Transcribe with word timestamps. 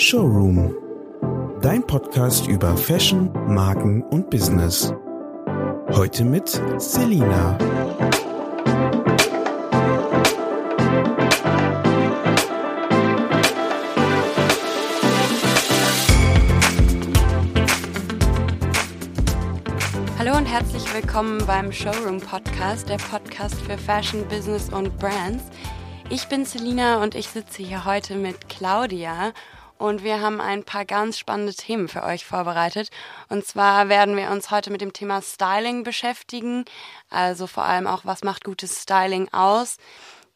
Showroom. 0.00 0.76
Dein 1.60 1.84
Podcast 1.84 2.46
über 2.46 2.76
Fashion, 2.76 3.32
Marken 3.48 4.00
und 4.04 4.30
Business. 4.30 4.94
Heute 5.90 6.24
mit 6.24 6.48
Selina. 6.76 7.58
Hallo 20.16 20.36
und 20.36 20.46
herzlich 20.46 20.94
willkommen 20.94 21.44
beim 21.44 21.72
Showroom 21.72 22.20
Podcast, 22.20 22.88
der 22.88 22.98
Podcast 22.98 23.60
für 23.62 23.76
Fashion, 23.76 24.24
Business 24.28 24.68
und 24.72 24.96
Brands. 25.00 25.42
Ich 26.08 26.28
bin 26.28 26.44
Selina 26.44 27.02
und 27.02 27.16
ich 27.16 27.26
sitze 27.26 27.64
hier 27.64 27.84
heute 27.84 28.14
mit 28.14 28.48
Claudia 28.48 29.32
und 29.78 30.02
wir 30.02 30.20
haben 30.20 30.40
ein 30.40 30.64
paar 30.64 30.84
ganz 30.84 31.18
spannende 31.18 31.54
Themen 31.54 31.88
für 31.88 32.02
euch 32.02 32.24
vorbereitet. 32.24 32.90
Und 33.28 33.46
zwar 33.46 33.88
werden 33.88 34.16
wir 34.16 34.30
uns 34.30 34.50
heute 34.50 34.70
mit 34.70 34.80
dem 34.80 34.92
Thema 34.92 35.22
Styling 35.22 35.84
beschäftigen, 35.84 36.64
also 37.10 37.46
vor 37.46 37.64
allem 37.64 37.86
auch, 37.86 38.04
was 38.04 38.22
macht 38.22 38.44
gutes 38.44 38.82
Styling 38.82 39.28
aus. 39.32 39.76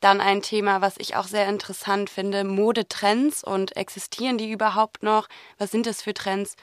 Dann 0.01 0.21
ein 0.21 0.43
Thema, 0.43 0.81
was 0.81 0.97
ich 0.99 1.17
auch 1.17 1.27
sehr 1.27 1.49
interessant 1.49 2.11
finde, 2.11 2.45
Modetrends 2.45 3.45
und 3.45 3.77
existieren 3.77 4.39
die 4.39 4.51
überhaupt 4.51 5.03
noch? 5.03 5.29
Was 5.59 5.71
sind 5.71 5.87
das 5.87 6.03
für 6.03 6.15
Trends? 6.15 6.57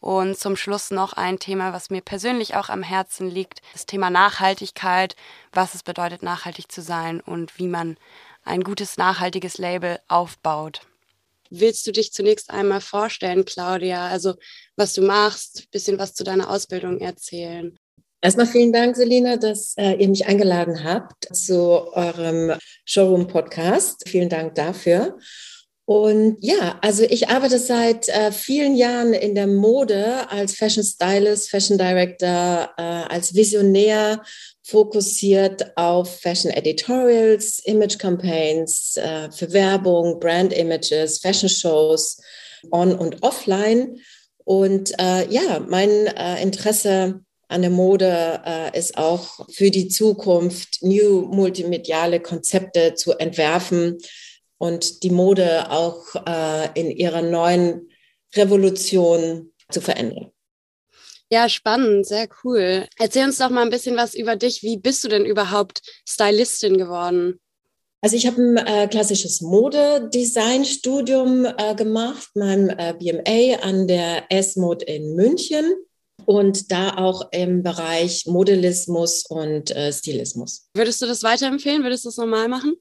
Und 0.00 0.38
zum 0.38 0.56
Schluss 0.56 0.90
noch 0.90 1.12
ein 1.12 1.38
Thema, 1.38 1.72
was 1.72 1.90
mir 1.90 2.00
persönlich 2.00 2.56
auch 2.56 2.68
am 2.68 2.82
Herzen 2.82 3.28
liegt, 3.28 3.60
das 3.74 3.86
Thema 3.86 4.08
Nachhaltigkeit, 4.08 5.14
was 5.52 5.74
es 5.74 5.82
bedeutet, 5.82 6.22
nachhaltig 6.22 6.72
zu 6.72 6.80
sein 6.80 7.20
und 7.20 7.58
wie 7.58 7.68
man 7.68 7.96
ein 8.44 8.62
gutes, 8.62 8.96
nachhaltiges 8.96 9.58
Label 9.58 10.00
aufbaut 10.08 10.80
willst 11.50 11.86
du 11.86 11.92
dich 11.92 12.12
zunächst 12.12 12.50
einmal 12.50 12.80
vorstellen, 12.80 13.44
Claudia? 13.44 14.08
Also 14.08 14.34
was 14.76 14.94
du 14.94 15.02
machst, 15.02 15.60
ein 15.60 15.70
bisschen 15.70 15.98
was 15.98 16.14
zu 16.14 16.24
deiner 16.24 16.50
Ausbildung 16.50 16.98
erzählen. 16.98 17.78
Erstmal 18.22 18.46
vielen 18.46 18.72
Dank, 18.72 18.96
Selina, 18.96 19.36
dass 19.36 19.74
äh, 19.78 19.94
ihr 19.94 20.08
mich 20.08 20.26
eingeladen 20.26 20.84
habt 20.84 21.34
zu 21.34 21.58
eurem 21.94 22.52
Showroom-Podcast. 22.84 24.08
Vielen 24.08 24.28
Dank 24.28 24.54
dafür. 24.54 25.18
Und 25.90 26.36
ja, 26.38 26.78
also 26.82 27.02
ich 27.02 27.30
arbeite 27.30 27.58
seit 27.58 28.08
äh, 28.10 28.30
vielen 28.30 28.76
Jahren 28.76 29.12
in 29.12 29.34
der 29.34 29.48
Mode 29.48 30.30
als 30.30 30.54
Fashion 30.54 30.84
Stylist, 30.84 31.50
Fashion 31.50 31.78
Director, 31.78 32.70
äh, 32.76 32.80
als 32.80 33.34
Visionär 33.34 34.22
fokussiert 34.62 35.76
auf 35.76 36.20
Fashion 36.20 36.52
Editorials, 36.52 37.58
Image 37.64 37.98
Campaigns 37.98 38.98
äh, 38.98 39.32
für 39.32 39.52
Werbung, 39.52 40.20
Brand 40.20 40.52
Images, 40.52 41.18
Fashion 41.18 41.48
Shows, 41.48 42.18
on 42.70 42.94
und 42.94 43.24
offline. 43.24 43.96
Und 44.44 44.92
äh, 45.00 45.28
ja, 45.28 45.58
mein 45.58 45.90
äh, 46.06 46.40
Interesse 46.40 47.20
an 47.48 47.62
der 47.62 47.70
Mode 47.70 48.40
äh, 48.46 48.78
ist 48.78 48.96
auch 48.96 49.44
für 49.52 49.72
die 49.72 49.88
Zukunft, 49.88 50.82
new 50.82 51.22
multimediale 51.22 52.20
Konzepte 52.20 52.94
zu 52.94 53.14
entwerfen 53.14 53.98
und 54.60 55.02
die 55.02 55.10
Mode 55.10 55.68
auch 55.70 56.14
äh, 56.26 56.68
in 56.78 56.90
ihrer 56.90 57.22
neuen 57.22 57.88
Revolution 58.34 59.54
zu 59.70 59.80
verändern. 59.80 60.30
Ja, 61.32 61.48
spannend, 61.48 62.06
sehr 62.06 62.28
cool. 62.44 62.86
Erzähl 62.98 63.24
uns 63.24 63.38
doch 63.38 63.48
mal 63.48 63.62
ein 63.62 63.70
bisschen 63.70 63.96
was 63.96 64.14
über 64.14 64.36
dich. 64.36 64.62
Wie 64.62 64.76
bist 64.76 65.02
du 65.02 65.08
denn 65.08 65.24
überhaupt 65.24 65.80
Stylistin 66.06 66.76
geworden? 66.76 67.40
Also 68.02 68.16
ich 68.16 68.26
habe 68.26 68.42
ein 68.42 68.58
äh, 68.58 68.86
klassisches 68.88 69.40
Modedesign-Studium 69.40 71.46
äh, 71.46 71.74
gemacht, 71.74 72.28
mein 72.34 72.68
äh, 72.70 72.94
BMA 72.98 73.60
an 73.62 73.88
der 73.88 74.30
S-Mod 74.30 74.82
in 74.82 75.14
München 75.14 75.72
und 76.26 76.70
da 76.70 76.96
auch 76.96 77.32
im 77.32 77.62
Bereich 77.62 78.26
Modellismus 78.26 79.24
und 79.26 79.70
äh, 79.70 79.90
Stilismus. 79.92 80.68
Würdest 80.74 81.00
du 81.00 81.06
das 81.06 81.22
weiterempfehlen? 81.22 81.82
Würdest 81.82 82.04
du 82.04 82.08
das 82.08 82.18
normal 82.18 82.48
machen? 82.48 82.76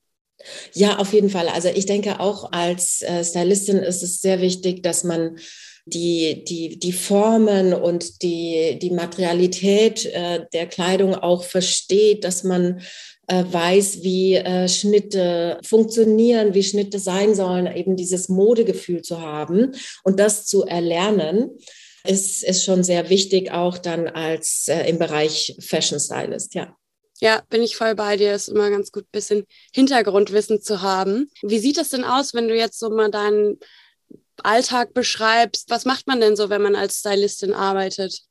Ja, 0.73 0.97
auf 0.97 1.13
jeden 1.13 1.29
Fall. 1.29 1.47
Also 1.49 1.69
ich 1.69 1.85
denke 1.85 2.19
auch 2.19 2.51
als 2.51 3.01
äh, 3.01 3.23
Stylistin 3.23 3.77
ist 3.77 4.03
es 4.03 4.21
sehr 4.21 4.41
wichtig, 4.41 4.83
dass 4.83 5.03
man 5.03 5.37
die, 5.85 6.43
die, 6.47 6.77
die 6.77 6.91
Formen 6.91 7.73
und 7.73 8.21
die, 8.21 8.77
die 8.79 8.91
Materialität 8.91 10.05
äh, 10.05 10.45
der 10.53 10.67
Kleidung 10.67 11.15
auch 11.15 11.43
versteht, 11.43 12.23
dass 12.23 12.43
man 12.43 12.81
äh, 13.27 13.43
weiß, 13.49 14.03
wie 14.03 14.41
Schnitte 14.67 15.59
funktionieren, 15.63 16.53
wie 16.53 16.63
Schnitte 16.63 16.99
sein 16.99 17.35
sollen, 17.35 17.67
eben 17.75 17.95
dieses 17.95 18.29
Modegefühl 18.29 19.01
zu 19.01 19.21
haben 19.21 19.73
und 20.03 20.19
das 20.19 20.45
zu 20.45 20.63
erlernen, 20.63 21.57
ist, 22.07 22.43
ist 22.43 22.63
schon 22.63 22.83
sehr 22.83 23.09
wichtig, 23.09 23.51
auch 23.51 23.77
dann 23.77 24.07
als 24.07 24.69
im 24.87 24.99
Bereich 24.99 25.55
Fashion 25.59 25.99
Stylist, 25.99 26.55
ja. 26.55 26.78
Ja, 27.21 27.43
bin 27.49 27.61
ich 27.61 27.75
voll 27.75 27.95
bei 27.95 28.15
dir. 28.15 28.33
Ist 28.33 28.47
immer 28.47 28.69
ganz 28.69 28.91
gut, 28.91 29.03
ein 29.03 29.11
bisschen 29.11 29.45
Hintergrundwissen 29.73 30.61
zu 30.61 30.81
haben. 30.81 31.29
Wie 31.41 31.59
sieht 31.59 31.77
das 31.77 31.89
denn 31.89 32.03
aus, 32.03 32.33
wenn 32.33 32.47
du 32.47 32.55
jetzt 32.55 32.79
so 32.79 32.89
mal 32.89 33.11
deinen 33.11 33.59
Alltag 34.43 34.93
beschreibst. 34.93 35.69
Was 35.69 35.85
macht 35.85 36.07
man 36.07 36.19
denn 36.19 36.35
so, 36.35 36.49
wenn 36.49 36.61
man 36.61 36.75
als 36.75 36.99
Stylistin 36.99 37.53
arbeitet? 37.53 38.21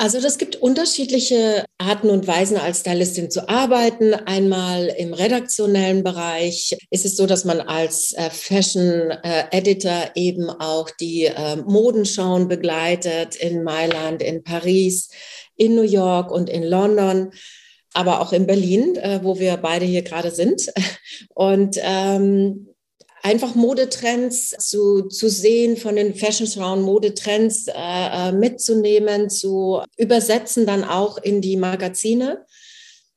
Also 0.00 0.20
das 0.20 0.38
gibt 0.38 0.54
unterschiedliche 0.54 1.64
Arten 1.78 2.08
und 2.10 2.28
Weisen, 2.28 2.56
als 2.56 2.80
Stylistin 2.80 3.32
zu 3.32 3.48
arbeiten. 3.48 4.14
Einmal 4.14 4.86
im 4.96 5.12
redaktionellen 5.12 6.04
Bereich 6.04 6.76
ist 6.90 7.04
es 7.04 7.16
so, 7.16 7.26
dass 7.26 7.44
man 7.44 7.60
als 7.60 8.12
äh, 8.12 8.30
Fashion 8.30 9.10
äh, 9.10 9.46
Editor 9.50 10.12
eben 10.14 10.50
auch 10.50 10.90
die 10.90 11.24
äh, 11.24 11.56
Modenschauen 11.56 12.46
begleitet 12.46 13.34
in 13.36 13.64
Mailand, 13.64 14.22
in 14.22 14.44
Paris, 14.44 15.08
in 15.56 15.74
New 15.74 15.82
York 15.82 16.30
und 16.30 16.48
in 16.48 16.62
London 16.62 17.32
aber 17.98 18.20
auch 18.20 18.32
in 18.32 18.46
Berlin, 18.46 18.94
äh, 18.94 19.18
wo 19.24 19.40
wir 19.40 19.56
beide 19.56 19.84
hier 19.84 20.02
gerade 20.02 20.30
sind. 20.30 20.72
Und 21.34 21.76
ähm, 21.82 22.68
einfach 23.24 23.56
Modetrends 23.56 24.50
zu, 24.50 25.08
zu 25.08 25.28
sehen, 25.28 25.76
von 25.76 25.96
den 25.96 26.14
Fashion 26.14 26.46
Round 26.62 26.82
Modetrends 26.82 27.66
äh, 27.66 27.72
äh, 27.74 28.32
mitzunehmen, 28.32 29.28
zu 29.30 29.82
übersetzen 29.96 30.64
dann 30.64 30.84
auch 30.84 31.18
in 31.18 31.40
die 31.40 31.56
Magazine 31.56 32.46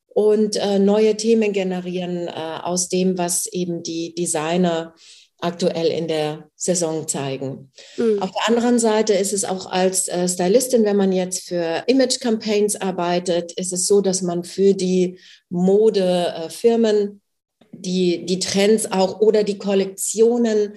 und 0.07 0.55
äh, 0.55 0.79
neue 0.79 1.15
Themen 1.15 1.53
generieren 1.53 2.27
äh, 2.27 2.31
aus 2.31 2.89
dem, 2.89 3.19
was 3.19 3.45
eben 3.45 3.83
die 3.83 4.15
Designer 4.15 4.95
aktuell 5.41 5.87
in 5.87 6.07
der 6.07 6.49
Saison 6.55 7.07
zeigen. 7.07 7.71
Mhm. 7.97 8.21
Auf 8.21 8.31
der 8.31 8.47
anderen 8.47 8.79
Seite 8.79 9.13
ist 9.13 9.33
es 9.33 9.43
auch 9.43 9.65
als 9.65 10.07
äh, 10.07 10.27
Stylistin, 10.27 10.85
wenn 10.85 10.97
man 10.97 11.11
jetzt 11.11 11.47
für 11.47 11.83
Image-Campaigns 11.87 12.75
arbeitet, 12.75 13.51
ist 13.53 13.73
es 13.73 13.87
so, 13.87 14.01
dass 14.01 14.21
man 14.21 14.43
für 14.43 14.73
die 14.73 15.19
Modefirmen 15.49 17.21
die, 17.71 18.25
die 18.25 18.39
Trends 18.39 18.91
auch 18.91 19.21
oder 19.21 19.43
die 19.43 19.57
Kollektionen 19.57 20.75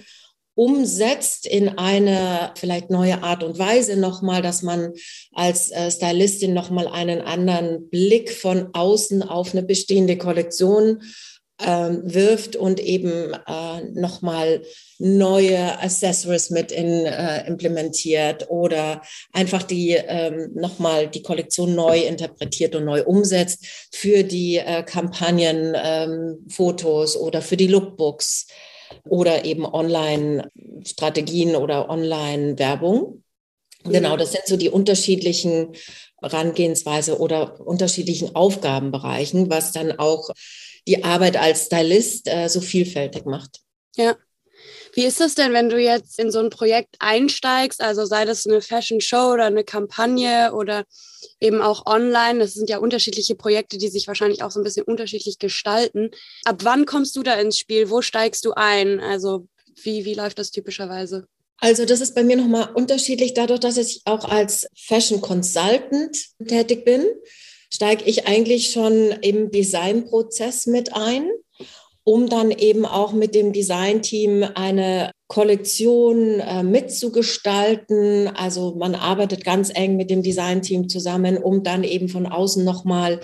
umsetzt 0.55 1.45
in 1.45 1.77
eine 1.77 2.53
vielleicht 2.55 2.89
neue 2.89 3.21
Art 3.21 3.43
und 3.43 3.59
Weise 3.59 3.97
nochmal, 3.97 4.41
dass 4.41 4.61
man 4.61 4.93
als 5.33 5.69
äh, 5.71 5.91
Stylistin 5.91 6.53
nochmal 6.53 6.87
einen 6.87 7.21
anderen 7.21 7.89
Blick 7.89 8.31
von 8.31 8.69
außen 8.73 9.21
auf 9.21 9.51
eine 9.51 9.63
bestehende 9.63 10.17
Kollektion 10.17 11.01
ähm, 11.63 12.01
wirft 12.03 12.57
und 12.57 12.81
eben 12.81 13.33
äh, 13.33 13.81
nochmal 13.93 14.61
neue 14.99 15.79
Accessories 15.79 16.49
mit 16.49 16.73
in, 16.73 17.05
äh, 17.05 17.47
implementiert 17.47 18.49
oder 18.49 19.01
einfach 19.31 19.63
die 19.63 19.91
ähm, 19.91 20.49
nochmal 20.53 21.07
die 21.07 21.21
Kollektion 21.21 21.73
neu 21.73 22.01
interpretiert 22.01 22.75
und 22.75 22.83
neu 22.83 23.03
umsetzt 23.03 23.65
für 23.91 24.23
die 24.23 24.57
äh, 24.57 24.83
Kampagnenfotos 24.83 27.15
ähm, 27.15 27.21
oder 27.21 27.41
für 27.41 27.55
die 27.55 27.67
Lookbooks 27.67 28.47
oder 29.07 29.45
eben 29.45 29.65
Online-Strategien 29.65 31.55
oder 31.55 31.89
Online-Werbung. 31.89 33.23
Genau, 33.85 34.17
das 34.17 34.31
sind 34.31 34.47
so 34.47 34.57
die 34.57 34.69
unterschiedlichen 34.69 35.73
Herangehensweise 36.19 37.19
oder 37.19 37.61
unterschiedlichen 37.61 38.35
Aufgabenbereichen, 38.35 39.49
was 39.49 39.71
dann 39.71 39.99
auch 39.99 40.29
die 40.87 41.03
Arbeit 41.03 41.37
als 41.37 41.65
Stylist 41.65 42.27
äh, 42.27 42.47
so 42.47 42.61
vielfältig 42.61 43.25
macht. 43.25 43.61
Ja. 43.95 44.15
Wie 44.93 45.03
ist 45.03 45.19
das 45.19 45.35
denn, 45.35 45.51
wenn 45.51 45.67
du 45.67 45.77
jetzt 45.77 46.19
in 46.19 46.31
so 46.31 46.39
ein 46.39 46.49
Projekt 46.49 46.95
einsteigst, 46.99 47.81
also 47.81 48.05
sei 48.05 48.23
das 48.23 48.45
eine 48.45 48.61
Fashion 48.61 49.01
Show 49.01 49.33
oder 49.33 49.45
eine 49.45 49.65
Kampagne 49.65 50.53
oder 50.53 50.85
eben 51.41 51.61
auch 51.61 51.85
online? 51.85 52.39
Das 52.39 52.53
sind 52.53 52.69
ja 52.69 52.77
unterschiedliche 52.77 53.35
Projekte, 53.35 53.77
die 53.77 53.89
sich 53.89 54.07
wahrscheinlich 54.07 54.41
auch 54.41 54.51
so 54.51 54.61
ein 54.61 54.63
bisschen 54.63 54.85
unterschiedlich 54.85 55.37
gestalten. 55.37 56.11
Ab 56.45 56.59
wann 56.63 56.85
kommst 56.85 57.15
du 57.17 57.23
da 57.23 57.33
ins 57.33 57.59
Spiel? 57.59 57.89
Wo 57.89 58.01
steigst 58.01 58.45
du 58.45 58.53
ein? 58.53 59.01
Also 59.01 59.47
wie, 59.83 60.05
wie 60.05 60.13
läuft 60.13 60.39
das 60.39 60.51
typischerweise? 60.51 61.27
Also 61.57 61.85
das 61.85 62.01
ist 62.01 62.15
bei 62.15 62.23
mir 62.23 62.37
nochmal 62.37 62.69
unterschiedlich, 62.73 63.33
dadurch, 63.33 63.59
dass 63.59 63.77
ich 63.77 64.01
auch 64.05 64.25
als 64.25 64.67
Fashion 64.75 65.21
Consultant 65.21 66.17
tätig 66.47 66.85
bin 66.85 67.05
steige 67.69 68.03
ich 68.05 68.27
eigentlich 68.27 68.71
schon 68.71 69.11
im 69.21 69.51
Designprozess 69.51 70.67
mit 70.67 70.93
ein 70.93 71.29
um 72.05 72.29
dann 72.29 72.51
eben 72.51 72.85
auch 72.85 73.13
mit 73.13 73.33
dem 73.33 73.51
Designteam 73.51 74.45
eine 74.53 75.11
Kollektion 75.27 76.39
äh, 76.39 76.61
mitzugestalten. 76.61 78.27
Also 78.27 78.75
man 78.75 78.93
arbeitet 78.93 79.43
ganz 79.43 79.71
eng 79.73 79.97
mit 79.97 80.11
dem 80.11 80.21
Designteam 80.21 80.87
zusammen, 80.87 81.37
um 81.37 81.63
dann 81.63 81.83
eben 81.83 82.07
von 82.07 82.27
außen 82.27 82.63
nochmal 82.63 83.21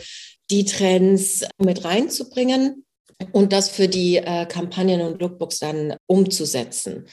die 0.50 0.66
Trends 0.66 1.46
mit 1.60 1.86
reinzubringen 1.86 2.84
und 3.32 3.54
das 3.54 3.70
für 3.70 3.88
die 3.88 4.18
äh, 4.18 4.48
Kampagnen 4.48 5.02
und 5.02 5.22
Lookbooks 5.22 5.60
dann 5.60 5.96
umzusetzen. 6.08 7.06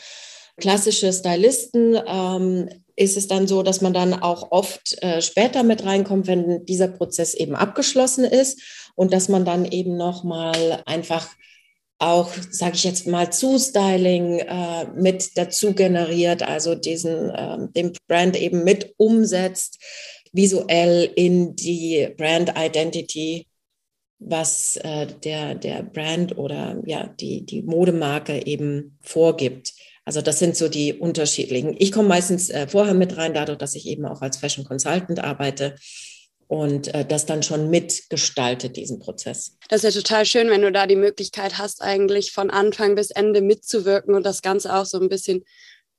Klassische 0.57 1.13
Stylisten 1.13 1.99
ähm, 2.07 2.71
ist 2.99 3.17
es 3.17 3.29
dann 3.29 3.47
so, 3.47 3.63
dass 3.63 3.81
man 3.81 3.93
dann 3.93 4.15
auch 4.15 4.51
oft 4.51 5.01
äh, 5.03 5.23
später 5.23 5.63
mit 5.63 5.85
reinkommt, 5.85 6.27
wenn 6.27 6.67
dieser 6.67 6.89
Prozess 6.89 7.35
eben 7.35 7.55
abgeschlossen 7.55 8.25
ist 8.25 8.61
und 8.95 9.13
dass 9.13 9.29
man 9.29 9.45
dann 9.45 9.65
eben 9.65 9.97
nochmal 9.97 10.83
einfach 10.87 11.29
auch, 12.01 12.31
sage 12.51 12.77
ich 12.77 12.85
jetzt 12.85 13.07
mal, 13.07 13.33
Zustyling 13.33 14.39
äh, 14.41 14.87
mit 14.95 15.37
dazu 15.37 15.75
generiert, 15.75 16.43
also 16.43 16.75
diesen, 16.75 17.31
äh, 17.31 17.59
den 17.75 17.93
Brand 18.07 18.41
eben 18.41 18.65
mit 18.65 18.95
umsetzt, 18.97 19.79
visuell 20.33 21.11
in 21.17 21.57
die 21.57 22.09
Brand 22.17 22.53
Identity, 22.57 23.47
was 24.21 24.77
äh, 24.77 25.07
der, 25.25 25.55
der 25.55 25.83
Brand 25.83 26.37
oder 26.37 26.81
ja, 26.87 27.07
die, 27.07 27.45
die 27.45 27.63
Modemarke 27.63 28.47
eben 28.47 28.99
vorgibt. 29.01 29.73
Also 30.09 30.23
das 30.23 30.39
sind 30.39 30.57
so 30.57 30.69
die 30.69 30.95
unterschiedlichen. 30.95 31.77
Ich 31.79 31.93
komme 31.93 32.09
meistens 32.09 32.49
äh, 32.49 32.67
vorher 32.67 32.95
mit 32.95 33.19
rein, 33.19 33.35
dadurch, 33.35 33.59
dass 33.59 33.75
ich 33.75 33.87
eben 33.87 34.07
auch 34.07 34.23
als 34.23 34.39
Fashion 34.39 34.65
Consultant 34.65 35.23
arbeite 35.23 35.75
und 36.47 36.95
äh, 36.95 37.05
das 37.05 37.27
dann 37.27 37.43
schon 37.43 37.69
mitgestaltet, 37.69 38.79
diesen 38.79 39.01
Prozess. 39.01 39.59
Das 39.69 39.85
ist 39.85 39.95
ja 39.95 40.01
total 40.01 40.25
schön, 40.25 40.49
wenn 40.49 40.63
du 40.63 40.73
da 40.73 40.87
die 40.87 40.97
Möglichkeit 40.97 41.59
hast, 41.59 41.83
eigentlich 41.83 42.33
von 42.33 42.49
Anfang 42.49 42.95
bis 42.95 43.11
Ende 43.11 43.43
mitzuwirken 43.43 44.15
und 44.15 44.25
das 44.25 44.41
Ganze 44.41 44.75
auch 44.75 44.87
so 44.87 44.99
ein 44.99 45.11
bisschen 45.11 45.45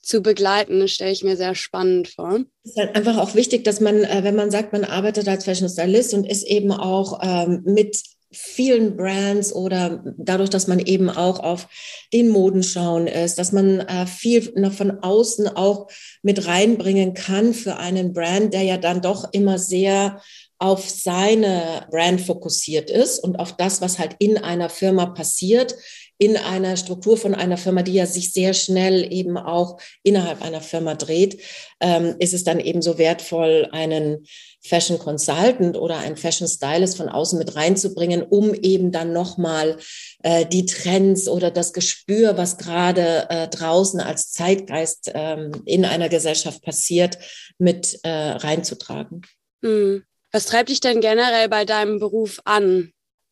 zu 0.02 0.24
begleiten. 0.24 0.80
Das 0.80 0.90
stelle 0.90 1.12
ich 1.12 1.24
mir 1.24 1.38
sehr 1.38 1.54
spannend 1.54 2.08
vor. 2.08 2.40
Es 2.64 2.72
ist 2.72 2.78
halt 2.80 2.96
einfach 2.96 3.20
auch 3.20 3.36
wichtig, 3.36 3.64
dass 3.64 3.80
man, 3.80 4.04
äh, 4.06 4.24
wenn 4.24 4.36
man 4.36 4.50
sagt, 4.50 4.74
man 4.74 4.86
arbeitet 4.86 5.28
als 5.28 5.46
Fashion 5.46 5.70
Stylist 5.70 6.16
und 6.16 6.26
ist 6.26 6.48
eben 6.48 6.72
auch 6.72 7.20
ähm, 7.22 7.62
mit 7.64 8.02
vielen 8.31 8.96
Brands 8.96 9.54
oder 9.54 10.04
dadurch, 10.18 10.50
dass 10.50 10.68
man 10.68 10.80
eben 10.80 11.10
auch 11.10 11.40
auf 11.40 11.68
den 12.14 12.30
Modenschauen 12.30 13.08
ist, 13.08 13.40
dass 13.40 13.52
man 13.52 13.80
äh, 13.80 14.06
viel 14.06 14.52
noch 14.56 14.74
von 14.74 15.00
außen 15.00 15.48
auch 15.48 15.88
mit 16.22 16.46
reinbringen 16.46 17.14
kann 17.14 17.54
für 17.54 17.78
einen 17.78 18.14
Brand, 18.14 18.54
der 18.54 18.64
ja 18.64 18.78
dann 18.78 19.02
doch 19.02 19.30
immer 19.31 19.58
sehr 19.58 20.22
auf 20.60 20.90
seine 20.90 21.88
Brand 21.90 22.22
fokussiert 22.22 22.90
ist 22.90 23.20
und 23.20 23.38
auf 23.40 23.56
das, 23.56 23.81
was 23.81 23.98
halt 23.98 24.16
in 24.20 24.38
einer 24.38 24.70
Firma 24.70 25.08
passiert, 25.08 25.75
in 26.18 26.36
einer 26.36 26.75
Struktur 26.75 27.18
von 27.18 27.34
einer 27.34 27.58
Firma, 27.58 27.82
die 27.82 27.94
ja 27.94 28.06
sich 28.06 28.34
sehr 28.34 28.54
schnell 28.54 29.12
eben 29.12 29.38
auch 29.38 29.80
innerhalb 30.04 30.42
einer 30.42 30.60
Firma 30.60 30.96
dreht, 30.96 31.42
ähm, 31.80 32.16
ist 32.20 32.34
es 32.34 32.44
dann 32.44 32.60
eben 32.60 32.82
so 32.82 32.98
wertvoll, 32.98 33.70
einen 33.72 34.25
Fashion 34.62 35.00
Consultant 35.00 35.78
oder 35.78 35.98
einen 35.98 36.18
Fashion 36.18 36.48
Stylist 36.48 36.98
von 36.98 37.10
außen 37.10 37.40
mit 37.40 37.56
reinzubringen, 37.56 38.22
um 38.24 38.54
eben 38.54 38.92
dann 38.92 39.14
nochmal 39.14 39.78
äh, 40.24 40.46
die 40.46 40.66
Trends 40.66 41.28
oder 41.28 41.50
das 41.50 41.74
Gespür, 41.74 42.38
was 42.38 42.58
gerade 42.58 43.30
äh, 43.30 43.48
draußen 43.48 44.00
als 44.02 44.32
Zeitgeist 44.32 45.12
ähm, 45.14 45.52
in 45.66 45.86
einer 45.86 46.10
Gesellschaft 46.10 46.62
passiert, 46.62 47.18
mit 47.58 48.00
äh, 48.04 48.10
reinzutragen. 48.10 49.22
Hm. 49.64 50.04
Was 50.32 50.46
treibt 50.46 50.70
dich 50.70 50.80
denn 50.80 51.02
generell 51.02 51.50
bei 51.50 51.66
deinem 51.66 52.00
Beruf 52.00 52.40
an? 52.46 52.92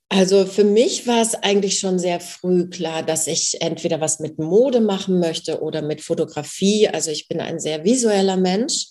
Also 0.09 0.45
für 0.45 0.63
mich 0.63 1.05
war 1.05 1.21
es 1.21 1.35
eigentlich 1.35 1.79
schon 1.79 1.99
sehr 1.99 2.21
früh 2.21 2.69
klar, 2.69 3.03
dass 3.03 3.27
ich 3.27 3.57
entweder 3.59 3.99
was 3.99 4.19
mit 4.19 4.39
Mode 4.39 4.79
machen 4.79 5.19
möchte 5.19 5.61
oder 5.61 5.81
mit 5.81 6.01
Fotografie. 6.01 6.87
Also 6.87 7.11
ich 7.11 7.27
bin 7.27 7.41
ein 7.41 7.59
sehr 7.59 7.83
visueller 7.83 8.37
Mensch 8.37 8.87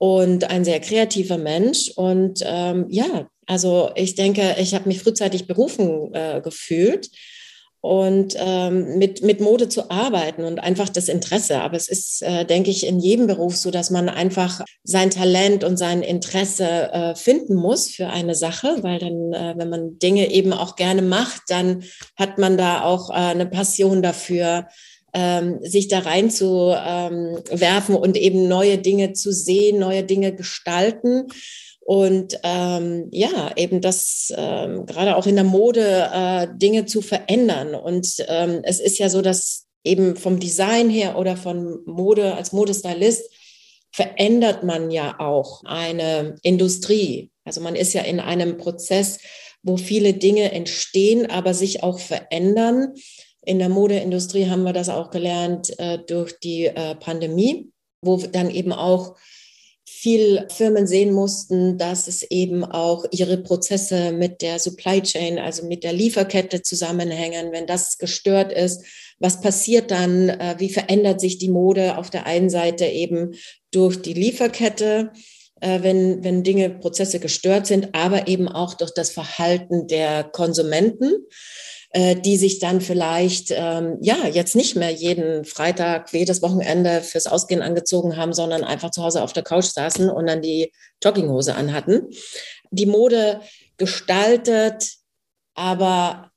und 0.00 0.48
ein 0.48 0.64
sehr 0.64 0.80
kreativer 0.80 1.36
Mensch. 1.36 1.92
Und 1.94 2.42
ähm, 2.42 2.86
ja, 2.88 3.28
also 3.46 3.90
ich 3.96 4.14
denke, 4.14 4.56
ich 4.58 4.74
habe 4.74 4.88
mich 4.88 5.02
frühzeitig 5.02 5.46
berufen 5.46 6.14
äh, 6.14 6.40
gefühlt 6.42 7.10
und 7.82 8.34
ähm, 8.38 8.96
mit, 8.96 9.22
mit 9.22 9.42
Mode 9.42 9.68
zu 9.68 9.90
arbeiten 9.90 10.44
und 10.44 10.58
einfach 10.58 10.88
das 10.88 11.08
Interesse. 11.08 11.60
Aber 11.60 11.76
es 11.76 11.88
ist, 11.88 12.22
äh, 12.22 12.46
denke 12.46 12.70
ich, 12.70 12.86
in 12.86 12.98
jedem 12.98 13.26
Beruf 13.26 13.56
so, 13.56 13.70
dass 13.70 13.90
man 13.90 14.08
einfach 14.08 14.62
sein 14.84 15.10
Talent 15.10 15.64
und 15.64 15.76
sein 15.76 16.00
Interesse 16.00 16.90
äh, 16.92 17.14
finden 17.14 17.54
muss 17.54 17.90
für 17.90 18.08
eine 18.08 18.34
Sache, 18.34 18.78
weil 18.80 19.00
dann, 19.00 19.34
äh, 19.34 19.54
wenn 19.58 19.68
man 19.68 19.98
Dinge 19.98 20.30
eben 20.30 20.54
auch 20.54 20.76
gerne 20.76 21.02
macht, 21.02 21.42
dann 21.48 21.84
hat 22.16 22.38
man 22.38 22.56
da 22.56 22.84
auch 22.84 23.10
äh, 23.10 23.14
eine 23.14 23.46
Passion 23.46 24.00
dafür, 24.00 24.66
ähm, 25.12 25.58
sich 25.62 25.88
da 25.88 26.00
rein 26.00 26.30
zu 26.30 26.74
ähm, 26.76 27.38
werfen 27.50 27.94
und 27.94 28.16
eben 28.16 28.48
neue 28.48 28.78
Dinge 28.78 29.12
zu 29.12 29.32
sehen, 29.32 29.78
neue 29.78 30.04
Dinge 30.04 30.34
gestalten. 30.34 31.28
Und 31.80 32.38
ähm, 32.44 33.08
ja, 33.10 33.50
eben 33.56 33.80
das 33.80 34.32
ähm, 34.36 34.86
gerade 34.86 35.16
auch 35.16 35.26
in 35.26 35.34
der 35.34 35.44
Mode 35.44 36.10
äh, 36.12 36.46
Dinge 36.54 36.86
zu 36.86 37.02
verändern. 37.02 37.74
Und 37.74 38.24
ähm, 38.28 38.60
es 38.62 38.78
ist 38.78 38.98
ja 38.98 39.08
so, 39.08 39.22
dass 39.22 39.66
eben 39.82 40.16
vom 40.16 40.38
Design 40.38 40.90
her 40.90 41.18
oder 41.18 41.36
von 41.36 41.80
Mode 41.86 42.34
als 42.34 42.52
Modestylist 42.52 43.30
verändert 43.92 44.62
man 44.62 44.90
ja 44.90 45.18
auch 45.18 45.62
eine 45.64 46.36
Industrie. 46.42 47.30
Also 47.44 47.60
man 47.60 47.74
ist 47.74 47.92
ja 47.92 48.02
in 48.02 48.20
einem 48.20 48.56
Prozess, 48.56 49.18
wo 49.62 49.76
viele 49.76 50.14
Dinge 50.14 50.52
entstehen, 50.52 51.30
aber 51.30 51.54
sich 51.54 51.82
auch 51.82 51.98
verändern. 51.98 52.94
In 53.42 53.58
der 53.58 53.68
Modeindustrie 53.68 54.46
haben 54.46 54.64
wir 54.64 54.72
das 54.72 54.88
auch 54.88 55.10
gelernt 55.10 55.78
äh, 55.78 55.98
durch 55.98 56.38
die 56.40 56.66
äh, 56.66 56.94
Pandemie, 56.94 57.70
wo 58.02 58.16
dann 58.16 58.50
eben 58.50 58.72
auch 58.72 59.16
viel 59.86 60.46
Firmen 60.50 60.86
sehen 60.86 61.12
mussten, 61.12 61.76
dass 61.76 62.06
es 62.06 62.22
eben 62.22 62.64
auch 62.64 63.04
ihre 63.10 63.38
Prozesse 63.38 64.12
mit 64.12 64.40
der 64.40 64.58
Supply 64.58 65.02
Chain, 65.02 65.38
also 65.38 65.66
mit 65.66 65.84
der 65.84 65.92
Lieferkette 65.92 66.62
zusammenhängen. 66.62 67.52
Wenn 67.52 67.66
das 67.66 67.98
gestört 67.98 68.52
ist, 68.52 68.84
was 69.18 69.40
passiert 69.40 69.90
dann? 69.90 70.28
Äh, 70.28 70.54
wie 70.58 70.70
verändert 70.70 71.20
sich 71.20 71.38
die 71.38 71.50
Mode 71.50 71.98
auf 71.98 72.10
der 72.10 72.26
einen 72.26 72.50
Seite 72.50 72.86
eben 72.86 73.32
durch 73.72 74.00
die 74.00 74.14
Lieferkette? 74.14 75.12
Äh, 75.60 75.82
wenn, 75.82 76.24
wenn 76.24 76.42
Dinge, 76.42 76.70
Prozesse 76.70 77.20
gestört 77.20 77.66
sind, 77.66 77.94
aber 77.94 78.28
eben 78.28 78.48
auch 78.48 78.74
durch 78.74 78.92
das 78.94 79.10
Verhalten 79.10 79.86
der 79.86 80.24
Konsumenten. 80.24 81.26
Äh, 81.92 82.14
die 82.14 82.36
sich 82.36 82.60
dann 82.60 82.80
vielleicht 82.80 83.50
ähm, 83.50 83.98
ja 84.00 84.28
jetzt 84.28 84.54
nicht 84.54 84.76
mehr 84.76 84.92
jeden 84.92 85.44
Freitag, 85.44 86.12
jedes 86.12 86.40
Wochenende 86.40 87.02
fürs 87.02 87.26
Ausgehen 87.26 87.62
angezogen 87.62 88.16
haben, 88.16 88.32
sondern 88.32 88.62
einfach 88.62 88.92
zu 88.92 89.02
Hause 89.02 89.24
auf 89.24 89.32
der 89.32 89.42
Couch 89.42 89.64
saßen 89.64 90.08
und 90.08 90.28
dann 90.28 90.40
die 90.40 90.72
Jogginghose 91.02 91.56
anhatten. 91.56 92.06
Die 92.70 92.86
Mode 92.86 93.40
gestaltet, 93.76 94.98
aber 95.54 96.30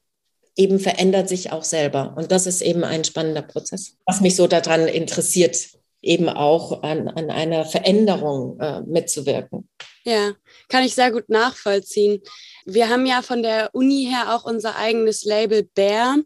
eben 0.56 0.80
verändert 0.80 1.30
sich 1.30 1.52
auch 1.52 1.64
selber. 1.64 2.16
Und 2.18 2.32
das 2.32 2.48
ist 2.48 2.64
eben 2.64 2.84
ein 2.84 3.04
spannender 3.04 3.44
Prozess, 3.44 3.96
was 4.08 4.22
mich 4.22 4.36
so 4.36 4.48
daran 4.48 4.88
interessiert, 4.88 5.56
eben 6.02 6.30
auch 6.30 6.82
an, 6.82 7.10
an 7.10 7.30
einer 7.30 7.66
Veränderung 7.66 8.60
äh, 8.60 8.82
mitzuwirken. 8.82 9.70
Ja, 10.04 10.32
kann 10.68 10.84
ich 10.84 10.96
sehr 10.96 11.12
gut 11.12 11.30
nachvollziehen. 11.30 12.22
Wir 12.66 12.90
haben 12.90 13.06
ja 13.06 13.22
von 13.22 13.44
der 13.44 13.70
Uni 13.74 14.08
her 14.10 14.36
auch 14.36 14.46
unser 14.46 14.76
eigenes 14.76 15.24
Label 15.24 15.64
Bear. 15.64 16.18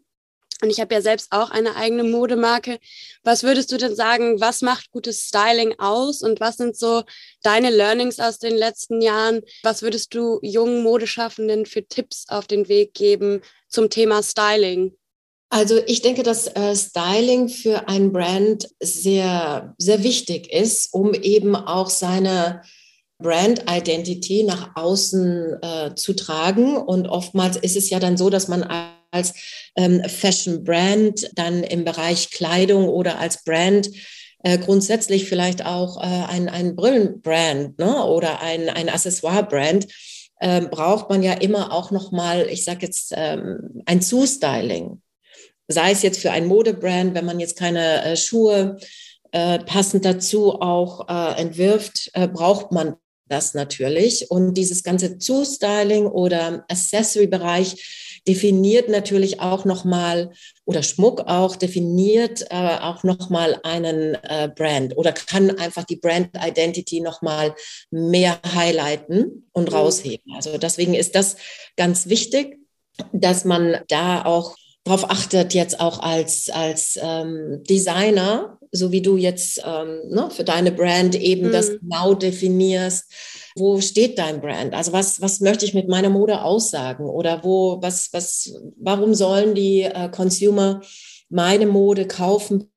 Und 0.60 0.70
ich 0.70 0.80
habe 0.80 0.92
ja 0.92 1.00
selbst 1.00 1.28
auch 1.30 1.50
eine 1.50 1.76
eigene 1.76 2.02
Modemarke. 2.02 2.78
Was 3.22 3.44
würdest 3.44 3.70
du 3.70 3.76
denn 3.76 3.94
sagen, 3.94 4.40
was 4.40 4.60
macht 4.60 4.90
gutes 4.90 5.20
Styling 5.20 5.78
aus 5.78 6.22
und 6.22 6.40
was 6.40 6.56
sind 6.56 6.76
so 6.76 7.04
deine 7.42 7.70
Learnings 7.70 8.18
aus 8.18 8.38
den 8.38 8.56
letzten 8.56 9.00
Jahren? 9.00 9.42
Was 9.62 9.82
würdest 9.82 10.14
du 10.14 10.40
jungen 10.42 10.82
Modeschaffenden 10.82 11.64
für 11.64 11.86
Tipps 11.86 12.24
auf 12.28 12.48
den 12.48 12.68
Weg 12.68 12.94
geben 12.94 13.42
zum 13.68 13.88
Thema 13.88 14.22
Styling? 14.22 14.96
Also 15.50 15.80
ich 15.86 16.02
denke, 16.02 16.24
dass 16.24 16.46
äh, 16.48 16.74
Styling 16.74 17.48
für 17.48 17.88
ein 17.88 18.12
Brand 18.12 18.68
sehr, 18.80 19.74
sehr 19.78 20.02
wichtig 20.02 20.52
ist, 20.52 20.92
um 20.92 21.14
eben 21.14 21.56
auch 21.56 21.88
seine 21.88 22.62
Brand 23.18 23.64
Identity 23.68 24.44
nach 24.44 24.76
außen 24.76 25.62
äh, 25.62 25.94
zu 25.94 26.14
tragen. 26.14 26.76
Und 26.76 27.08
oftmals 27.08 27.56
ist 27.56 27.76
es 27.76 27.90
ja 27.90 27.98
dann 27.98 28.16
so, 28.16 28.30
dass 28.30 28.48
man 28.48 28.62
als 29.10 29.34
ähm, 29.76 30.02
Fashion 30.04 30.64
Brand 30.64 31.30
dann 31.34 31.62
im 31.62 31.84
Bereich 31.84 32.30
Kleidung 32.30 32.88
oder 32.88 33.18
als 33.18 33.42
Brand 33.44 33.90
äh, 34.44 34.58
grundsätzlich 34.58 35.28
vielleicht 35.28 35.64
auch 35.66 36.00
äh, 36.00 36.06
ein, 36.06 36.48
ein 36.48 36.76
Brillenbrand 36.76 37.78
ne? 37.78 38.04
oder 38.04 38.40
ein, 38.40 38.68
ein 38.68 38.88
Accessoire-Brand 38.88 39.88
äh, 40.40 40.60
braucht 40.62 41.10
man 41.10 41.22
ja 41.22 41.32
immer 41.32 41.72
auch 41.72 41.90
nochmal, 41.90 42.46
ich 42.48 42.64
sage 42.64 42.86
jetzt, 42.86 43.12
ähm, 43.16 43.82
ein 43.86 44.00
Zustyling. 44.00 45.02
Sei 45.66 45.90
es 45.90 46.02
jetzt 46.02 46.20
für 46.20 46.30
ein 46.30 46.46
Modebrand, 46.46 47.14
wenn 47.14 47.26
man 47.26 47.40
jetzt 47.40 47.58
keine 47.58 48.04
äh, 48.04 48.16
Schuhe 48.16 48.76
äh, 49.32 49.58
passend 49.58 50.04
dazu 50.04 50.60
auch 50.60 51.08
äh, 51.08 51.40
entwirft, 51.40 52.10
äh, 52.14 52.28
braucht 52.28 52.72
man 52.72 52.94
das 53.28 53.54
natürlich. 53.54 54.30
Und 54.30 54.54
dieses 54.54 54.82
ganze 54.82 55.18
Zustyling 55.18 56.06
oder 56.06 56.64
Accessory-Bereich, 56.68 57.76
definiert 58.28 58.90
natürlich 58.90 59.40
auch 59.40 59.64
nochmal, 59.64 60.30
oder 60.66 60.82
Schmuck 60.82 61.20
auch, 61.20 61.56
definiert 61.56 62.44
äh, 62.50 62.78
auch 62.80 63.02
nochmal 63.02 63.58
einen 63.62 64.16
äh, 64.22 64.50
Brand 64.54 64.96
oder 64.96 65.12
kann 65.12 65.50
einfach 65.58 65.84
die 65.84 65.96
Brand 65.96 66.30
Identity 66.34 67.00
nochmal 67.00 67.54
mehr 67.90 68.38
highlighten 68.44 69.48
und 69.52 69.70
mhm. 69.70 69.74
rausheben. 69.74 70.32
Also 70.34 70.58
deswegen 70.58 70.92
ist 70.94 71.14
das 71.14 71.36
ganz 71.76 72.08
wichtig, 72.08 72.58
dass 73.12 73.46
man 73.46 73.78
da 73.88 74.24
auch 74.24 74.56
darauf 74.84 75.10
achtet, 75.10 75.54
jetzt 75.54 75.80
auch 75.80 76.00
als, 76.00 76.50
als 76.50 76.98
ähm, 77.00 77.62
Designer, 77.68 78.57
so 78.72 78.92
wie 78.92 79.02
du 79.02 79.16
jetzt 79.16 79.62
ähm, 79.64 80.00
ne, 80.08 80.28
für 80.30 80.44
deine 80.44 80.72
Brand 80.72 81.14
eben 81.14 81.48
mhm. 81.48 81.52
das 81.52 81.78
genau 81.80 82.14
definierst, 82.14 83.10
wo 83.56 83.80
steht 83.80 84.18
dein 84.18 84.40
Brand? 84.40 84.74
Also 84.74 84.92
was, 84.92 85.20
was 85.20 85.40
möchte 85.40 85.64
ich 85.64 85.74
mit 85.74 85.88
meiner 85.88 86.10
Mode 86.10 86.42
aussagen? 86.42 87.04
Oder 87.04 87.42
wo, 87.44 87.80
was, 87.82 88.12
was, 88.12 88.52
warum 88.76 89.14
sollen 89.14 89.54
die 89.54 89.82
äh, 89.82 90.08
Consumer 90.10 90.80
meine 91.28 91.66
Mode 91.66 92.06
kaufen? 92.06 92.70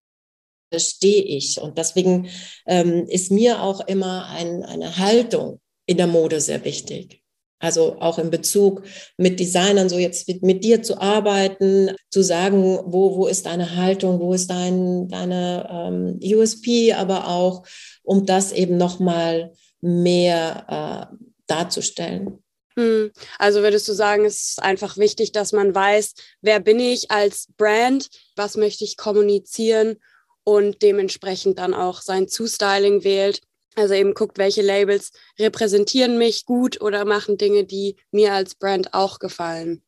stehe 0.80 1.24
ich. 1.24 1.60
Und 1.60 1.78
deswegen 1.78 2.30
ähm, 2.66 3.06
ist 3.08 3.32
mir 3.32 3.62
auch 3.62 3.82
immer 3.88 4.28
ein, 4.28 4.64
eine 4.64 4.98
Haltung 4.98 5.60
in 5.86 5.98
der 5.98 6.08
Mode 6.08 6.40
sehr 6.40 6.64
wichtig. 6.64 7.21
Also 7.62 7.98
auch 8.00 8.18
in 8.18 8.32
Bezug 8.32 8.82
mit 9.18 9.40
Designern, 9.40 9.88
so 9.88 9.98
jetzt 9.98 10.28
mit, 10.42 10.64
dir 10.64 10.82
zu 10.82 11.00
arbeiten, 11.00 11.92
zu 12.10 12.24
sagen, 12.24 12.64
wo, 12.64 13.16
wo 13.16 13.28
ist 13.28 13.46
deine 13.46 13.76
Haltung, 13.76 14.20
wo 14.20 14.34
ist 14.34 14.50
dein, 14.50 15.08
deine 15.08 15.70
ähm, 15.72 16.20
USP, 16.24 16.94
aber 16.94 17.28
auch, 17.28 17.64
um 18.04 18.26
das 18.26 18.52
eben 18.52 18.78
nochmal 18.78 19.54
mehr 19.80 21.12
äh, 21.12 21.16
darzustellen. 21.46 22.40
Hm. 22.76 23.12
Also 23.38 23.62
würdest 23.62 23.88
du 23.88 23.94
sagen, 23.94 24.26
es 24.26 24.50
ist 24.50 24.64
einfach 24.64 24.98
wichtig, 24.98 25.32
dass 25.32 25.52
man 25.52 25.76
weiß, 25.76 26.14
wer 26.42 26.60
bin 26.60 26.80
ich 26.80 27.12
als 27.12 27.48
Brand, 27.58 28.08
was 28.36 28.58
möchte 28.58 28.86
ich 28.86 28.98
kommunizieren 28.98 29.98
und 30.44 30.82
dementsprechend 30.82 31.60
dann 31.60 31.76
auch 31.76 32.02
sein 32.02 32.28
Zustyling 32.28 33.04
wählt 33.04 33.42
also 33.76 33.94
eben 33.94 34.14
guckt, 34.14 34.38
welche 34.38 34.62
Labels 34.62 35.12
repräsentieren 35.40 36.18
mich 36.18 36.46
gut 36.46 36.82
oder 36.82 37.06
machen 37.06 37.38
Dinge, 37.38 37.64
die 37.64 37.96
mir 38.12 38.34
als 38.34 38.56
Brand 38.56 38.94
auch 38.94 39.20
gefallen. 39.20 39.82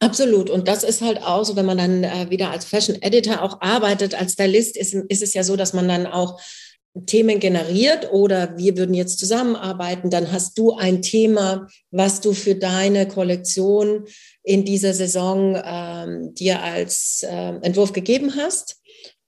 Absolut. 0.00 0.50
Und 0.50 0.68
das 0.68 0.84
ist 0.84 1.00
halt 1.00 1.22
auch 1.22 1.44
so, 1.44 1.56
wenn 1.56 1.66
man 1.66 1.78
dann 1.78 2.04
äh, 2.04 2.28
wieder 2.28 2.50
als 2.50 2.64
Fashion 2.64 3.00
Editor 3.00 3.42
auch 3.42 3.60
arbeitet, 3.60 4.14
als 4.14 4.32
Stylist, 4.32 4.76
ist, 4.76 4.94
ist 4.94 5.22
es 5.22 5.34
ja 5.34 5.44
so, 5.44 5.56
dass 5.56 5.72
man 5.72 5.88
dann 5.88 6.06
auch 6.06 6.40
Themen 7.06 7.40
generiert 7.40 8.12
oder 8.12 8.56
wir 8.56 8.76
würden 8.76 8.94
jetzt 8.94 9.18
zusammenarbeiten, 9.18 10.10
dann 10.10 10.30
hast 10.30 10.56
du 10.58 10.74
ein 10.74 11.02
Thema, 11.02 11.66
was 11.90 12.20
du 12.20 12.32
für 12.32 12.54
deine 12.54 13.08
Kollektion 13.08 14.04
in 14.44 14.64
dieser 14.64 14.94
Saison 14.94 15.60
ähm, 15.64 16.34
dir 16.34 16.62
als 16.62 17.24
äh, 17.28 17.54
Entwurf 17.62 17.92
gegeben 17.92 18.36
hast. 18.36 18.80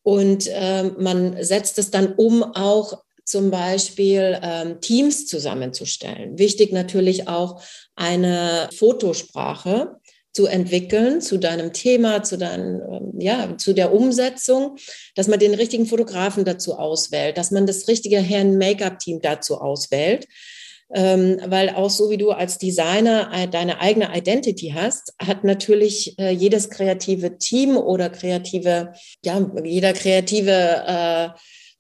Und 0.03 0.47
äh, 0.47 0.85
man 0.99 1.43
setzt 1.43 1.79
es 1.79 1.91
dann 1.91 2.15
um 2.15 2.45
auch 2.45 3.03
zum 3.27 3.51
Beispiel 3.51 4.39
ähm, 4.41 4.81
Teams 4.81 5.27
zusammenzustellen. 5.27 6.39
Wichtig 6.39 6.73
natürlich 6.73 7.29
auch 7.29 7.61
eine 7.97 8.71
Fotosprache 8.73 9.97
zu 10.33 10.47
entwickeln 10.47 11.21
zu 11.21 11.39
deinem 11.39 11.73
Thema, 11.73 12.23
zu 12.23 12.39
deinem, 12.39 12.81
ähm, 12.81 13.13
ja, 13.19 13.57
zu 13.57 13.73
der 13.73 13.93
Umsetzung, 13.93 14.77
dass 15.15 15.29
man 15.29 15.39
den 15.39 15.55
richtigen 15.55 15.87
Fotografen 15.87 16.45
dazu 16.45 16.75
auswählt, 16.75 17.37
dass 17.37 17.51
man 17.51 17.67
das 17.67 17.89
richtige 17.89 18.19
Herren-Make-up-Team 18.19 19.21
dazu 19.23 19.57
auswählt. 19.61 20.27
Ähm, 20.95 21.41
weil 21.47 21.71
auch 21.71 21.91
so 21.91 22.11
wie 22.11 22.17
du 22.17 22.31
als 22.31 22.59
Designer 22.59 23.31
äh, 23.35 23.49
deine 23.49 23.81
eigene 23.81 24.17
Identity 24.17 24.73
hast, 24.73 25.15
hat 25.21 25.43
natürlich 25.43 26.17
äh, 26.19 26.31
jedes 26.31 26.71
kreative 26.71 27.39
Team 27.39 27.77
oder 27.77 28.09
kreative, 28.09 28.93
ja, 29.25 29.51
jeder 29.65 29.95
kreative 29.95 30.53
äh, 30.87 31.29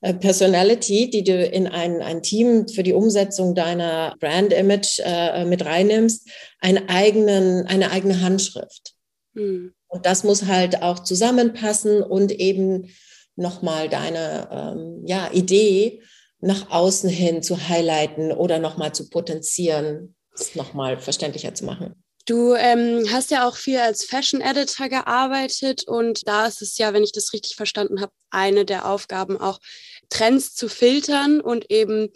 Personality, 0.00 1.10
die 1.10 1.24
du 1.24 1.44
in 1.44 1.66
ein, 1.66 2.02
ein 2.02 2.22
Team 2.22 2.68
für 2.68 2.82
die 2.82 2.92
Umsetzung 2.92 3.54
deiner 3.54 4.14
Brand-Image 4.20 5.00
äh, 5.02 5.44
mit 5.44 5.64
reinnimmst, 5.64 6.28
einen 6.60 6.88
eigenen, 6.88 7.66
eine 7.66 7.90
eigene 7.90 8.20
Handschrift. 8.20 8.94
Hm. 9.34 9.72
Und 9.88 10.06
das 10.06 10.24
muss 10.24 10.46
halt 10.46 10.82
auch 10.82 11.00
zusammenpassen 11.00 12.02
und 12.02 12.32
eben 12.32 12.90
nochmal 13.36 13.88
deine 13.88 14.48
ähm, 14.50 15.02
ja, 15.06 15.30
Idee 15.32 16.02
nach 16.40 16.70
außen 16.70 17.08
hin 17.08 17.42
zu 17.42 17.68
highlighten 17.68 18.32
oder 18.32 18.58
nochmal 18.58 18.92
zu 18.92 19.08
potenzieren, 19.08 20.14
es 20.34 20.54
nochmal 20.54 20.98
verständlicher 20.98 21.54
zu 21.54 21.64
machen. 21.64 22.02
Du 22.26 22.54
ähm, 22.54 23.06
hast 23.12 23.30
ja 23.30 23.48
auch 23.48 23.56
viel 23.56 23.78
als 23.78 24.04
Fashion 24.04 24.40
Editor 24.40 24.88
gearbeitet 24.88 25.86
und 25.86 26.26
da 26.26 26.46
ist 26.46 26.60
es 26.60 26.76
ja, 26.76 26.92
wenn 26.92 27.04
ich 27.04 27.12
das 27.12 27.32
richtig 27.32 27.54
verstanden 27.54 28.00
habe, 28.00 28.12
eine 28.30 28.64
der 28.64 28.90
Aufgaben 28.90 29.40
auch 29.40 29.60
Trends 30.08 30.52
zu 30.54 30.68
filtern 30.68 31.40
und 31.40 31.70
eben 31.70 32.12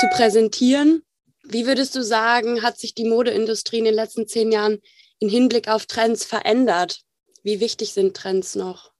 zu 0.00 0.08
präsentieren. 0.08 1.02
Wie 1.42 1.66
würdest 1.66 1.94
du 1.94 2.02
sagen, 2.02 2.62
hat 2.62 2.78
sich 2.78 2.94
die 2.94 3.04
Modeindustrie 3.04 3.78
in 3.78 3.84
den 3.84 3.94
letzten 3.94 4.26
zehn 4.26 4.50
Jahren 4.50 4.80
im 5.18 5.28
Hinblick 5.28 5.68
auf 5.68 5.84
Trends 5.84 6.24
verändert? 6.24 7.02
Wie 7.42 7.60
wichtig 7.60 7.92
sind 7.92 8.16
Trends 8.16 8.54
noch? 8.54 8.92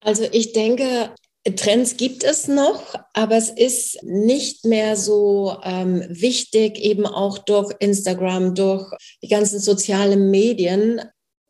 Also 0.00 0.26
ich 0.32 0.52
denke, 0.52 1.14
Trends 1.56 1.96
gibt 1.96 2.22
es 2.22 2.46
noch, 2.46 2.94
aber 3.14 3.36
es 3.36 3.50
ist 3.50 4.02
nicht 4.04 4.64
mehr 4.64 4.96
so 4.96 5.56
ähm, 5.64 6.04
wichtig, 6.08 6.78
eben 6.78 7.04
auch 7.04 7.38
durch 7.38 7.74
Instagram, 7.80 8.54
durch 8.54 8.88
die 9.22 9.28
ganzen 9.28 9.58
sozialen 9.58 10.30
Medien, 10.30 11.00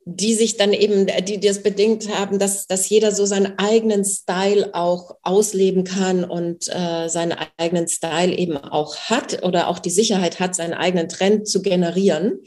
die 0.05 0.35
sich 0.35 0.57
dann 0.57 0.73
eben, 0.73 1.07
die 1.27 1.39
das 1.39 1.63
bedingt 1.63 2.09
haben, 2.09 2.39
dass, 2.39 2.67
dass 2.67 2.89
jeder 2.89 3.13
so 3.13 3.27
seinen 3.27 3.59
eigenen 3.59 4.05
Style 4.05 4.71
auch 4.75 5.17
ausleben 5.23 5.85
kann 5.85 6.25
und 6.25 6.69
äh, 6.69 7.09
seinen 7.09 7.37
eigenen 7.59 7.87
Style 7.87 8.35
eben 8.35 8.57
auch 8.57 8.97
hat 8.97 9.45
oder 9.45 9.69
auch 9.69 9.79
die 9.79 9.91
Sicherheit 9.91 10.41
hat, 10.41 10.57
seinen 10.57 10.75
eigenen 10.75 11.09
Trend 11.09 11.47
zu 11.47 11.63
generieren. 11.63 12.41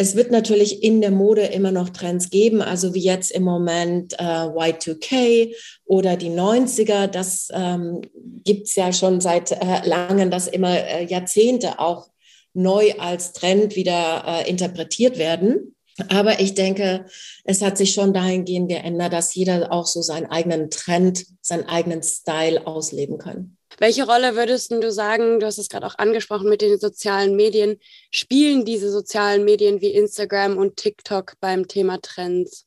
Es 0.00 0.16
wird 0.16 0.30
natürlich 0.30 0.82
in 0.82 1.02
der 1.02 1.10
Mode 1.10 1.42
immer 1.42 1.72
noch 1.72 1.90
Trends 1.90 2.30
geben, 2.30 2.62
also 2.62 2.94
wie 2.94 3.02
jetzt 3.02 3.30
im 3.32 3.42
Moment 3.42 4.14
äh, 4.14 4.22
Y2K 4.22 5.54
oder 5.84 6.16
die 6.16 6.30
90er. 6.30 7.06
Das 7.06 7.48
ähm, 7.52 8.00
gibt 8.42 8.68
es 8.68 8.76
ja 8.76 8.94
schon 8.94 9.20
seit 9.20 9.52
äh, 9.52 9.86
langem, 9.86 10.30
dass 10.30 10.48
immer 10.48 10.74
äh, 10.74 11.04
Jahrzehnte 11.04 11.80
auch 11.80 12.08
neu 12.54 12.94
als 12.98 13.34
Trend 13.34 13.76
wieder 13.76 14.24
äh, 14.26 14.48
interpretiert 14.48 15.18
werden. 15.18 15.76
Aber 16.08 16.40
ich 16.40 16.54
denke, 16.54 17.04
es 17.44 17.60
hat 17.60 17.76
sich 17.76 17.92
schon 17.92 18.14
dahingehend 18.14 18.70
geändert, 18.70 19.12
dass 19.12 19.34
jeder 19.34 19.70
auch 19.70 19.84
so 19.84 20.00
seinen 20.00 20.30
eigenen 20.30 20.70
Trend, 20.70 21.26
seinen 21.42 21.68
eigenen 21.68 22.02
Style 22.02 22.66
ausleben 22.66 23.18
kann. 23.18 23.58
Welche 23.80 24.04
Rolle 24.04 24.36
würdest 24.36 24.70
du 24.70 24.92
sagen, 24.92 25.40
du 25.40 25.46
hast 25.46 25.56
es 25.56 25.70
gerade 25.70 25.86
auch 25.86 25.96
angesprochen 25.96 26.50
mit 26.50 26.60
den 26.60 26.78
sozialen 26.78 27.34
Medien, 27.34 27.80
spielen 28.10 28.66
diese 28.66 28.92
sozialen 28.92 29.42
Medien 29.42 29.80
wie 29.80 29.94
Instagram 29.94 30.58
und 30.58 30.76
TikTok 30.76 31.36
beim 31.40 31.66
Thema 31.66 31.98
Trends? 32.00 32.66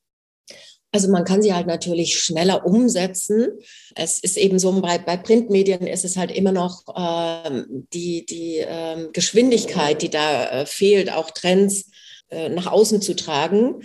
Also 0.92 1.10
man 1.10 1.24
kann 1.24 1.44
sie 1.44 1.54
halt 1.54 1.68
natürlich 1.68 2.20
schneller 2.20 2.66
umsetzen. 2.66 3.60
Es 3.94 4.20
ist 4.20 4.38
eben 4.38 4.58
so, 4.58 4.82
bei, 4.82 4.98
bei 4.98 5.18
Printmedien 5.18 5.86
ist 5.86 6.04
es 6.04 6.18
halt 6.18 6.32
immer 6.32 6.52
noch 6.52 6.84
ähm, 6.96 7.88
die, 7.94 8.26
die 8.26 8.64
ähm, 8.66 9.10
Geschwindigkeit, 9.14 10.02
die 10.02 10.10
da 10.10 10.62
äh, 10.62 10.66
fehlt, 10.66 11.12
auch 11.12 11.30
Trends 11.30 11.92
äh, 12.30 12.50
nach 12.50 12.66
außen 12.66 13.04
zu 13.04 13.16
tragen. 13.16 13.84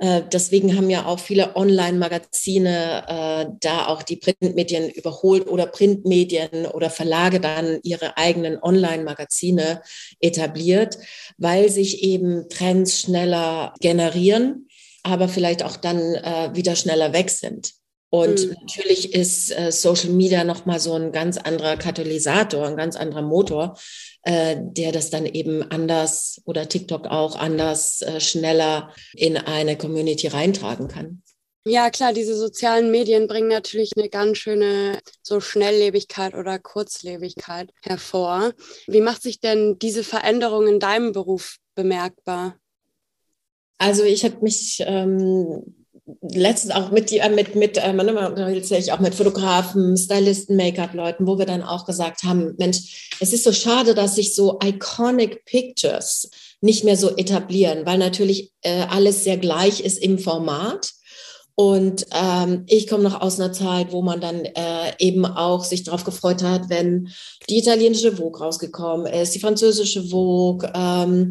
Äh, 0.00 0.22
deswegen 0.32 0.76
haben 0.76 0.88
ja 0.88 1.04
auch 1.04 1.20
viele 1.20 1.54
Online-Magazine 1.56 3.04
äh, 3.06 3.52
da 3.60 3.86
auch 3.86 4.02
die 4.02 4.16
Printmedien 4.16 4.88
überholt 4.88 5.46
oder 5.46 5.66
Printmedien 5.66 6.66
oder 6.66 6.88
Verlage 6.88 7.38
dann 7.38 7.80
ihre 7.82 8.16
eigenen 8.16 8.58
Online-Magazine 8.62 9.82
etabliert, 10.18 10.96
weil 11.36 11.68
sich 11.68 12.02
eben 12.02 12.48
Trends 12.48 13.00
schneller 13.00 13.74
generieren, 13.80 14.68
aber 15.02 15.28
vielleicht 15.28 15.62
auch 15.62 15.76
dann 15.76 16.00
wieder 16.00 16.76
schneller 16.76 17.12
weg 17.12 17.30
sind. 17.30 17.74
Und 18.10 18.44
mhm. 18.44 18.56
natürlich 18.60 19.14
ist 19.14 19.56
äh, 19.56 19.70
Social 19.70 20.10
Media 20.10 20.42
nochmal 20.42 20.80
so 20.80 20.94
ein 20.94 21.12
ganz 21.12 21.38
anderer 21.38 21.76
Katalysator, 21.76 22.66
ein 22.66 22.76
ganz 22.76 22.96
anderer 22.96 23.22
Motor, 23.22 23.78
äh, 24.22 24.56
der 24.58 24.92
das 24.92 25.10
dann 25.10 25.26
eben 25.26 25.62
anders 25.70 26.40
oder 26.44 26.68
TikTok 26.68 27.06
auch 27.06 27.36
anders 27.36 28.02
äh, 28.02 28.20
schneller 28.20 28.92
in 29.14 29.36
eine 29.36 29.76
Community 29.76 30.26
reintragen 30.26 30.88
kann. 30.88 31.22
Ja, 31.64 31.90
klar, 31.90 32.14
diese 32.14 32.36
sozialen 32.36 32.90
Medien 32.90 33.26
bringen 33.26 33.48
natürlich 33.48 33.92
eine 33.96 34.08
ganz 34.08 34.38
schöne 34.38 34.98
so 35.22 35.40
Schnelllebigkeit 35.40 36.34
oder 36.34 36.58
Kurzlebigkeit 36.58 37.70
hervor. 37.82 38.52
Wie 38.86 39.02
macht 39.02 39.22
sich 39.22 39.40
denn 39.40 39.78
diese 39.78 40.02
Veränderung 40.02 40.66
in 40.66 40.80
deinem 40.80 41.12
Beruf 41.12 41.58
bemerkbar? 41.74 42.56
Also 43.76 44.04
ich 44.04 44.24
habe 44.24 44.38
mich 44.40 44.82
ähm, 44.86 45.79
letztens 46.22 46.74
auch 46.74 46.90
mit, 46.90 47.10
die, 47.10 47.20
mit, 47.34 47.54
mit 47.54 47.76
äh, 47.76 48.92
auch 48.92 49.00
mit 49.00 49.14
Fotografen, 49.14 49.96
Stylisten, 49.96 50.56
Make-up-Leuten, 50.56 51.26
wo 51.26 51.38
wir 51.38 51.46
dann 51.46 51.62
auch 51.62 51.86
gesagt 51.86 52.22
haben, 52.22 52.54
Mensch, 52.58 53.10
es 53.20 53.32
ist 53.32 53.44
so 53.44 53.52
schade, 53.52 53.94
dass 53.94 54.16
sich 54.16 54.34
so 54.34 54.58
iconic 54.62 55.44
Pictures 55.44 56.30
nicht 56.60 56.84
mehr 56.84 56.96
so 56.96 57.16
etablieren, 57.16 57.86
weil 57.86 57.98
natürlich 57.98 58.52
äh, 58.62 58.84
alles 58.90 59.24
sehr 59.24 59.38
gleich 59.38 59.80
ist 59.80 59.98
im 59.98 60.18
Format. 60.18 60.92
Und 61.54 62.06
ähm, 62.12 62.64
ich 62.68 62.86
komme 62.86 63.02
noch 63.02 63.20
aus 63.20 63.38
einer 63.38 63.52
Zeit, 63.52 63.92
wo 63.92 64.00
man 64.00 64.20
dann 64.20 64.46
äh, 64.46 64.92
eben 64.98 65.26
auch 65.26 65.62
sich 65.62 65.82
darauf 65.82 66.04
gefreut 66.04 66.42
hat, 66.42 66.70
wenn 66.70 67.10
die 67.50 67.58
italienische 67.58 68.16
Vogue 68.16 68.40
rausgekommen 68.40 69.06
ist, 69.06 69.34
die 69.34 69.40
französische 69.40 70.04
Vogue, 70.04 70.70
ähm, 70.74 71.30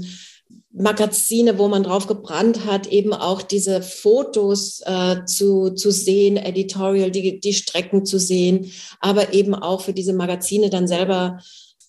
Magazine, 0.71 1.57
wo 1.57 1.67
man 1.67 1.83
drauf 1.83 2.05
gebrannt 2.05 2.65
hat, 2.65 2.87
eben 2.87 3.13
auch 3.13 3.41
diese 3.41 3.81
Fotos 3.81 4.81
äh, 4.85 5.25
zu, 5.25 5.71
zu 5.71 5.91
sehen, 5.91 6.37
Editorial, 6.37 7.09
die, 7.09 7.39
die 7.39 7.53
Strecken 7.53 8.05
zu 8.05 8.19
sehen, 8.19 8.71
aber 8.99 9.33
eben 9.33 9.55
auch 9.55 9.81
für 9.81 9.93
diese 9.93 10.13
Magazine 10.13 10.69
dann 10.69 10.87
selber 10.87 11.39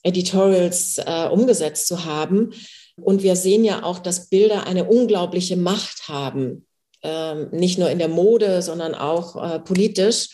Editorials 0.02 0.98
äh, 0.98 1.28
umgesetzt 1.30 1.86
zu 1.86 2.06
haben. 2.06 2.52
Und 2.96 3.22
wir 3.22 3.36
sehen 3.36 3.64
ja 3.64 3.82
auch, 3.82 3.98
dass 3.98 4.28
Bilder 4.28 4.66
eine 4.66 4.84
unglaubliche 4.84 5.56
Macht 5.56 6.08
haben, 6.08 6.66
ähm, 7.02 7.48
nicht 7.50 7.78
nur 7.78 7.90
in 7.90 7.98
der 7.98 8.08
Mode, 8.08 8.62
sondern 8.62 8.94
auch 8.94 9.36
äh, 9.42 9.60
politisch. 9.60 10.30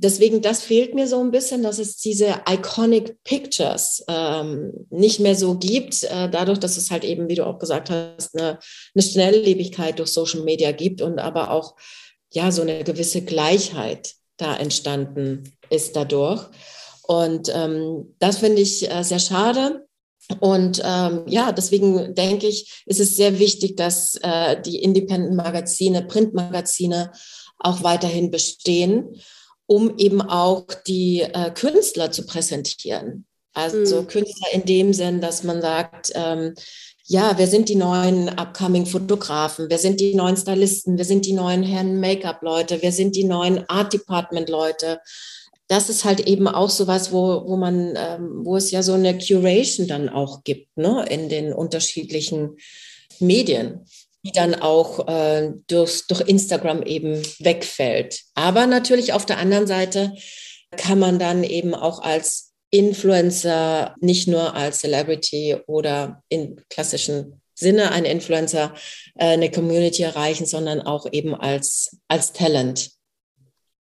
Deswegen, 0.00 0.42
das 0.42 0.62
fehlt 0.62 0.94
mir 0.94 1.08
so 1.08 1.20
ein 1.20 1.30
bisschen, 1.30 1.62
dass 1.62 1.78
es 1.78 1.96
diese 1.96 2.42
iconic 2.48 3.22
Pictures 3.24 4.04
ähm, 4.08 4.72
nicht 4.90 5.18
mehr 5.18 5.34
so 5.34 5.56
gibt, 5.56 6.04
äh, 6.04 6.28
dadurch, 6.30 6.58
dass 6.58 6.76
es 6.76 6.90
halt 6.90 7.04
eben, 7.04 7.28
wie 7.28 7.34
du 7.34 7.46
auch 7.46 7.58
gesagt 7.58 7.90
hast, 7.90 8.36
eine, 8.36 8.58
eine 8.94 9.02
Schnelllebigkeit 9.02 9.98
durch 9.98 10.10
Social 10.10 10.42
Media 10.42 10.72
gibt 10.72 11.02
und 11.02 11.18
aber 11.18 11.50
auch 11.50 11.74
ja 12.32 12.52
so 12.52 12.62
eine 12.62 12.84
gewisse 12.84 13.22
Gleichheit 13.22 14.14
da 14.36 14.56
entstanden 14.56 15.52
ist 15.70 15.96
dadurch. 15.96 16.46
Und 17.02 17.50
ähm, 17.54 18.14
das 18.18 18.38
finde 18.38 18.62
ich 18.62 18.90
äh, 18.90 19.02
sehr 19.02 19.18
schade. 19.18 19.86
Und 20.40 20.80
ähm, 20.84 21.24
ja, 21.26 21.52
deswegen 21.52 22.14
denke 22.14 22.46
ich, 22.46 22.82
ist 22.86 23.00
es 23.00 23.16
sehr 23.16 23.38
wichtig, 23.38 23.76
dass 23.76 24.14
äh, 24.16 24.60
die 24.60 24.82
Independent-Magazine, 24.82 26.02
Printmagazine 26.02 27.12
auch 27.58 27.82
weiterhin 27.82 28.30
bestehen, 28.30 29.16
um 29.68 29.96
eben 29.98 30.22
auch 30.22 30.64
die 30.86 31.20
äh, 31.20 31.50
Künstler 31.50 32.10
zu 32.10 32.26
präsentieren. 32.26 33.26
Also 33.52 34.02
mhm. 34.02 34.08
Künstler 34.08 34.48
in 34.52 34.64
dem 34.64 34.92
Sinn, 34.92 35.20
dass 35.20 35.44
man 35.44 35.60
sagt, 35.60 36.10
ähm, 36.14 36.54
ja, 37.04 37.34
wer 37.36 37.46
sind 37.46 37.68
die 37.68 37.76
neuen 37.76 38.28
upcoming 38.28 38.86
Fotografen? 38.86 39.66
Wer 39.68 39.78
sind 39.78 40.00
die 40.00 40.14
neuen 40.14 40.36
Stylisten? 40.36 40.98
Wer 40.98 41.04
sind 41.04 41.26
die 41.26 41.32
neuen 41.32 41.62
Herren 41.62 42.00
Make-up-Leute? 42.00 42.78
Wer 42.80 42.92
sind 42.92 43.14
die 43.14 43.24
neuen 43.24 43.68
Art 43.68 43.92
Department-Leute? 43.92 45.00
das 45.68 45.90
ist 45.90 46.04
halt 46.04 46.20
eben 46.20 46.48
auch 46.48 46.70
so 46.70 46.86
was, 46.86 47.12
wo, 47.12 47.44
wo 47.46 47.56
man, 47.56 47.94
ähm, 47.94 48.40
wo 48.42 48.56
es 48.56 48.70
ja 48.70 48.82
so 48.82 48.94
eine 48.94 49.18
Curation 49.18 49.86
dann 49.86 50.08
auch 50.08 50.42
gibt, 50.42 50.76
ne, 50.76 51.04
in 51.10 51.28
den 51.28 51.52
unterschiedlichen 51.52 52.56
Medien, 53.20 53.84
die 54.24 54.32
dann 54.32 54.54
auch 54.54 55.06
äh, 55.08 55.52
durch, 55.68 56.06
durch 56.06 56.20
Instagram 56.22 56.82
eben 56.82 57.22
wegfällt. 57.38 58.22
Aber 58.34 58.66
natürlich 58.66 59.12
auf 59.12 59.26
der 59.26 59.38
anderen 59.38 59.66
Seite 59.66 60.12
kann 60.76 60.98
man 60.98 61.18
dann 61.18 61.44
eben 61.44 61.74
auch 61.74 62.00
als 62.00 62.52
Influencer, 62.70 63.94
nicht 64.00 64.28
nur 64.28 64.54
als 64.54 64.80
Celebrity 64.80 65.56
oder 65.66 66.22
in 66.28 66.60
klassischen 66.68 67.40
Sinne 67.54 67.90
ein 67.92 68.04
Influencer, 68.04 68.74
äh, 69.14 69.26
eine 69.26 69.50
Community 69.50 70.02
erreichen, 70.02 70.46
sondern 70.46 70.80
auch 70.80 71.06
eben 71.10 71.34
als, 71.34 71.96
als 72.08 72.32
Talent. 72.32 72.90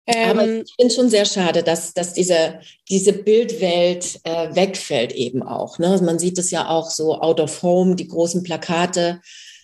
Aber 0.07 0.43
ähm, 0.43 0.65
ich 0.67 0.75
finde 0.75 0.95
schon 0.95 1.11
sehr 1.11 1.25
schade, 1.25 1.63
dass, 1.63 1.93
dass 1.93 2.15
diese, 2.15 2.61
diese 2.89 3.13
Bildwelt 3.13 4.21
äh, 4.25 4.55
wegfällt 4.55 5.13
eben 5.13 5.43
auch. 5.43 5.79
Ne? 5.79 6.01
Man 6.03 6.19
sieht 6.19 6.39
es 6.39 6.51
ja 6.51 6.69
auch 6.69 6.91
so 6.91 7.21
out 7.21 7.39
of 7.39 7.63
home, 7.63 7.95
die 7.95 8.09
großen 8.09 8.43
Plakate 8.43 9.21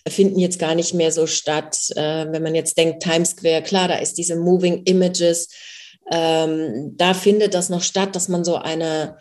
finden 0.09 0.39
jetzt 0.39 0.59
gar 0.59 0.75
nicht 0.75 0.93
mehr 0.93 1.11
so 1.11 1.27
statt. 1.27 1.89
Äh, 1.95 2.27
wenn 2.31 2.43
man 2.43 2.55
jetzt 2.55 2.77
denkt, 2.77 3.03
Times 3.03 3.31
Square, 3.31 3.63
klar, 3.63 3.87
da 3.87 3.95
ist 3.95 4.17
diese 4.17 4.35
Moving 4.35 4.83
Images. 4.83 5.49
Ähm, 6.11 6.93
da 6.95 7.13
findet 7.13 7.53
das 7.53 7.69
noch 7.69 7.81
statt, 7.81 8.15
dass 8.15 8.29
man 8.29 8.43
so 8.43 8.55
eine, 8.55 9.17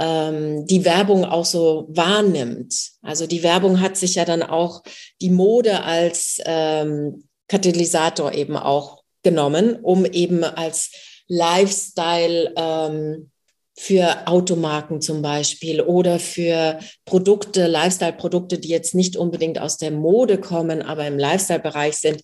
ähm, 0.00 0.66
die 0.66 0.84
Werbung 0.84 1.24
auch 1.24 1.44
so 1.44 1.86
wahrnimmt. 1.88 2.74
Also 3.02 3.26
die 3.26 3.42
Werbung 3.42 3.80
hat 3.80 3.96
sich 3.96 4.16
ja 4.16 4.24
dann 4.24 4.42
auch 4.42 4.82
die 5.20 5.30
Mode 5.30 5.82
als 5.82 6.40
ähm, 6.44 7.28
Katalysator 7.48 8.32
eben 8.32 8.56
auch 8.56 9.02
genommen, 9.22 9.76
um 9.82 10.04
eben 10.04 10.44
als 10.44 10.90
Lifestyle 11.28 12.52
ähm, 12.56 13.30
für 13.76 14.28
Automarken 14.28 15.00
zum 15.00 15.20
Beispiel 15.20 15.80
oder 15.80 16.18
für 16.18 16.78
Produkte, 17.04 17.66
Lifestyle-Produkte, 17.66 18.58
die 18.58 18.68
jetzt 18.68 18.94
nicht 18.94 19.16
unbedingt 19.16 19.58
aus 19.58 19.78
der 19.78 19.90
Mode 19.90 20.38
kommen, 20.38 20.80
aber 20.82 21.06
im 21.06 21.18
Lifestyle-Bereich 21.18 21.96
sind, 21.96 22.22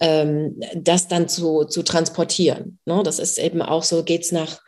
ähm, 0.00 0.60
das 0.74 1.08
dann 1.08 1.28
zu, 1.28 1.64
zu 1.64 1.82
transportieren. 1.82 2.78
Ne? 2.84 3.02
Das 3.04 3.18
ist 3.18 3.38
eben 3.38 3.62
auch 3.62 3.82
so, 3.82 4.04
geht 4.04 4.22
es 4.22 4.32
nach 4.32 4.60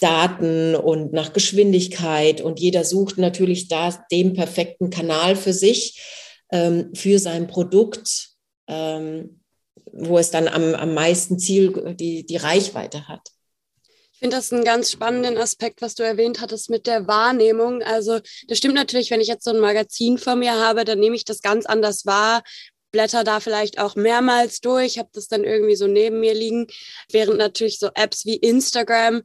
Daten 0.00 0.74
und 0.74 1.12
nach 1.12 1.32
Geschwindigkeit 1.32 2.40
und 2.40 2.60
jeder 2.60 2.84
sucht 2.84 3.18
natürlich 3.18 3.68
da 3.68 4.04
den 4.10 4.32
perfekten 4.32 4.90
Kanal 4.90 5.36
für 5.36 5.52
sich, 5.52 6.00
ähm, 6.50 6.90
für 6.94 7.18
sein 7.18 7.46
Produkt. 7.46 8.30
Ähm, 8.68 9.38
wo 9.92 10.18
es 10.18 10.30
dann 10.30 10.48
am, 10.48 10.74
am 10.74 10.94
meisten 10.94 11.38
Ziel, 11.38 11.94
die, 11.94 12.24
die 12.26 12.36
Reichweite 12.36 13.08
hat. 13.08 13.28
Ich 14.18 14.20
finde 14.20 14.34
das 14.34 14.52
einen 14.52 14.64
ganz 14.64 14.90
spannenden 14.90 15.38
Aspekt, 15.38 15.80
was 15.80 15.94
du 15.94 16.02
erwähnt 16.02 16.40
hattest 16.40 16.70
mit 16.70 16.88
der 16.88 17.06
Wahrnehmung. 17.06 17.84
Also 17.84 18.18
das 18.48 18.58
stimmt 18.58 18.74
natürlich, 18.74 19.12
wenn 19.12 19.20
ich 19.20 19.28
jetzt 19.28 19.44
so 19.44 19.50
ein 19.50 19.60
Magazin 19.60 20.18
vor 20.18 20.34
mir 20.34 20.54
habe, 20.54 20.84
dann 20.84 20.98
nehme 20.98 21.14
ich 21.14 21.24
das 21.24 21.40
ganz 21.40 21.66
anders 21.66 22.04
wahr, 22.04 22.42
blätter 22.90 23.22
da 23.22 23.38
vielleicht 23.38 23.78
auch 23.78 23.94
mehrmals 23.94 24.60
durch, 24.60 24.98
habe 24.98 25.10
das 25.12 25.28
dann 25.28 25.44
irgendwie 25.44 25.76
so 25.76 25.86
neben 25.86 26.18
mir 26.18 26.34
liegen, 26.34 26.66
während 27.12 27.38
natürlich 27.38 27.78
so 27.78 27.90
Apps 27.94 28.26
wie 28.26 28.34
Instagram, 28.34 29.22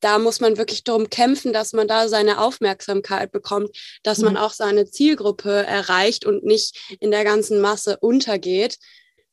da 0.00 0.18
muss 0.18 0.40
man 0.40 0.58
wirklich 0.58 0.84
darum 0.84 1.08
kämpfen, 1.08 1.54
dass 1.54 1.72
man 1.72 1.88
da 1.88 2.06
seine 2.06 2.38
Aufmerksamkeit 2.38 3.32
bekommt, 3.32 3.70
dass 4.02 4.18
mhm. 4.18 4.24
man 4.26 4.36
auch 4.36 4.52
seine 4.52 4.90
Zielgruppe 4.90 5.50
erreicht 5.50 6.26
und 6.26 6.44
nicht 6.44 6.78
in 7.00 7.10
der 7.12 7.24
ganzen 7.24 7.62
Masse 7.62 7.96
untergeht. 7.98 8.76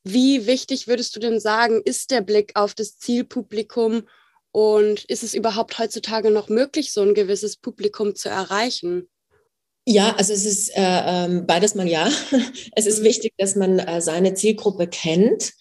Wie 0.05 0.47
wichtig 0.47 0.87
würdest 0.87 1.17
du 1.17 1.19
denn 1.19 1.41
sagen, 1.41 1.81
ist 1.83 2.11
der 2.11 2.21
Blick 2.21 2.53
auf 2.55 2.75
das 2.75 2.97
Zielpublikum 2.97 4.03
und 4.55 5.03
ist 5.09 5.21
es 5.21 5.33
überhaupt 5.33 5.79
heutzutage 5.79 6.31
noch 6.31 6.47
möglich, 6.47 6.93
so 6.93 7.01
ein 7.01 7.13
gewisses 7.13 7.57
Publikum 7.57 8.15
zu 8.15 8.29
erreichen? 8.29 9.09
Ja, 9.85 10.15
also 10.15 10.31
es 10.31 10.45
ist 10.45 10.69
äh, 10.69 10.75
ähm, 10.77 11.45
beides 11.45 11.75
mal 11.75 11.85
ja. 11.85 12.09
Es 12.73 12.85
ist 12.85 13.01
mhm. 13.01 13.03
wichtig, 13.03 13.33
dass 13.37 13.57
man 13.57 13.79
äh, 13.79 13.99
seine 13.99 14.33
Zielgruppe 14.33 14.87
kennt 14.87 15.51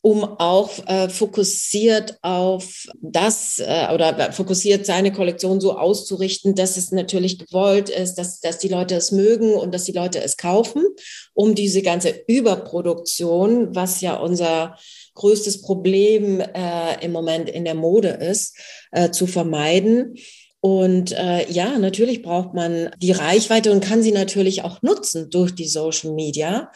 um 0.00 0.22
auch 0.22 0.70
äh, 0.86 1.08
fokussiert 1.08 2.18
auf 2.22 2.86
das 3.00 3.58
äh, 3.58 3.88
oder 3.92 4.32
fokussiert 4.32 4.86
seine 4.86 5.12
Kollektion 5.12 5.60
so 5.60 5.76
auszurichten, 5.76 6.54
dass 6.54 6.76
es 6.76 6.92
natürlich 6.92 7.38
gewollt 7.38 7.88
ist, 7.88 8.14
dass, 8.14 8.40
dass 8.40 8.58
die 8.58 8.68
Leute 8.68 8.94
es 8.94 9.10
mögen 9.10 9.54
und 9.54 9.74
dass 9.74 9.84
die 9.84 9.92
Leute 9.92 10.22
es 10.22 10.36
kaufen, 10.36 10.84
um 11.34 11.56
diese 11.56 11.82
ganze 11.82 12.10
Überproduktion, 12.28 13.74
was 13.74 14.00
ja 14.00 14.14
unser 14.14 14.78
größtes 15.18 15.60
Problem 15.60 16.40
äh, 16.40 17.04
im 17.04 17.12
Moment 17.12 17.50
in 17.50 17.64
der 17.64 17.74
Mode 17.74 18.08
ist, 18.08 18.56
äh, 18.92 19.10
zu 19.10 19.26
vermeiden. 19.26 20.14
Und 20.60 21.12
äh, 21.12 21.48
ja, 21.50 21.78
natürlich 21.78 22.22
braucht 22.22 22.54
man 22.54 22.90
die 22.98 23.12
Reichweite 23.12 23.70
und 23.70 23.84
kann 23.84 24.02
sie 24.02 24.12
natürlich 24.12 24.62
auch 24.62 24.82
nutzen 24.82 25.30
durch 25.30 25.54
die 25.54 25.68
Social 25.68 26.12
Media. 26.12 26.72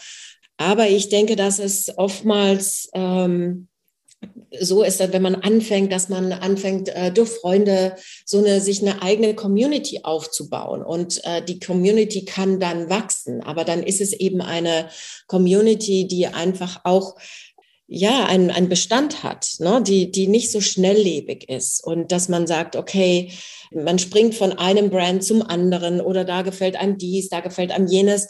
Aber 0.57 0.89
ich 0.89 1.09
denke, 1.09 1.35
dass 1.35 1.59
es 1.59 1.97
oftmals 1.97 2.89
ähm, 2.95 3.69
so 4.61 4.83
ist, 4.83 5.01
dass 5.01 5.13
wenn 5.13 5.23
man 5.23 5.35
anfängt, 5.35 5.93
dass 5.93 6.09
man 6.09 6.33
anfängt, 6.33 6.89
äh, 6.89 7.11
durch 7.11 7.31
Freunde 7.31 7.97
so 8.25 8.39
eine, 8.39 8.61
sich 8.61 8.83
eine 8.83 9.03
eigene 9.03 9.35
Community 9.35 10.01
aufzubauen. 10.03 10.83
Und 10.83 11.25
äh, 11.25 11.43
die 11.43 11.59
Community 11.59 12.25
kann 12.25 12.61
dann 12.61 12.91
wachsen. 12.91 13.43
Aber 13.43 13.65
dann 13.65 13.83
ist 13.83 14.01
es 14.01 14.13
eben 14.13 14.41
eine 14.41 14.89
Community, 15.27 16.07
die 16.07 16.27
einfach 16.27 16.83
auch 16.85 17.17
ja, 17.87 18.25
einen, 18.25 18.51
einen 18.51 18.69
Bestand 18.69 19.23
hat, 19.23 19.49
ne? 19.59 19.83
die, 19.87 20.11
die 20.11 20.27
nicht 20.27 20.51
so 20.51 20.61
schnelllebig 20.61 21.49
ist. 21.49 21.85
Und 21.85 22.11
dass 22.11 22.29
man 22.29 22.47
sagt, 22.47 22.77
okay, 22.77 23.33
man 23.71 23.99
springt 23.99 24.35
von 24.35 24.53
einem 24.53 24.91
Brand 24.91 25.25
zum 25.25 25.43
anderen 25.43 26.01
oder 26.01 26.25
da 26.25 26.43
gefällt 26.43 26.77
einem 26.77 26.99
dies, 26.99 27.29
da 27.29 27.41
gefällt 27.41 27.71
einem 27.71 27.87
jenes 27.87 28.29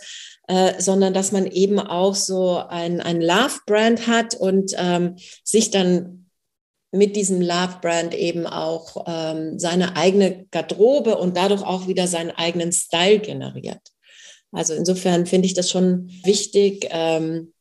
äh, 0.48 0.80
sondern 0.80 1.14
dass 1.14 1.32
man 1.32 1.46
eben 1.46 1.78
auch 1.78 2.14
so 2.14 2.56
ein, 2.56 3.00
ein 3.00 3.20
Love-Brand 3.20 4.06
hat 4.06 4.34
und 4.34 4.72
ähm, 4.76 5.16
sich 5.44 5.70
dann 5.70 6.26
mit 6.90 7.16
diesem 7.16 7.40
Love-Brand 7.40 8.14
eben 8.14 8.46
auch 8.46 9.04
ähm, 9.06 9.58
seine 9.58 9.96
eigene 9.96 10.46
Garderobe 10.50 11.16
und 11.16 11.36
dadurch 11.36 11.62
auch 11.62 11.86
wieder 11.86 12.06
seinen 12.06 12.32
eigenen 12.32 12.72
Style 12.72 13.20
generiert. 13.20 13.80
Also 14.50 14.74
insofern 14.74 15.26
finde 15.26 15.46
ich 15.46 15.54
das 15.54 15.70
schon 15.70 16.10
wichtig, 16.24 16.88
ähm, 16.90 17.51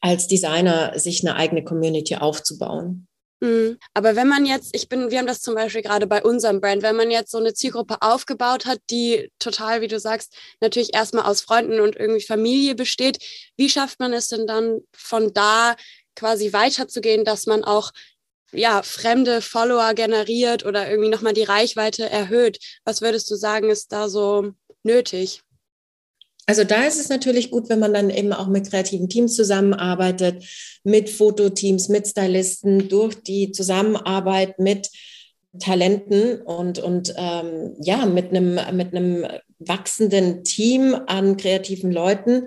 als 0.00 0.28
Designer 0.28 0.98
sich 0.98 1.22
eine 1.22 1.36
eigene 1.36 1.64
Community 1.64 2.16
aufzubauen. 2.16 3.08
Mhm. 3.40 3.78
Aber 3.94 4.16
wenn 4.16 4.26
man 4.26 4.46
jetzt, 4.46 4.74
ich 4.74 4.88
bin, 4.88 5.10
wir 5.10 5.18
haben 5.18 5.26
das 5.26 5.40
zum 5.40 5.54
Beispiel 5.54 5.82
gerade 5.82 6.06
bei 6.06 6.22
unserem 6.22 6.60
Brand, 6.60 6.82
wenn 6.82 6.96
man 6.96 7.10
jetzt 7.10 7.30
so 7.30 7.38
eine 7.38 7.54
Zielgruppe 7.54 7.98
aufgebaut 8.00 8.66
hat, 8.66 8.80
die 8.90 9.30
total, 9.38 9.80
wie 9.80 9.88
du 9.88 10.00
sagst, 10.00 10.34
natürlich 10.60 10.94
erstmal 10.94 11.24
aus 11.24 11.40
Freunden 11.40 11.80
und 11.80 11.96
irgendwie 11.96 12.24
Familie 12.24 12.74
besteht, 12.74 13.18
wie 13.56 13.68
schafft 13.68 14.00
man 14.00 14.12
es 14.12 14.28
denn 14.28 14.46
dann 14.46 14.80
von 14.92 15.32
da 15.32 15.76
quasi 16.16 16.52
weiterzugehen, 16.52 17.24
dass 17.24 17.46
man 17.46 17.62
auch 17.62 17.92
ja, 18.52 18.82
fremde 18.82 19.42
Follower 19.42 19.94
generiert 19.94 20.64
oder 20.64 20.88
irgendwie 20.90 21.10
nochmal 21.10 21.34
die 21.34 21.44
Reichweite 21.44 22.08
erhöht? 22.08 22.58
Was 22.84 23.02
würdest 23.02 23.30
du 23.30 23.36
sagen, 23.36 23.70
ist 23.70 23.92
da 23.92 24.08
so 24.08 24.52
nötig? 24.82 25.42
Also 26.48 26.64
da 26.64 26.84
ist 26.84 26.98
es 26.98 27.10
natürlich 27.10 27.50
gut, 27.50 27.68
wenn 27.68 27.78
man 27.78 27.92
dann 27.92 28.08
eben 28.08 28.32
auch 28.32 28.48
mit 28.48 28.70
kreativen 28.70 29.10
Teams 29.10 29.36
zusammenarbeitet, 29.36 30.42
mit 30.82 31.10
Fototeams, 31.10 31.90
mit 31.90 32.08
Stylisten, 32.08 32.88
durch 32.88 33.22
die 33.22 33.52
Zusammenarbeit 33.52 34.58
mit 34.58 34.88
Talenten 35.58 36.40
und, 36.40 36.78
und 36.78 37.12
ähm, 37.18 37.76
ja, 37.82 38.06
mit 38.06 38.30
einem, 38.30 38.58
mit 38.74 38.94
einem 38.94 39.26
wachsenden 39.58 40.42
Team 40.42 40.96
an 41.06 41.36
kreativen 41.36 41.92
Leuten, 41.92 42.46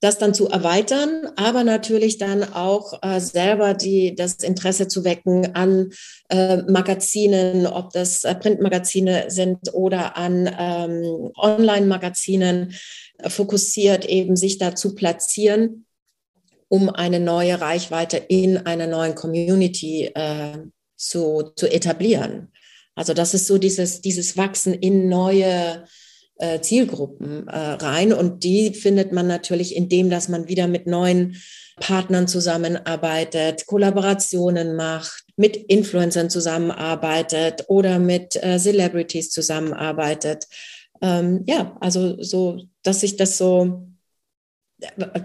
das 0.00 0.16
dann 0.18 0.32
zu 0.32 0.48
erweitern, 0.48 1.28
aber 1.36 1.62
natürlich 1.62 2.16
dann 2.16 2.42
auch 2.42 3.00
äh, 3.02 3.20
selber 3.20 3.74
die, 3.74 4.14
das 4.14 4.36
Interesse 4.36 4.88
zu 4.88 5.04
wecken 5.04 5.54
an 5.54 5.90
äh, 6.30 6.62
Magazinen, 6.62 7.66
ob 7.66 7.92
das 7.92 8.24
äh, 8.24 8.34
Printmagazine 8.34 9.26
sind 9.28 9.72
oder 9.74 10.16
an 10.16 10.50
ähm, 10.58 11.30
Online-Magazinen, 11.36 12.74
fokussiert 13.28 14.04
eben 14.04 14.36
sich 14.36 14.58
da 14.58 14.74
zu 14.74 14.94
platzieren, 14.94 15.86
um 16.68 16.88
eine 16.88 17.20
neue 17.20 17.60
Reichweite 17.60 18.16
in 18.16 18.58
einer 18.58 18.86
neuen 18.86 19.14
Community 19.14 20.10
äh, 20.14 20.58
zu, 20.96 21.52
zu 21.56 21.70
etablieren. 21.70 22.52
Also 22.94 23.14
das 23.14 23.34
ist 23.34 23.46
so 23.46 23.58
dieses, 23.58 24.00
dieses 24.00 24.36
Wachsen 24.36 24.74
in 24.74 25.08
neue 25.08 25.84
äh, 26.36 26.60
Zielgruppen 26.60 27.48
äh, 27.48 27.56
rein. 27.56 28.12
Und 28.12 28.44
die 28.44 28.74
findet 28.74 29.12
man 29.12 29.26
natürlich, 29.26 29.76
indem 29.76 30.10
dass 30.10 30.28
man 30.28 30.48
wieder 30.48 30.66
mit 30.66 30.86
neuen 30.86 31.36
Partnern 31.80 32.28
zusammenarbeitet, 32.28 33.66
Kollaborationen 33.66 34.76
macht, 34.76 35.24
mit 35.36 35.56
Influencern 35.56 36.28
zusammenarbeitet 36.28 37.64
oder 37.68 37.98
mit 37.98 38.36
äh, 38.42 38.58
Celebrities 38.58 39.30
zusammenarbeitet. 39.30 40.46
Ähm, 41.00 41.44
ja, 41.46 41.76
also 41.80 42.22
so, 42.22 42.60
dass 42.82 43.00
sich 43.00 43.16
das 43.16 43.38
so 43.38 43.86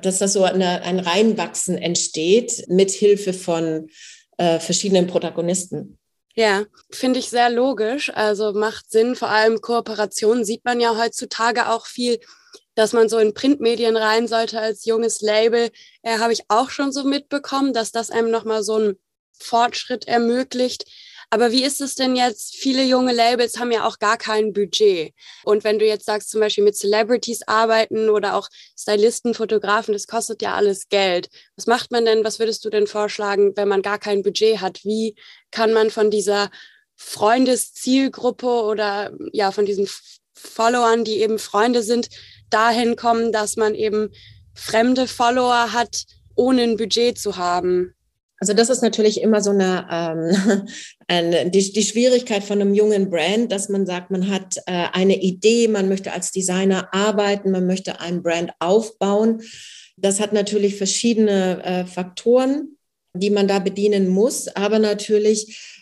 dass 0.01 0.19
das 0.19 0.33
so 0.33 0.43
eine, 0.43 0.81
ein 0.81 0.99
Reinwachsen 0.99 1.77
entsteht 1.77 2.65
mit 2.67 2.91
Hilfe 2.91 3.33
von 3.33 3.89
äh, 4.37 4.59
verschiedenen 4.59 5.07
Protagonisten. 5.07 5.97
Ja, 6.35 6.65
finde 6.91 7.19
ich 7.19 7.29
sehr 7.29 7.49
logisch. 7.49 8.11
Also 8.13 8.51
macht 8.51 8.91
Sinn. 8.91 9.15
Vor 9.15 9.29
allem 9.29 9.61
Kooperationen 9.61 10.43
sieht 10.43 10.65
man 10.65 10.81
ja 10.81 10.97
heutzutage 10.97 11.69
auch 11.69 11.85
viel, 11.85 12.19
dass 12.75 12.91
man 12.91 13.07
so 13.07 13.17
in 13.17 13.33
Printmedien 13.33 13.95
rein 13.95 14.27
sollte 14.27 14.59
als 14.59 14.83
junges 14.83 15.21
Label. 15.21 15.69
Äh, 16.01 16.17
Habe 16.17 16.33
ich 16.33 16.43
auch 16.49 16.69
schon 16.69 16.91
so 16.91 17.05
mitbekommen, 17.05 17.71
dass 17.71 17.93
das 17.93 18.11
einem 18.11 18.31
nochmal 18.31 18.63
so 18.63 18.75
einen 18.75 18.99
Fortschritt 19.39 20.07
ermöglicht. 20.07 20.85
Aber 21.35 21.51
wie 21.51 21.65
ist 21.65 21.81
es 21.81 21.95
denn 21.95 22.15
jetzt? 22.15 22.55
Viele 22.55 22.81
junge 22.81 23.11
Labels 23.11 23.59
haben 23.59 23.69
ja 23.69 23.85
auch 23.85 23.99
gar 23.99 24.17
kein 24.17 24.53
Budget. 24.53 25.13
Und 25.43 25.65
wenn 25.65 25.79
du 25.79 25.85
jetzt 25.85 26.05
sagst, 26.05 26.29
zum 26.29 26.39
Beispiel 26.39 26.63
mit 26.63 26.77
Celebrities 26.77 27.41
arbeiten 27.45 28.07
oder 28.09 28.35
auch 28.35 28.47
Stylisten, 28.79 29.33
Fotografen, 29.33 29.91
das 29.91 30.07
kostet 30.07 30.41
ja 30.41 30.53
alles 30.53 30.87
Geld. 30.87 31.27
Was 31.57 31.67
macht 31.67 31.91
man 31.91 32.05
denn? 32.05 32.23
Was 32.23 32.39
würdest 32.39 32.63
du 32.63 32.69
denn 32.69 32.87
vorschlagen, 32.87 33.51
wenn 33.57 33.67
man 33.67 33.81
gar 33.81 33.99
kein 33.99 34.23
Budget 34.23 34.61
hat? 34.61 34.85
Wie 34.85 35.17
kann 35.51 35.73
man 35.73 35.89
von 35.89 36.09
dieser 36.09 36.49
Freundeszielgruppe 36.95 38.47
oder 38.47 39.11
ja, 39.33 39.51
von 39.51 39.65
diesen 39.65 39.89
Followern, 40.35 41.03
die 41.03 41.19
eben 41.19 41.37
Freunde 41.37 41.83
sind, 41.83 42.07
dahin 42.49 42.95
kommen, 42.95 43.33
dass 43.33 43.57
man 43.57 43.75
eben 43.75 44.09
fremde 44.53 45.05
Follower 45.05 45.73
hat, 45.73 46.05
ohne 46.35 46.61
ein 46.61 46.77
Budget 46.77 47.19
zu 47.19 47.35
haben? 47.35 47.93
Also 48.45 48.53
das 48.53 48.69
ist 48.69 48.83
natürlich 48.83 49.21
immer 49.21 49.41
so 49.41 49.49
eine, 49.49 49.87
ähm, 49.91 50.67
eine 51.07 51.49
die, 51.49 51.73
die, 51.73 51.81
Schwierigkeit 51.81 52.43
von 52.43 52.61
einem 52.61 52.75
jungen 52.75 53.09
Brand, 53.09 53.51
dass 53.51 53.69
man 53.69 53.87
sagt, 53.87 54.11
man 54.11 54.29
hat 54.29 54.57
äh, 54.67 54.85
eine 54.93 55.19
Idee, 55.19 55.67
man 55.67 55.89
möchte 55.89 56.13
als 56.13 56.31
Designer 56.31 56.93
arbeiten, 56.93 57.49
man 57.49 57.65
möchte 57.65 57.99
ein 58.01 58.21
Brand 58.21 58.51
aufbauen. 58.59 59.41
Das 59.97 60.19
hat 60.19 60.31
natürlich 60.31 60.75
verschiedene 60.75 61.63
äh, 61.63 61.85
Faktoren, 61.87 62.77
die 63.15 63.31
man 63.31 63.47
da 63.47 63.57
bedienen 63.57 64.09
muss, 64.09 64.47
aber 64.47 64.77
natürlich 64.77 65.81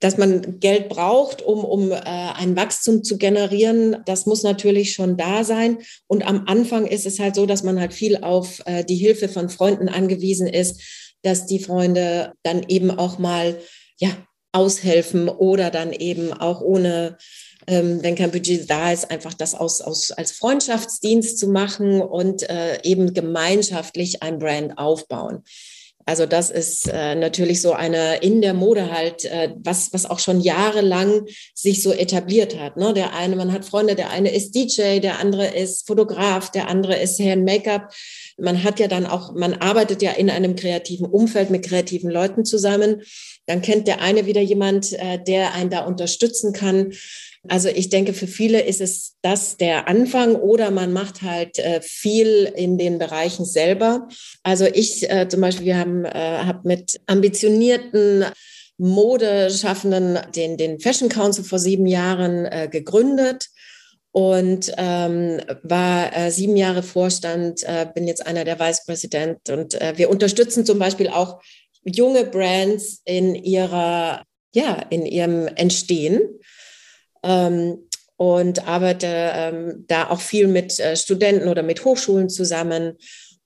dass 0.00 0.16
man 0.16 0.60
Geld 0.60 0.88
braucht, 0.88 1.42
um, 1.42 1.64
um 1.64 1.90
äh, 1.90 1.96
ein 1.96 2.54
Wachstum 2.54 3.02
zu 3.02 3.18
generieren, 3.18 3.96
das 4.06 4.26
muss 4.26 4.44
natürlich 4.44 4.92
schon 4.92 5.16
da 5.16 5.42
sein. 5.42 5.78
Und 6.06 6.24
am 6.24 6.44
Anfang 6.46 6.86
ist 6.86 7.04
es 7.04 7.18
halt 7.18 7.34
so, 7.34 7.46
dass 7.46 7.64
man 7.64 7.80
halt 7.80 7.92
viel 7.92 8.18
auf 8.18 8.62
äh, 8.64 8.84
die 8.84 8.94
Hilfe 8.94 9.28
von 9.28 9.48
Freunden 9.48 9.88
angewiesen 9.88 10.46
ist 10.46 11.07
dass 11.22 11.46
die 11.46 11.58
Freunde 11.58 12.32
dann 12.42 12.64
eben 12.68 12.90
auch 12.90 13.18
mal 13.18 13.58
ja, 13.98 14.10
aushelfen 14.52 15.28
oder 15.28 15.70
dann 15.70 15.92
eben 15.92 16.32
auch 16.32 16.60
ohne, 16.60 17.18
ähm, 17.66 18.02
wenn 18.02 18.14
kein 18.14 18.30
Budget 18.30 18.68
da 18.68 18.92
ist, 18.92 19.10
einfach 19.10 19.34
das 19.34 19.54
aus, 19.54 19.80
aus, 19.80 20.10
als 20.10 20.32
Freundschaftsdienst 20.32 21.38
zu 21.38 21.48
machen 21.48 22.00
und 22.00 22.48
äh, 22.48 22.82
eben 22.82 23.12
gemeinschaftlich 23.14 24.22
ein 24.22 24.38
Brand 24.38 24.78
aufbauen. 24.78 25.42
Also 26.08 26.24
das 26.24 26.48
ist 26.48 26.88
äh, 26.88 27.14
natürlich 27.14 27.60
so 27.60 27.74
eine 27.74 28.16
in 28.22 28.40
der 28.40 28.54
Mode 28.54 28.90
halt, 28.90 29.26
äh, 29.26 29.52
was, 29.58 29.92
was 29.92 30.06
auch 30.06 30.20
schon 30.20 30.40
jahrelang 30.40 31.26
sich 31.52 31.82
so 31.82 31.92
etabliert 31.92 32.58
hat. 32.58 32.78
Ne? 32.78 32.94
Der 32.94 33.14
eine, 33.14 33.36
man 33.36 33.52
hat 33.52 33.66
Freunde, 33.66 33.94
der 33.94 34.08
eine 34.08 34.34
ist 34.34 34.54
DJ, 34.54 35.00
der 35.00 35.18
andere 35.18 35.48
ist 35.48 35.86
Fotograf, 35.86 36.50
der 36.50 36.68
andere 36.68 36.96
ist 36.96 37.20
Hair 37.20 37.36
Make-up. 37.36 37.92
Man 38.38 38.64
hat 38.64 38.80
ja 38.80 38.88
dann 38.88 39.04
auch, 39.04 39.34
man 39.34 39.52
arbeitet 39.52 40.00
ja 40.00 40.12
in 40.12 40.30
einem 40.30 40.56
kreativen 40.56 41.04
Umfeld 41.04 41.50
mit 41.50 41.66
kreativen 41.66 42.10
Leuten 42.10 42.46
zusammen. 42.46 43.02
Dann 43.44 43.60
kennt 43.60 43.86
der 43.86 44.00
eine 44.00 44.24
wieder 44.24 44.40
jemand, 44.40 44.94
äh, 44.94 45.22
der 45.22 45.52
einen 45.52 45.68
da 45.68 45.84
unterstützen 45.84 46.54
kann. 46.54 46.94
Also 47.46 47.68
ich 47.68 47.88
denke, 47.88 48.12
für 48.14 48.26
viele 48.26 48.62
ist 48.62 48.80
es 48.80 49.14
das 49.22 49.56
der 49.56 49.86
Anfang 49.88 50.34
oder 50.34 50.70
man 50.70 50.92
macht 50.92 51.22
halt 51.22 51.58
äh, 51.58 51.80
viel 51.80 52.52
in 52.56 52.78
den 52.78 52.98
Bereichen 52.98 53.44
selber. 53.44 54.08
Also 54.42 54.66
ich 54.66 55.08
äh, 55.08 55.28
zum 55.28 55.40
Beispiel, 55.40 55.66
wir 55.66 55.78
haben 55.78 56.04
äh, 56.04 56.10
hab 56.44 56.64
mit 56.64 57.00
ambitionierten 57.06 58.24
Modeschaffenden 58.78 60.18
den, 60.34 60.56
den 60.56 60.80
Fashion 60.80 61.08
Council 61.08 61.44
vor 61.44 61.58
sieben 61.58 61.86
Jahren 61.86 62.44
äh, 62.46 62.68
gegründet 62.70 63.48
und 64.12 64.72
ähm, 64.76 65.40
war 65.62 66.16
äh, 66.16 66.30
sieben 66.30 66.56
Jahre 66.56 66.82
Vorstand, 66.82 67.62
äh, 67.64 67.86
bin 67.92 68.06
jetzt 68.08 68.26
einer 68.26 68.44
der 68.44 68.58
Vice 68.58 68.84
President 68.84 69.50
und 69.50 69.80
äh, 69.80 69.94
wir 69.96 70.10
unterstützen 70.10 70.64
zum 70.64 70.78
Beispiel 70.78 71.08
auch 71.08 71.40
junge 71.84 72.24
Brands 72.24 73.00
in 73.04 73.34
ihrer, 73.34 74.24
ja, 74.54 74.86
in 74.90 75.06
ihrem 75.06 75.46
Entstehen 75.48 76.20
ähm, 77.22 77.78
und 78.16 78.66
arbeite 78.66 79.06
ähm, 79.06 79.84
da 79.86 80.10
auch 80.10 80.20
viel 80.20 80.48
mit 80.48 80.78
äh, 80.80 80.96
Studenten 80.96 81.48
oder 81.48 81.62
mit 81.62 81.84
Hochschulen 81.84 82.28
zusammen. 82.28 82.98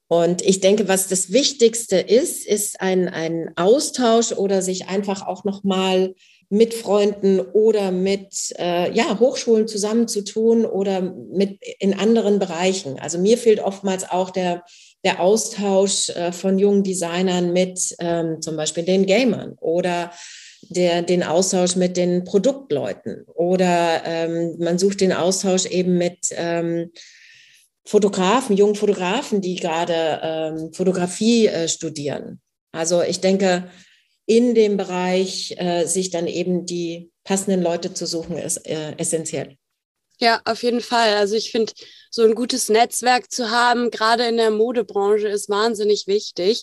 Und 0.09 0.43
ich 0.43 0.61
denke, 0.61 0.89
was 0.89 1.09
das 1.09 1.33
Wichtigste 1.33 1.97
ist, 1.97 2.47
ist 2.47 2.81
ein, 2.81 3.09
ein 3.09 3.53
Austausch 3.57 4.33
oder 4.33 4.61
sich 4.61 4.89
einfach 4.89 5.27
auch 5.27 5.45
nochmal 5.45 6.15
mit 6.53 6.75
Freunden 6.75 7.41
oder 7.41 7.91
mit 7.91 8.53
äh, 8.59 8.93
ja, 8.93 9.19
Hochschulen 9.19 9.67
zusammenzutun 9.67 10.67
oder 10.67 11.01
mit 11.01 11.59
in 11.79 11.99
anderen 11.99 12.39
Bereichen. 12.39 12.99
Also 12.99 13.19
mir 13.19 13.39
fehlt 13.39 13.59
oftmals 13.59 14.11
auch 14.11 14.29
der, 14.29 14.63
der 15.03 15.21
Austausch 15.21 16.11
äh, 16.11 16.31
von 16.31 16.59
jungen 16.59 16.83
Designern 16.83 17.55
mit 17.55 17.97
ähm, 18.01 18.43
zum 18.43 18.57
Beispiel 18.57 18.85
den 18.85 19.07
Gamern 19.07 19.55
oder 19.61 20.13
der, 20.63 21.03
den 21.03 21.23
Austausch 21.23 21.77
mit 21.77 21.97
den 21.97 22.25
Produktleuten 22.25 23.25
oder 23.35 24.03
ähm, 24.05 24.57
man 24.59 24.79
sucht 24.79 25.01
den 25.01 25.13
Austausch 25.13 25.67
eben 25.67 25.99
mit 25.99 26.29
ähm, 26.33 26.91
Fotografen, 27.85 28.57
jungen 28.57 28.77
Fotografen, 28.77 29.41
die 29.41 29.57
gerade 29.57 30.21
ähm, 30.23 30.73
Fotografie 30.73 31.49
äh, 31.49 31.69
studieren. 31.69 32.41
Also 32.71 33.03
ich 33.03 33.21
denke, 33.21 33.69
in 34.27 34.55
dem 34.55 34.77
Bereich 34.77 35.55
äh, 35.59 35.85
sich 35.87 36.11
dann 36.11 36.27
eben 36.27 36.65
die 36.65 37.11
passenden 37.25 37.63
Leute 37.63 37.93
zu 37.93 38.07
suchen, 38.07 38.39
ist 38.39 38.67
äh, 38.67 38.95
essentiell. 38.97 39.57
Ja, 40.19 40.41
auf 40.45 40.63
jeden 40.63 40.81
Fall. 40.81 41.17
Also 41.17 41.35
ich 41.35 41.51
finde, 41.51 41.73
so 42.11 42.23
ein 42.23 42.35
gutes 42.35 42.69
Netzwerk 42.69 43.33
zu 43.33 43.51
haben, 43.51 43.91
gerade 43.91 44.27
in 44.27 44.37
der 44.37 44.53
Modebranche, 44.53 45.27
ist 45.27 45.49
wahnsinnig 45.49 46.07
wichtig. 46.07 46.63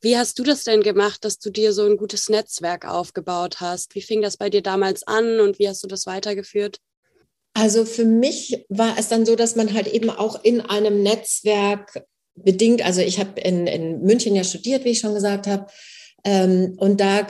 Wie 0.00 0.16
hast 0.16 0.38
du 0.38 0.42
das 0.42 0.64
denn 0.64 0.82
gemacht, 0.82 1.24
dass 1.24 1.38
du 1.38 1.50
dir 1.50 1.72
so 1.72 1.84
ein 1.84 1.96
gutes 1.96 2.28
Netzwerk 2.28 2.86
aufgebaut 2.86 3.60
hast? 3.60 3.94
Wie 3.94 4.02
fing 4.02 4.22
das 4.22 4.36
bei 4.36 4.50
dir 4.50 4.62
damals 4.62 5.06
an 5.06 5.40
und 5.40 5.58
wie 5.58 5.68
hast 5.68 5.82
du 5.82 5.88
das 5.88 6.06
weitergeführt? 6.06 6.78
Also 7.54 7.86
für 7.86 8.04
mich 8.04 8.66
war 8.68 8.98
es 8.98 9.08
dann 9.08 9.24
so, 9.24 9.34
dass 9.34 9.56
man 9.56 9.72
halt 9.72 9.86
eben 9.86 10.10
auch 10.10 10.44
in 10.44 10.60
einem 10.60 11.02
Netzwerk 11.02 12.04
bedingt, 12.34 12.84
also 12.84 13.00
ich 13.00 13.18
habe 13.18 13.40
in, 13.40 13.66
in 13.66 14.02
München 14.02 14.36
ja 14.36 14.44
studiert, 14.44 14.84
wie 14.84 14.90
ich 14.90 14.98
schon 14.98 15.14
gesagt 15.14 15.46
habe, 15.46 15.66
ähm, 16.24 16.76
und 16.78 17.00
da 17.00 17.26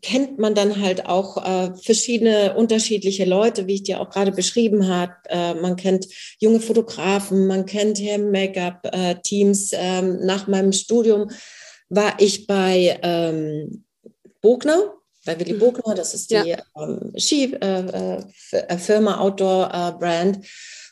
kennt 0.00 0.38
man 0.38 0.54
dann 0.54 0.80
halt 0.80 1.06
auch 1.06 1.44
äh, 1.44 1.74
verschiedene 1.82 2.54
unterschiedliche 2.54 3.24
Leute, 3.24 3.66
wie 3.66 3.74
ich 3.74 3.82
dir 3.82 4.00
auch 4.00 4.10
gerade 4.10 4.32
beschrieben 4.32 4.86
habe. 4.88 5.14
Äh, 5.28 5.54
man 5.54 5.76
kennt 5.76 6.06
junge 6.38 6.60
Fotografen, 6.60 7.46
man 7.46 7.66
kennt 7.66 8.00
Make-up-Teams. 8.00 9.72
Äh, 9.72 10.02
nach 10.02 10.46
meinem 10.46 10.72
Studium 10.72 11.30
war 11.88 12.14
ich 12.18 12.46
bei 12.46 12.98
ähm, 13.02 13.84
Bogner, 14.40 14.94
bei 15.24 15.38
Willy 15.38 15.54
mhm. 15.54 15.58
Bogner, 15.58 15.94
das 15.94 16.14
ist 16.14 16.30
die 16.30 16.34
ja. 16.34 16.58
ähm, 16.76 17.12
Skifirma 17.16 18.20
äh, 18.50 19.14
äh, 19.14 19.18
Outdoor-Brand. 19.18 20.36
Äh, 20.36 20.48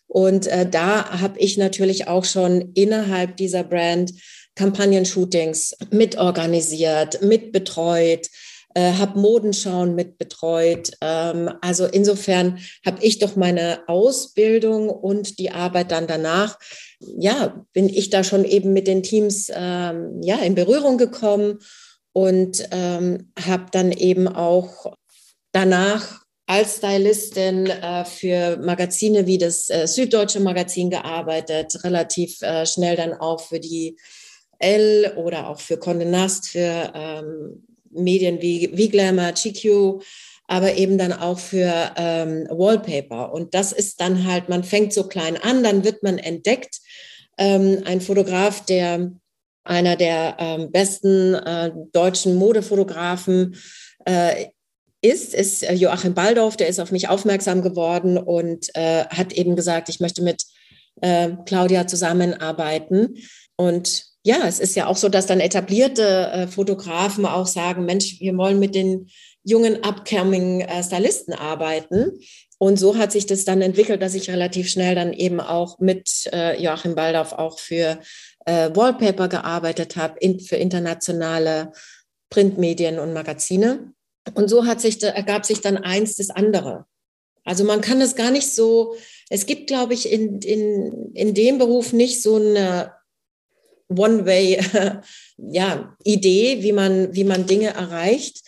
Und 0.09 0.47
da 0.71 1.21
habe 1.21 1.39
ich 1.39 1.59
natürlich 1.59 2.09
auch 2.09 2.25
schon 2.25 2.73
innerhalb 2.75 3.37
dieser 3.37 3.65
Brand 3.65 4.13
Kampagnen-Shootings 4.55 5.77
mitorganisiert, 5.91 7.23
mitbetreut, 7.23 8.29
äh, 8.77 8.93
habe 8.93 9.19
Modenschauen 9.19 9.95
mitbetreut. 9.95 10.93
Ähm, 11.01 11.51
also 11.63 11.87
insofern 11.87 12.59
habe 12.85 13.03
ich 13.03 13.19
doch 13.19 13.35
meine 13.35 13.89
Ausbildung 13.89 14.91
und 14.91 15.39
die 15.39 15.51
Arbeit 15.51 15.91
dann 15.93 16.07
danach, 16.07 16.59
ja, 17.01 17.65
bin 17.73 17.89
ich 17.89 18.11
da 18.11 18.23
schon 18.23 18.45
eben 18.45 18.75
mit 18.75 18.87
den 18.87 19.03
Teams 19.03 19.51
ähm, 19.51 20.21
ja, 20.23 20.37
in 20.41 20.55
Berührung 20.55 20.99
gekommen 20.99 21.61
und 22.13 22.69
ähm, 22.71 23.33
habe 23.41 23.67
dann 23.73 23.93
eben 23.93 24.29
auch 24.29 24.93
danach 25.53 26.21
als 26.47 26.77
Stylistin 26.77 27.67
äh, 27.69 28.05
für 28.05 28.59
Magazine 28.59 29.27
wie 29.27 29.39
das 29.39 29.71
äh, 29.71 29.87
Süddeutsche 29.87 30.41
Magazin 30.41 30.91
gearbeitet, 30.91 31.83
relativ 31.83 32.43
äh, 32.43 32.67
schnell 32.67 32.97
dann 32.97 33.15
auch 33.15 33.41
für 33.41 33.59
die 33.59 33.97
L 34.59 35.15
oder 35.17 35.49
auch 35.49 35.61
für 35.61 35.77
Condé 35.77 36.05
Nast, 36.05 36.49
für 36.49 36.93
ähm, 36.95 37.66
Medien 37.97 38.41
wie, 38.41 38.71
wie 38.73 38.89
Glamour, 38.89 39.33
GQ, 39.33 40.03
aber 40.47 40.75
eben 40.75 40.99
dann 40.99 41.13
auch 41.13 41.39
für 41.39 41.93
ähm, 41.97 42.47
Wallpaper. 42.51 43.33
Und 43.33 43.55
das 43.55 43.73
ist 43.73 44.01
dann 44.01 44.25
halt, 44.25 44.49
man 44.49 44.65
fängt 44.65 44.93
so 44.93 45.09
klein 45.09 45.37
an, 45.37 45.63
dann 45.63 45.85
wird 45.85 46.03
man 46.03 46.19
entdeckt. 46.19 46.81
Ähm, 47.39 47.83
ein 47.85 48.01
Fotograf, 48.01 48.65
der 48.65 49.13
einer 49.65 49.97
der 49.97 50.37
ähm, 50.39 50.71
besten 50.71 51.35
äh, 51.35 51.73
deutschen 51.93 52.37
Modefotografen 52.37 53.57
äh, 54.05 54.47
ist, 55.03 55.35
ist 55.35 55.63
äh, 55.63 55.75
Joachim 55.75 56.15
Baldorf, 56.15 56.57
der 56.57 56.69
ist 56.69 56.81
auf 56.81 56.93
mich 56.93 57.09
aufmerksam 57.09 57.63
geworden 57.63 58.17
und 58.17 58.69
äh, 58.75 59.05
hat 59.07 59.33
eben 59.33 59.57
gesagt, 59.57 59.89
ich 59.89 60.01
möchte 60.01 60.23
mit 60.23 60.45
äh, 61.01 61.31
Claudia 61.45 61.87
zusammenarbeiten. 61.87 63.17
Und 63.57 64.06
ja, 64.27 64.45
es 64.45 64.59
ist 64.59 64.75
ja 64.75 64.89
auch 64.89 64.97
so, 64.97 65.09
dass 65.09 65.27
dann 65.27 65.39
etablierte 65.39 66.03
äh, 66.33 66.47
Fotografen 66.49 67.25
auch 67.27 67.47
sagen, 67.47 67.85
Mensch, 67.85 68.19
wir 68.19 68.37
wollen 68.37 68.59
mit 68.59 68.75
den 68.75 69.09
jungen 69.45 69.85
upcoming 69.85 70.63
äh, 70.63 70.83
Stylisten 70.83 71.33
arbeiten. 71.33 72.19
Und 72.59 72.77
so 72.77 72.99
hat 72.99 73.13
sich 73.13 73.27
das 73.27 73.45
dann 73.45 73.63
entwickelt, 73.63 74.03
dass 74.03 74.15
ich 74.15 74.29
relativ 74.29 74.69
schnell 74.69 74.97
dann 74.97 75.13
eben 75.13 75.39
auch 75.39 75.79
mit 75.79 76.29
äh, 76.33 76.61
Joachim 76.61 76.97
Baldorf 76.97 77.35
auch 77.35 77.61
für 77.61 78.01
äh, 78.47 78.71
Wallpaper 78.75 79.29
gearbeitet 79.29 79.95
habe, 79.95 80.19
in, 80.19 80.41
für 80.41 80.57
internationale 80.57 81.71
Printmedien 82.29 82.99
und 82.99 83.13
Magazine. 83.13 83.93
Und 84.35 84.49
so 84.49 84.67
hat 84.67 84.81
sich, 84.81 85.01
ergab 85.05 85.47
sich 85.47 85.61
dann 85.61 85.77
eins 85.77 86.17
das 86.17 86.31
andere. 86.31 86.87
Also 87.45 87.63
man 87.63 87.81
kann 87.81 88.01
es 88.01 88.17
gar 88.17 88.33
nicht 88.33 88.53
so, 88.53 88.97
es 89.31 89.47
gibt, 89.47 89.69
glaube 89.69 89.95
ich, 89.95 90.11
in, 90.11 90.41
in, 90.41 91.13
in 91.15 91.33
dem 91.33 91.59
Beruf 91.59 91.93
nicht 91.93 92.21
so 92.21 92.35
eine 92.35 92.96
One-Way 93.89 94.61
ja, 95.37 95.97
Idee, 96.05 96.63
wie 96.63 96.73
man, 96.73 97.15
wie 97.15 97.25
man 97.25 97.47
Dinge 97.47 97.69
erreicht. 97.69 98.43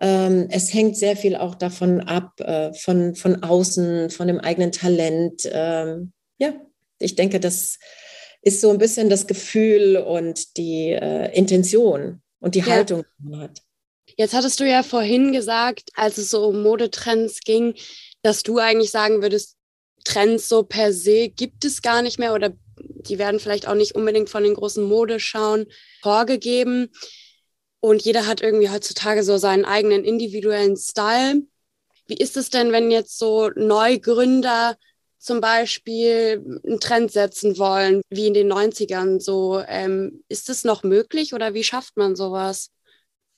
Ähm, 0.00 0.48
es 0.50 0.74
hängt 0.74 0.96
sehr 0.96 1.16
viel 1.16 1.36
auch 1.36 1.54
davon 1.54 2.00
ab, 2.00 2.40
äh, 2.40 2.72
von, 2.74 3.14
von 3.14 3.42
außen, 3.42 4.10
von 4.10 4.26
dem 4.26 4.40
eigenen 4.40 4.72
Talent. 4.72 5.48
Ähm, 5.50 6.12
ja, 6.38 6.54
ich 6.98 7.14
denke, 7.14 7.40
das 7.40 7.78
ist 8.42 8.60
so 8.60 8.70
ein 8.70 8.78
bisschen 8.78 9.08
das 9.08 9.26
Gefühl 9.26 9.96
und 9.96 10.56
die 10.56 10.90
äh, 10.90 11.32
Intention 11.36 12.20
und 12.40 12.54
die 12.54 12.60
ja. 12.60 12.66
Haltung, 12.66 13.04
die 13.18 13.28
man 13.28 13.40
hat. 13.42 13.62
Jetzt 14.16 14.34
hattest 14.34 14.60
du 14.60 14.68
ja 14.68 14.82
vorhin 14.82 15.32
gesagt, 15.32 15.90
als 15.94 16.18
es 16.18 16.30
so 16.30 16.46
um 16.46 16.62
Modetrends 16.62 17.40
ging, 17.40 17.74
dass 18.22 18.42
du 18.42 18.58
eigentlich 18.58 18.90
sagen 18.90 19.22
würdest, 19.22 19.56
Trends 20.04 20.48
so 20.48 20.64
per 20.64 20.92
se 20.92 21.28
gibt 21.28 21.64
es 21.64 21.80
gar 21.80 22.02
nicht 22.02 22.18
mehr 22.18 22.34
oder 22.34 22.52
die 22.78 23.18
werden 23.18 23.40
vielleicht 23.40 23.68
auch 23.68 23.74
nicht 23.74 23.94
unbedingt 23.94 24.30
von 24.30 24.42
den 24.42 24.54
großen 24.54 24.84
Modeschauen 24.84 25.66
vorgegeben. 26.02 26.90
Und 27.80 28.02
jeder 28.02 28.26
hat 28.26 28.42
irgendwie 28.42 28.70
heutzutage 28.70 29.24
so 29.24 29.38
seinen 29.38 29.64
eigenen 29.64 30.04
individuellen 30.04 30.76
Style. 30.76 31.42
Wie 32.06 32.16
ist 32.16 32.36
es 32.36 32.50
denn, 32.50 32.72
wenn 32.72 32.90
jetzt 32.90 33.18
so 33.18 33.50
Neugründer 33.56 34.76
zum 35.18 35.40
Beispiel 35.40 36.44
einen 36.64 36.80
Trend 36.80 37.12
setzen 37.12 37.58
wollen, 37.58 38.02
wie 38.08 38.26
in 38.26 38.34
den 38.34 38.52
90ern? 38.52 39.20
So, 39.20 39.62
ähm, 39.66 40.22
ist 40.28 40.48
es 40.48 40.64
noch 40.64 40.82
möglich 40.82 41.34
oder 41.34 41.54
wie 41.54 41.64
schafft 41.64 41.96
man 41.96 42.14
sowas? 42.14 42.70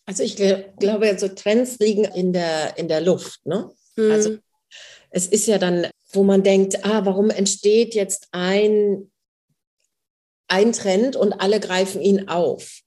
Also 0.06 0.22
ich 0.22 0.36
glaube, 0.36 1.18
so 1.18 1.28
Trends 1.28 1.78
liegen 1.78 2.04
in 2.04 2.32
der, 2.32 2.76
in 2.76 2.88
der 2.88 3.00
Luft. 3.00 3.46
Ne? 3.46 3.70
Mhm. 3.96 4.10
Also 4.10 4.36
es 5.10 5.26
ist 5.26 5.46
ja 5.46 5.58
dann, 5.58 5.88
wo 6.12 6.22
man 6.22 6.42
denkt, 6.42 6.84
ah, 6.84 7.04
warum 7.06 7.30
entsteht 7.30 7.94
jetzt 7.94 8.28
ein 8.32 9.10
ein 10.48 10.72
Trend 10.72 11.16
und 11.16 11.33
alle 11.33 11.61
greifen 11.61 12.00
ihn 12.00 12.28
auf. 12.28 12.80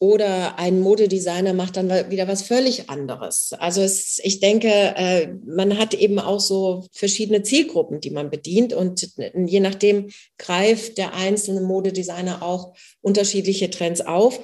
Oder 0.00 0.58
ein 0.58 0.80
Modedesigner 0.80 1.54
macht 1.54 1.76
dann 1.76 1.88
wieder 2.10 2.28
was 2.28 2.42
völlig 2.42 2.90
anderes. 2.90 3.52
Also 3.58 3.80
es, 3.80 4.20
ich 4.22 4.40
denke, 4.40 4.68
äh, 4.68 5.28
man 5.46 5.78
hat 5.78 5.94
eben 5.94 6.18
auch 6.18 6.40
so 6.40 6.86
verschiedene 6.92 7.42
Zielgruppen, 7.42 8.00
die 8.00 8.10
man 8.10 8.28
bedient. 8.28 8.74
Und 8.74 9.08
je 9.34 9.60
nachdem 9.60 10.10
greift 10.36 10.98
der 10.98 11.14
einzelne 11.14 11.62
Modedesigner 11.62 12.42
auch 12.42 12.74
unterschiedliche 13.00 13.70
Trends 13.70 14.00
auf. 14.02 14.40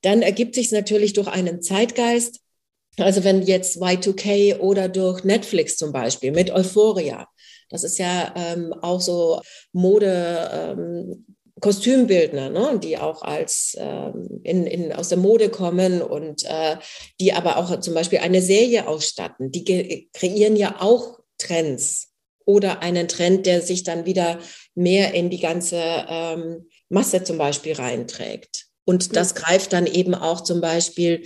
Dann 0.00 0.22
ergibt 0.22 0.54
sich 0.54 0.66
es 0.66 0.72
natürlich 0.72 1.12
durch 1.12 1.28
einen 1.28 1.60
Zeitgeist. 1.60 2.40
Also 2.96 3.24
wenn 3.24 3.42
jetzt 3.42 3.82
Y2K 3.82 4.60
oder 4.60 4.88
durch 4.88 5.24
Netflix 5.24 5.76
zum 5.76 5.92
Beispiel 5.92 6.32
mit 6.32 6.50
Euphoria, 6.50 7.28
das 7.70 7.84
ist 7.84 7.98
ja 7.98 8.32
ähm, 8.36 8.72
auch 8.82 9.00
so 9.00 9.40
Mode, 9.72 10.50
ähm, 10.52 11.26
Kostümbildner, 11.62 12.50
ne, 12.50 12.80
die 12.82 12.98
auch 12.98 13.22
als 13.22 13.76
ähm, 13.78 14.40
in, 14.42 14.66
in, 14.66 14.92
aus 14.92 15.08
der 15.08 15.18
Mode 15.18 15.48
kommen 15.48 16.02
und 16.02 16.44
äh, 16.44 16.76
die 17.20 17.32
aber 17.32 17.56
auch 17.56 17.78
zum 17.80 17.94
Beispiel 17.94 18.18
eine 18.18 18.42
Serie 18.42 18.88
ausstatten. 18.88 19.52
Die 19.52 20.10
kreieren 20.12 20.56
ja 20.56 20.76
auch 20.80 21.20
Trends 21.38 22.08
oder 22.44 22.82
einen 22.82 23.06
Trend, 23.06 23.46
der 23.46 23.62
sich 23.62 23.84
dann 23.84 24.06
wieder 24.06 24.40
mehr 24.74 25.14
in 25.14 25.30
die 25.30 25.38
ganze 25.38 25.80
ähm, 26.08 26.68
Masse 26.88 27.22
zum 27.22 27.38
Beispiel 27.38 27.74
reinträgt. 27.74 28.66
Und 28.84 29.14
das 29.14 29.36
greift 29.36 29.72
dann 29.72 29.86
eben 29.86 30.16
auch 30.16 30.42
zum 30.42 30.60
Beispiel 30.60 31.22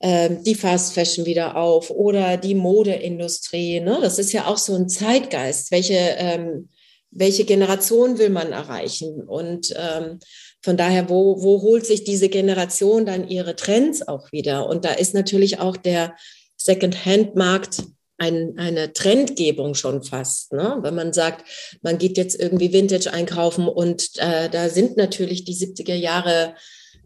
ähm, 0.00 0.44
die 0.44 0.54
Fast 0.54 0.94
Fashion 0.94 1.26
wieder 1.26 1.56
auf 1.56 1.90
oder 1.90 2.36
die 2.36 2.54
Modeindustrie. 2.54 3.80
Ne? 3.80 3.98
Das 4.00 4.20
ist 4.20 4.32
ja 4.32 4.46
auch 4.46 4.58
so 4.58 4.76
ein 4.76 4.88
Zeitgeist. 4.88 5.72
Welche 5.72 5.96
ähm, 6.16 6.68
welche 7.14 7.44
Generation 7.44 8.18
will 8.18 8.30
man 8.30 8.52
erreichen? 8.52 9.22
Und 9.22 9.74
ähm, 9.76 10.18
von 10.62 10.76
daher, 10.76 11.08
wo, 11.08 11.42
wo 11.42 11.62
holt 11.62 11.86
sich 11.86 12.04
diese 12.04 12.28
Generation 12.28 13.06
dann 13.06 13.28
ihre 13.28 13.56
Trends 13.56 14.06
auch 14.06 14.32
wieder? 14.32 14.68
Und 14.68 14.84
da 14.84 14.92
ist 14.92 15.14
natürlich 15.14 15.60
auch 15.60 15.76
der 15.76 16.16
Second-Hand-Markt 16.56 17.82
ein, 18.18 18.54
eine 18.58 18.92
Trendgebung 18.92 19.74
schon 19.74 20.02
fast. 20.02 20.52
Ne? 20.52 20.78
Wenn 20.80 20.94
man 20.94 21.12
sagt, 21.12 21.44
man 21.82 21.98
geht 21.98 22.16
jetzt 22.16 22.38
irgendwie 22.38 22.72
Vintage 22.72 23.12
einkaufen 23.12 23.68
und 23.68 24.10
äh, 24.16 24.48
da 24.48 24.68
sind 24.68 24.96
natürlich 24.96 25.44
die 25.44 25.54
70er 25.54 25.94
Jahre 25.94 26.54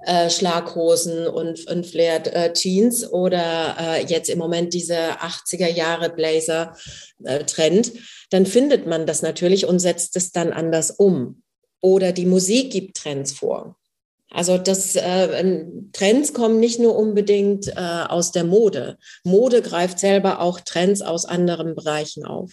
äh, 0.04 0.30
Schlaghosen 0.30 1.26
und, 1.26 1.66
und 1.68 1.86
Flared 1.86 2.28
äh, 2.28 2.52
Jeans 2.52 3.10
oder 3.10 3.76
äh, 3.78 4.06
jetzt 4.06 4.30
im 4.30 4.38
Moment 4.38 4.74
diese 4.74 4.96
80er 4.96 5.68
Jahre 5.68 6.10
Blazer 6.10 6.76
äh, 7.24 7.44
Trend, 7.44 7.92
dann 8.30 8.46
findet 8.46 8.86
man 8.86 9.06
das 9.06 9.22
natürlich 9.22 9.66
und 9.66 9.80
setzt 9.80 10.16
es 10.16 10.32
dann 10.32 10.52
anders 10.52 10.90
um. 10.90 11.42
Oder 11.80 12.12
die 12.12 12.26
Musik 12.26 12.72
gibt 12.72 12.96
Trends 12.96 13.32
vor. 13.32 13.76
Also 14.30 14.58
das 14.58 14.94
äh, 14.94 15.64
Trends 15.92 16.34
kommen 16.34 16.60
nicht 16.60 16.78
nur 16.78 16.96
unbedingt 16.96 17.68
äh, 17.68 17.72
aus 17.76 18.30
der 18.30 18.44
Mode. 18.44 18.98
Mode 19.24 19.62
greift 19.62 19.98
selber 19.98 20.40
auch 20.40 20.60
Trends 20.60 21.00
aus 21.00 21.24
anderen 21.24 21.74
Bereichen 21.74 22.24
auf. 22.26 22.52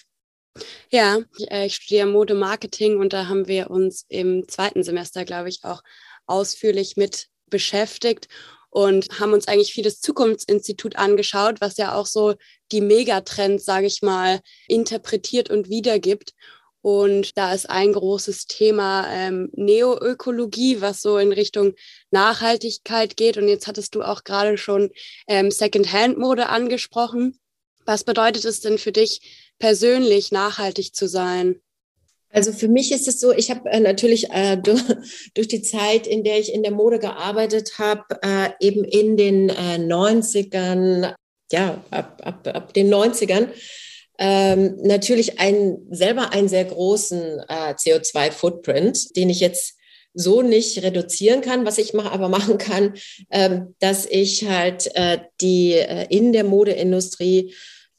Ja, 0.89 1.19
ich, 1.37 1.51
äh, 1.51 1.65
ich 1.65 1.75
studiere 1.75 2.07
Modemarketing 2.07 2.97
und 2.97 3.11
da 3.11 3.27
haben 3.27 3.47
wir 3.47 3.69
uns 3.69 4.05
im 4.07 4.47
zweiten 4.47 4.83
Semester, 4.83 5.25
glaube 5.25 5.49
ich, 5.49 5.63
auch 5.63 5.81
ausführlich 6.27 6.95
mit 6.95 7.27
beschäftigt 7.49 8.27
und 8.69 9.19
haben 9.19 9.31
uns 9.31 9.47
eigentlich 9.47 9.71
vieles 9.73 10.01
Zukunftsinstitut 10.01 10.97
angeschaut, 10.97 11.61
was 11.61 11.77
ja 11.77 11.95
auch 11.95 12.05
so 12.05 12.35
die 12.71 12.81
Megatrends, 12.81 13.63
sage 13.63 13.87
ich 13.87 14.01
mal, 14.01 14.41
interpretiert 14.67 15.49
und 15.49 15.69
wiedergibt. 15.69 16.33
Und 16.81 17.37
da 17.37 17.53
ist 17.53 17.69
ein 17.69 17.93
großes 17.93 18.45
Thema 18.45 19.07
ähm, 19.09 19.49
Neoökologie, 19.53 20.81
was 20.81 21.01
so 21.01 21.17
in 21.17 21.31
Richtung 21.31 21.73
Nachhaltigkeit 22.11 23.17
geht. 23.17 23.37
Und 23.37 23.47
jetzt 23.47 23.65
hattest 23.65 23.95
du 23.95 24.03
auch 24.03 24.23
gerade 24.23 24.57
schon 24.57 24.91
ähm, 25.27 25.49
Secondhand-Mode 25.49 26.47
angesprochen. 26.47 27.39
Was 27.85 28.03
bedeutet 28.03 28.45
es 28.45 28.59
denn 28.59 28.77
für 28.77 28.91
dich 28.91 29.53
persönlich, 29.57 30.31
nachhaltig 30.31 30.93
zu 30.93 31.07
sein? 31.07 31.61
Also 32.35 32.51
für 32.51 32.67
mich 32.67 32.91
ist 32.91 33.07
es 33.07 33.21
so, 33.21 33.31
ich 33.31 33.49
habe 33.49 33.69
äh, 33.69 33.79
natürlich 33.79 34.29
äh, 34.29 34.57
durch, 34.57 34.83
durch, 35.33 35.47
die 35.47 35.61
Zeit, 35.61 36.05
in 36.05 36.25
der 36.25 36.37
ich 36.37 36.53
in 36.53 36.63
der 36.63 36.73
Mode 36.73 36.99
gearbeitet 36.99 37.79
habe, 37.79 38.03
äh, 38.21 38.49
eben 38.59 38.83
in 38.83 39.15
den 39.15 39.49
äh, 39.49 39.77
90ern, 39.77 41.15
ja, 41.51 41.81
ab, 41.91 42.21
ab, 42.25 42.45
ab 42.53 42.73
den 42.73 42.93
90ern, 42.93 43.47
ähm, 44.19 44.77
natürlich 44.81 45.39
ein, 45.39 45.77
selber 45.89 46.33
einen 46.33 46.49
sehr 46.49 46.65
großen 46.65 47.39
äh, 47.47 47.73
CO2-Footprint, 47.73 49.15
den 49.15 49.29
ich 49.29 49.39
jetzt 49.39 49.77
so 50.13 50.41
nicht 50.41 50.81
reduzieren 50.83 51.39
kann. 51.39 51.65
Was 51.65 51.77
ich 51.77 51.93
mach, 51.93 52.11
aber 52.11 52.27
machen 52.37 52.57
kann, 52.57 52.95
ähm, 53.31 53.75
dass 53.79 54.05
ich 54.05 54.45
halt 54.45 54.93
äh, 54.95 55.19
die 55.39 55.73
äh, 55.73 56.05
in 56.09 56.33
der 56.33 56.43
Modeindustrie 56.43 57.53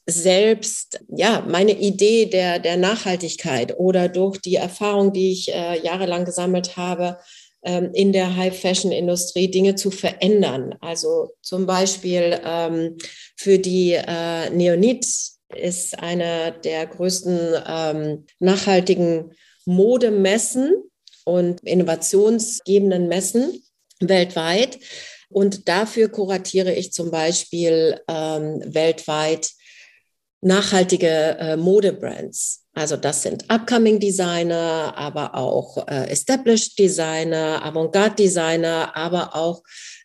selbst, 0.09 1.01
ja, 1.09 1.43
meine 1.47 1.77
Idee 1.77 2.25
der, 2.27 2.59
der 2.59 2.77
Nachhaltigkeit 2.77 3.77
oder 3.77 4.07
durch 4.07 4.37
die 4.37 4.55
Erfahrung, 4.55 5.11
die 5.11 5.33
ich 5.33 5.53
äh, 5.53 5.79
jahrelang 5.83 6.23
gesammelt 6.23 6.77
habe, 6.77 7.17
ähm, 7.63 7.91
in 7.93 8.13
der 8.13 8.37
High-Fashion-Industrie 8.37 9.51
Dinge 9.51 9.75
zu 9.75 9.91
verändern. 9.91 10.75
Also 10.79 11.31
zum 11.41 11.65
Beispiel 11.65 12.39
ähm, 12.45 12.97
für 13.35 13.59
die 13.59 13.93
äh, 13.93 14.49
Neonit 14.49 15.05
ist 15.53 15.99
eine 15.99 16.55
der 16.63 16.87
größten 16.87 17.55
ähm, 17.67 18.25
nachhaltigen 18.39 19.33
Modemessen 19.65 20.73
und 21.25 21.59
innovationsgebenden 21.61 23.09
Messen 23.09 23.61
weltweit. 23.99 24.79
Und 25.29 25.67
dafür 25.67 26.07
kuratiere 26.07 26.73
ich 26.73 26.93
zum 26.93 27.11
Beispiel 27.11 27.99
ähm, 28.07 28.61
weltweit 28.65 29.51
nachhaltige 30.41 31.37
äh, 31.39 31.57
Modebrands. 31.57 32.63
Also 32.73 32.95
das 32.95 33.23
sind 33.23 33.45
Upcoming 33.49 33.99
Designer, 33.99 34.93
aber 34.95 35.33
auch 35.33 35.87
äh, 35.87 36.09
Established 36.11 36.77
Designer, 36.77 37.59
Avantgarde 37.63 38.15
Designer, 38.15 38.95
aber 38.95 39.35
auch 39.35 39.63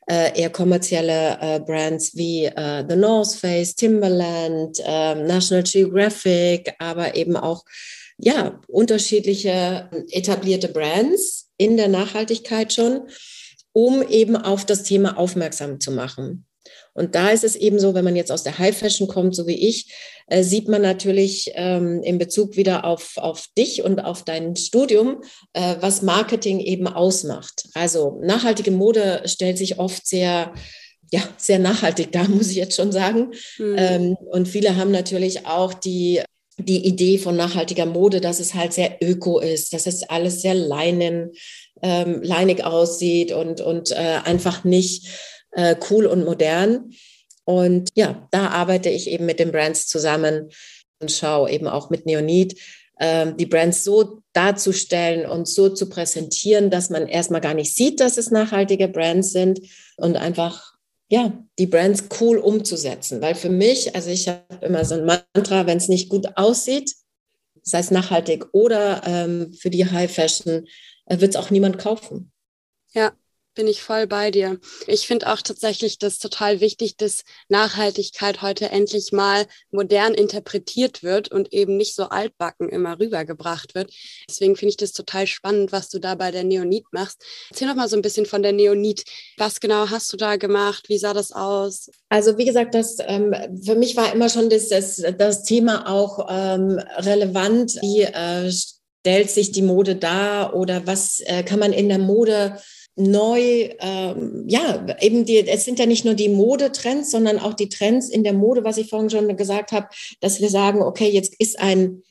äh, 0.09 0.41
eher 0.41 0.51
kommerzielle 0.51 1.39
äh, 1.41 1.61
Brands 1.61 2.17
wie 2.17 2.47
äh, 2.47 2.85
The 2.89 2.97
North 2.97 3.35
Face, 3.35 3.75
Timberland, 3.75 4.79
ähm, 4.85 5.27
National 5.27 5.65
Geographic, 5.65 6.75
aber 6.79 7.15
eben 7.15 7.37
auch 7.37 7.63
ja, 8.19 8.61
unterschiedliche 8.69 9.91
etablierte 10.11 10.69
Brands 10.69 11.51
in 11.57 11.77
der 11.77 11.89
Nachhaltigkeit 11.89 12.73
schon, 12.73 13.09
um 13.73 14.03
eben 14.03 14.37
auf 14.37 14.65
das 14.65 14.83
Thema 14.83 15.19
aufmerksam 15.19 15.81
zu 15.81 15.93
machen. 15.93 16.47
Und 16.95 17.15
da 17.15 17.31
ist 17.31 17.45
es 17.45 17.57
eben 17.57 17.79
so, 17.79 17.95
wenn 17.95 18.05
man 18.05 18.17
jetzt 18.17 18.31
aus 18.31 18.43
der 18.43 18.59
High 18.59 18.77
Fashion 18.77 19.09
kommt, 19.09 19.35
so 19.35 19.47
wie 19.47 19.69
ich, 19.69 19.93
äh, 20.27 20.43
sieht 20.43 20.69
man 20.69 20.83
natürlich 20.83 21.51
ähm, 21.55 22.03
in 22.03 22.19
Bezug 22.19 22.57
wieder 22.57 22.85
auf, 22.85 23.17
auf 23.17 23.47
dich 23.57 23.83
und 23.83 24.01
auf 24.01 24.25
dein 24.25 24.57
Studium, 24.57 25.23
äh, 25.53 25.77
was 25.81 26.03
Marketing 26.03 26.61
eben 26.61 26.87
ausmacht. 26.87 27.69
Also 27.75 28.21
nachhaltige 28.23 28.71
Mode 28.71 29.23
stellt 29.27 29.59
sich 29.59 29.79
oft 29.79 30.07
sehr 30.07 30.53
ja, 31.13 31.21
sehr 31.37 31.59
nachhaltig 31.59 32.11
da, 32.11 32.25
muss 32.29 32.49
ich 32.49 32.57
jetzt 32.57 32.75
schon 32.77 32.91
sagen. 32.91 33.33
Mhm. 33.59 33.77
Ähm, 33.79 34.17
und 34.31 34.49
viele 34.49 34.77
haben 34.77 34.91
natürlich 34.91 35.47
auch 35.47 35.75
die, 35.75 36.23
die 36.59 36.87
Idee 36.87 37.19
von 37.19 37.37
nachhaltiger 37.37 37.87
Mode, 37.87 38.21
dass 38.21 38.41
es 38.41 38.55
halt 38.55 38.73
sehr 38.73 38.97
öko 39.03 39.39
ist, 39.39 39.73
dass 39.73 39.87
es 39.87 40.03
alles 40.05 40.43
sehr 40.43 40.55
leinen, 40.55 41.33
ähm, 41.83 42.23
leinig 42.23 42.65
aussieht 42.65 43.33
und, 43.33 43.61
und 43.61 43.91
äh, 43.91 44.21
einfach 44.25 44.65
nicht 44.65 45.09
äh, 45.53 45.77
cool 45.91 46.07
und 46.07 46.25
modern. 46.25 46.93
Und 47.45 47.91
ja, 47.95 48.29
da 48.31 48.49
arbeite 48.49 48.89
ich 48.89 49.11
eben 49.11 49.27
mit 49.27 49.39
den 49.39 49.53
Brands 49.53 49.87
zusammen 49.87 50.51
und 51.01 51.11
schaue 51.11 51.51
eben 51.51 51.67
auch 51.67 51.91
mit 51.91 52.07
Neonit, 52.07 52.59
äh, 52.99 53.33
die 53.35 53.47
Brands 53.47 53.85
so 53.85 54.23
darzustellen 54.33 55.27
und 55.29 55.49
so 55.49 55.69
zu 55.69 55.89
präsentieren, 55.89 56.71
dass 56.71 56.91
man 56.91 57.09
erstmal 57.09 57.41
gar 57.41 57.55
nicht 57.55 57.75
sieht, 57.75 58.01
dass 58.01 58.17
es 58.17 58.31
nachhaltige 58.31 58.89
Brands 58.89 59.33
sind 59.33 59.61
und 59.97 60.17
einfach 60.17 60.73
ja, 61.09 61.31
die 61.59 61.67
Brands 61.67 62.05
cool 62.21 62.39
umzusetzen. 62.39 63.21
Weil 63.21 63.35
für 63.35 63.51
mich, 63.51 63.95
also 63.95 64.09
ich 64.09 64.29
habe 64.29 64.65
immer 64.65 64.83
so 64.87 64.95
ein 64.95 65.05
Mantra, 65.05 65.67
wenn 65.67 65.77
es 65.77 65.89
nicht 65.89 66.09
gut 66.09 66.27
aussieht, 66.37 66.95
sei 67.63 67.81
es 67.81 67.91
nachhaltig 67.91 68.47
oder 68.53 69.03
ähm, 69.05 69.53
für 69.53 69.69
die 69.69 69.85
High 69.85 70.11
Fashion, 70.11 70.67
äh, 71.05 71.21
wird 71.21 71.35
es 71.35 71.37
auch 71.37 71.51
niemand 71.51 71.77
kaufen. 71.77 72.33
Ja, 72.95 73.13
bin 73.55 73.67
ich 73.67 73.83
voll 73.83 74.07
bei 74.07 74.31
dir. 74.31 74.59
Ich 74.87 75.07
finde 75.07 75.33
auch 75.33 75.43
tatsächlich 75.43 75.99
das 75.99 76.19
total 76.19 76.61
wichtig, 76.61 76.97
dass 76.97 77.23
Nachhaltigkeit 77.49 78.43
heute 78.43 78.71
endlich 78.71 79.13
mal 79.13 79.47
modern 79.71 80.15
interpretiert 80.15 81.03
wird 81.03 81.31
und 81.31 81.53
eben 81.53 81.77
nicht 81.77 81.95
so 81.95 82.05
altbacken 82.05 82.69
immer 82.69 82.99
rübergebracht 82.99 83.75
wird. 83.75 83.93
Deswegen 84.29 84.57
finde 84.57 84.71
ich 84.71 84.77
das 84.77 84.93
total 84.93 85.27
spannend, 85.27 85.73
was 85.73 85.89
du 85.89 85.99
da 85.99 86.15
bei 86.15 86.31
der 86.31 86.45
Neonit 86.45 86.85
machst. 86.93 87.23
Erzähl 87.51 87.69
noch 87.69 87.77
mal 87.77 87.89
so 87.89 87.97
ein 87.97 88.03
bisschen 88.03 88.27
von 88.27 88.43
der 88.43 88.53
Neonit. 88.53 89.05
Was 89.37 89.61
genau 89.61 89.91
hast 89.91 90.13
du 90.13 90.17
da 90.17 90.37
gemacht? 90.37 90.89
Wie 90.89 90.99
sah 90.99 91.13
das 91.13 91.33
aus? 91.33 91.91
Also 92.09 92.39
wie 92.39 92.45
gesagt, 92.45 92.75
das 92.75 92.97
ähm, 93.01 93.35
für 93.65 93.75
mich 93.75 93.97
war 93.97 94.13
immer 94.13 94.29
schon 94.29 94.51
das, 94.51 94.69
das, 94.69 95.03
das 95.19 95.45
Thema 95.45 95.89
auch 95.89 96.27
ähm, 96.31 96.79
relevant. 96.99 97.77
Wie 97.83 98.03
äh, 98.03 98.51
stellt 99.05 99.31
sich 99.31 99.51
die 99.51 99.63
Mode 99.63 99.97
dar 99.97 100.55
oder 100.55 100.87
was 100.87 101.21
äh, 101.21 101.43
kann 101.43 101.59
man 101.59 101.73
in 101.73 101.89
der 101.89 101.99
Mode 101.99 102.57
neu, 102.95 103.71
ähm, 103.81 104.45
ja, 104.47 104.87
eben 105.01 105.25
die, 105.25 105.47
es 105.47 105.65
sind 105.65 105.79
ja 105.79 105.87
nicht 105.87 106.05
nur 106.05 106.15
die 106.15 106.29
Modetrends, 106.29 107.11
sondern 107.11 107.39
auch 107.39 107.55
die 107.55 107.69
Trends 107.69 108.09
in 108.09 108.23
der 108.23 108.35
Mode, 108.35 108.65
was 108.65 108.77
ich 108.77 108.91
vorhin 108.91 109.11
schon 109.11 109.35
gesagt 109.37 109.73
habe, 109.73 109.89
dass 110.21 110.41
wir 110.41 110.51
sagen, 110.51 110.83
okay, 110.83 111.09
jetzt 111.09 111.35
ist 111.39 111.59
ein, 111.59 112.03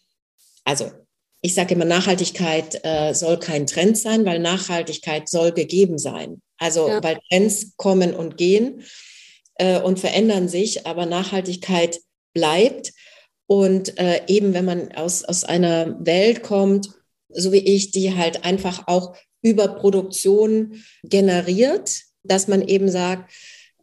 also 0.64 0.92
ich 1.42 1.54
sage 1.54 1.74
immer, 1.74 1.86
Nachhaltigkeit 1.86 2.80
äh, 2.84 3.14
soll 3.14 3.40
kein 3.40 3.68
Trend 3.68 3.98
sein, 3.98 4.26
weil 4.26 4.40
Nachhaltigkeit 4.40 5.28
soll 5.28 5.52
gegeben 5.52 5.98
sein. 5.98 6.42
Also 6.58 6.88
ja. 6.88 7.04
weil 7.04 7.18
Trends 7.30 7.74
kommen 7.78 8.14
und 8.16 8.38
gehen 8.38 8.84
äh, 9.56 9.80
und 9.82 10.00
verändern 10.00 10.48
sich, 10.48 10.86
aber 10.86 11.06
Nachhaltigkeit 11.08 12.00
bleibt. 12.34 12.94
Und 13.48 13.98
äh, 14.00 14.22
eben 14.28 14.54
wenn 14.54 14.66
man 14.66 14.92
aus, 14.92 15.24
aus 15.24 15.44
einer 15.44 15.98
Welt 16.06 16.44
kommt, 16.44 16.90
so 17.30 17.52
wie 17.52 17.58
ich, 17.58 17.92
die 17.92 18.16
halt 18.16 18.46
einfach 18.46 18.88
auch 18.88 19.16
Überproduktion 19.42 20.84
generiert, 21.04 22.02
dass 22.24 22.48
man 22.48 22.62
eben 22.68 22.90
sagt, 22.90 23.32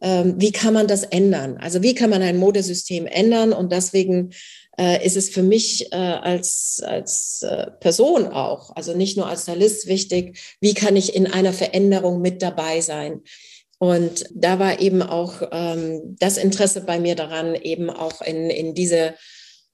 ähm, 0.01 0.35
wie 0.37 0.51
kann 0.51 0.73
man 0.73 0.87
das 0.87 1.03
ändern? 1.03 1.57
Also 1.57 1.83
wie 1.83 1.93
kann 1.93 2.09
man 2.09 2.21
ein 2.21 2.37
Modesystem 2.37 3.05
ändern? 3.05 3.51
Und 3.51 3.71
deswegen 3.71 4.31
äh, 4.77 5.05
ist 5.05 5.17
es 5.17 5.29
für 5.29 5.43
mich 5.43 5.91
äh, 5.91 5.95
als, 5.95 6.81
als 6.85 7.41
äh, 7.43 7.67
Person 7.79 8.27
auch, 8.27 8.75
also 8.75 8.95
nicht 8.95 9.17
nur 9.17 9.27
als 9.27 9.43
Stylist 9.43 9.87
wichtig, 9.87 10.39
wie 10.61 10.73
kann 10.73 10.95
ich 10.95 11.15
in 11.15 11.27
einer 11.27 11.51
Veränderung 11.51 12.21
mit 12.21 12.41
dabei 12.41 12.79
sein? 12.79 13.21
Und 13.77 14.25
da 14.33 14.59
war 14.59 14.79
eben 14.79 15.01
auch 15.01 15.41
ähm, 15.51 16.15
das 16.19 16.37
Interesse 16.37 16.81
bei 16.81 16.99
mir 16.99 17.15
daran, 17.15 17.55
eben 17.55 17.89
auch 17.89 18.21
in, 18.21 18.49
in 18.49 18.73
diese 18.73 19.15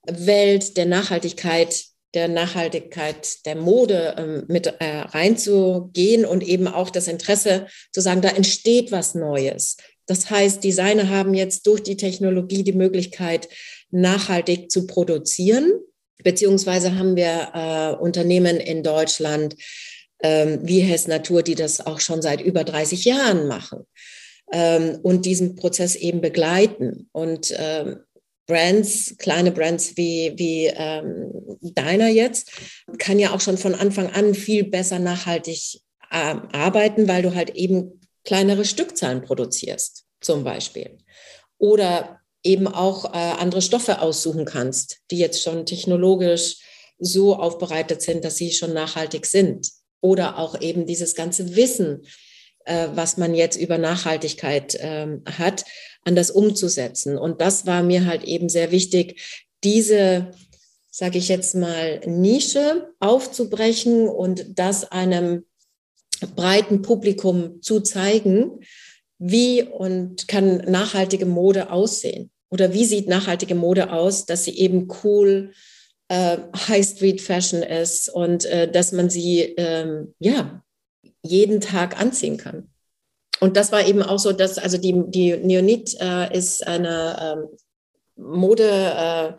Welt 0.07 0.77
der 0.77 0.85
Nachhaltigkeit 0.85 1.85
der 2.15 2.27
Nachhaltigkeit 2.27 3.45
der 3.45 3.55
Mode 3.55 4.15
ähm, 4.17 4.45
mit 4.47 4.67
äh, 4.67 4.99
reinzugehen 4.99 6.25
und 6.25 6.43
eben 6.43 6.67
auch 6.67 6.89
das 6.89 7.07
Interesse 7.07 7.67
zu 7.91 8.01
sagen, 8.01 8.21
da 8.21 8.29
entsteht 8.29 8.91
was 8.91 9.13
Neues. 9.13 9.77
Das 10.07 10.29
heißt, 10.29 10.63
Designer 10.63 11.09
haben 11.09 11.33
jetzt 11.33 11.67
durch 11.67 11.83
die 11.83 11.97
Technologie 11.97 12.63
die 12.63 12.73
Möglichkeit, 12.73 13.49
nachhaltig 13.91 14.71
zu 14.71 14.87
produzieren. 14.87 15.71
Beziehungsweise 16.23 16.97
haben 16.97 17.15
wir 17.15 17.51
äh, 17.53 18.01
Unternehmen 18.01 18.57
in 18.57 18.83
Deutschland 18.83 19.55
ähm, 20.23 20.59
wie 20.63 20.79
Hess 20.79 21.07
Natur, 21.07 21.43
die 21.43 21.55
das 21.55 21.85
auch 21.85 21.99
schon 21.99 22.21
seit 22.21 22.41
über 22.41 22.63
30 22.63 23.05
Jahren 23.05 23.47
machen 23.47 23.85
ähm, 24.51 24.99
und 25.03 25.25
diesen 25.25 25.55
Prozess 25.55 25.95
eben 25.95 26.21
begleiten. 26.21 27.09
Und 27.11 27.53
ähm, 27.57 27.99
Brands, 28.47 29.15
kleine 29.17 29.51
Brands 29.51 29.97
wie, 29.97 30.33
wie 30.35 30.67
ähm, 30.67 31.31
deiner 31.61 32.09
jetzt, 32.09 32.51
kann 32.99 33.19
ja 33.19 33.33
auch 33.33 33.41
schon 33.41 33.57
von 33.57 33.75
Anfang 33.75 34.11
an 34.11 34.33
viel 34.35 34.63
besser 34.63 34.99
nachhaltig 34.99 35.81
äh, 36.11 36.35
arbeiten, 36.51 37.07
weil 37.07 37.23
du 37.23 37.33
halt 37.33 37.51
eben 37.51 38.01
kleinere 38.23 38.65
Stückzahlen 38.65 39.21
produzierst, 39.21 40.05
zum 40.21 40.43
Beispiel. 40.43 40.97
Oder 41.57 42.19
eben 42.43 42.67
auch 42.67 43.05
äh, 43.13 43.17
andere 43.17 43.61
Stoffe 43.61 44.01
aussuchen 44.01 44.45
kannst, 44.45 44.99
die 45.09 45.17
jetzt 45.17 45.41
schon 45.41 45.65
technologisch 45.65 46.57
so 46.99 47.35
aufbereitet 47.35 48.01
sind, 48.01 48.23
dass 48.23 48.37
sie 48.37 48.51
schon 48.51 48.73
nachhaltig 48.73 49.25
sind. 49.25 49.71
Oder 50.01 50.37
auch 50.37 50.61
eben 50.61 50.85
dieses 50.85 51.15
ganze 51.15 51.55
Wissen, 51.55 52.05
äh, 52.65 52.87
was 52.93 53.17
man 53.17 53.33
jetzt 53.33 53.57
über 53.57 53.77
Nachhaltigkeit 53.77 54.77
ähm, 54.79 55.23
hat, 55.37 55.65
anders 56.05 56.31
umzusetzen. 56.31 57.17
Und 57.17 57.41
das 57.41 57.65
war 57.65 57.83
mir 57.83 58.05
halt 58.05 58.23
eben 58.23 58.47
sehr 58.47 58.71
wichtig, 58.71 59.43
diese 59.63 60.31
sage 60.95 61.17
ich 61.17 61.27
jetzt 61.27 61.55
mal, 61.55 61.99
Nische 62.05 62.93
aufzubrechen 63.01 64.07
und 64.07 64.57
das 64.57 64.89
einem 64.93 65.43
breiten 66.37 66.83
Publikum 66.83 67.61
zu 67.61 67.81
zeigen, 67.81 68.61
wie 69.17 69.63
und 69.63 70.29
kann 70.29 70.59
nachhaltige 70.59 71.25
Mode 71.25 71.69
aussehen 71.69 72.31
oder 72.49 72.73
wie 72.73 72.85
sieht 72.85 73.09
nachhaltige 73.09 73.55
Mode 73.55 73.91
aus, 73.91 74.25
dass 74.25 74.45
sie 74.45 74.57
eben 74.57 74.87
cool 75.03 75.51
äh, 76.07 76.37
High 76.69 76.87
Street 76.87 77.19
Fashion 77.19 77.61
ist 77.61 78.07
und 78.07 78.45
äh, 78.45 78.71
dass 78.71 78.93
man 78.93 79.09
sie 79.09 79.41
ähm, 79.57 80.13
ja 80.19 80.63
jeden 81.23 81.59
Tag 81.59 81.99
anziehen 81.99 82.37
kann. 82.37 82.69
Und 83.39 83.57
das 83.57 83.71
war 83.71 83.85
eben 83.85 84.01
auch 84.01 84.19
so, 84.19 84.31
dass 84.31 84.57
also 84.57 84.77
die, 84.77 84.95
die 85.07 85.35
Neonit 85.37 85.95
äh, 85.99 86.35
ist 86.35 86.65
eine 86.65 87.17
ähm, 87.21 87.57
Mode, 88.15 88.63
äh, 88.63 89.33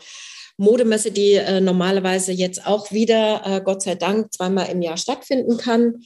Modemesse, 0.58 1.10
die 1.10 1.34
äh, 1.34 1.60
normalerweise 1.60 2.32
jetzt 2.32 2.66
auch 2.66 2.92
wieder, 2.92 3.42
äh, 3.44 3.60
Gott 3.62 3.82
sei 3.82 3.94
Dank, 3.94 4.32
zweimal 4.32 4.68
im 4.70 4.82
Jahr 4.82 4.96
stattfinden 4.96 5.56
kann. 5.56 6.02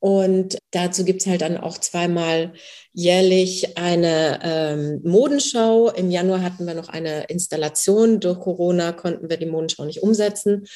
Und 0.00 0.58
dazu 0.70 1.04
gibt 1.04 1.22
es 1.22 1.26
halt 1.26 1.40
dann 1.40 1.56
auch 1.56 1.78
zweimal 1.78 2.52
jährlich 2.92 3.76
eine 3.76 4.38
ähm, 4.42 5.00
Modenschau. 5.02 5.90
Im 5.90 6.10
Januar 6.10 6.42
hatten 6.42 6.66
wir 6.66 6.74
noch 6.74 6.88
eine 6.88 7.24
Installation. 7.24 8.20
Durch 8.20 8.38
Corona 8.38 8.92
konnten 8.92 9.28
wir 9.28 9.38
die 9.38 9.46
Modenschau 9.46 9.84
nicht 9.84 10.02
umsetzen. 10.02 10.66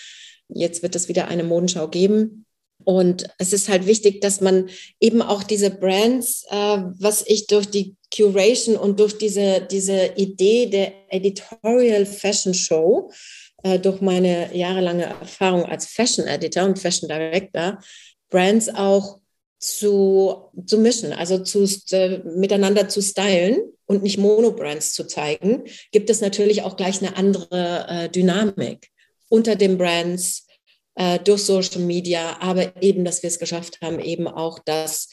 Jetzt 0.48 0.82
wird 0.82 0.96
es 0.96 1.08
wieder 1.08 1.28
eine 1.28 1.44
Modenschau 1.44 1.88
geben. 1.88 2.41
Und 2.84 3.28
es 3.38 3.52
ist 3.52 3.68
halt 3.68 3.86
wichtig, 3.86 4.20
dass 4.20 4.40
man 4.40 4.68
eben 5.00 5.22
auch 5.22 5.42
diese 5.42 5.70
Brands, 5.70 6.44
äh, 6.50 6.54
was 6.98 7.24
ich 7.26 7.46
durch 7.46 7.66
die 7.66 7.96
Curation 8.14 8.76
und 8.76 9.00
durch 9.00 9.16
diese, 9.16 9.66
diese 9.70 10.12
Idee 10.16 10.66
der 10.66 10.92
Editorial 11.08 12.06
Fashion 12.06 12.54
Show, 12.54 13.10
äh, 13.62 13.78
durch 13.78 14.00
meine 14.00 14.54
jahrelange 14.54 15.04
Erfahrung 15.04 15.64
als 15.64 15.86
Fashion 15.86 16.26
Editor 16.26 16.64
und 16.64 16.78
Fashion 16.78 17.08
Director, 17.08 17.78
Brands 18.30 18.68
auch 18.68 19.18
zu, 19.58 20.50
zu 20.66 20.78
mischen, 20.78 21.12
also 21.12 21.38
zu, 21.38 21.64
äh, 21.92 22.18
miteinander 22.36 22.88
zu 22.88 23.00
stylen 23.00 23.60
und 23.86 24.02
nicht 24.02 24.18
Monobrands 24.18 24.92
zu 24.92 25.06
zeigen, 25.06 25.64
gibt 25.92 26.10
es 26.10 26.20
natürlich 26.20 26.62
auch 26.62 26.76
gleich 26.76 27.00
eine 27.00 27.16
andere 27.16 27.86
äh, 27.88 28.08
Dynamik 28.08 28.88
unter 29.28 29.54
den 29.54 29.78
Brands, 29.78 30.46
äh, 30.94 31.18
durch 31.18 31.44
Social 31.44 31.80
Media, 31.80 32.36
aber 32.40 32.82
eben, 32.82 33.04
dass 33.04 33.22
wir 33.22 33.28
es 33.28 33.38
geschafft 33.38 33.78
haben, 33.82 34.00
eben 34.00 34.28
auch 34.28 34.58
das 34.64 35.08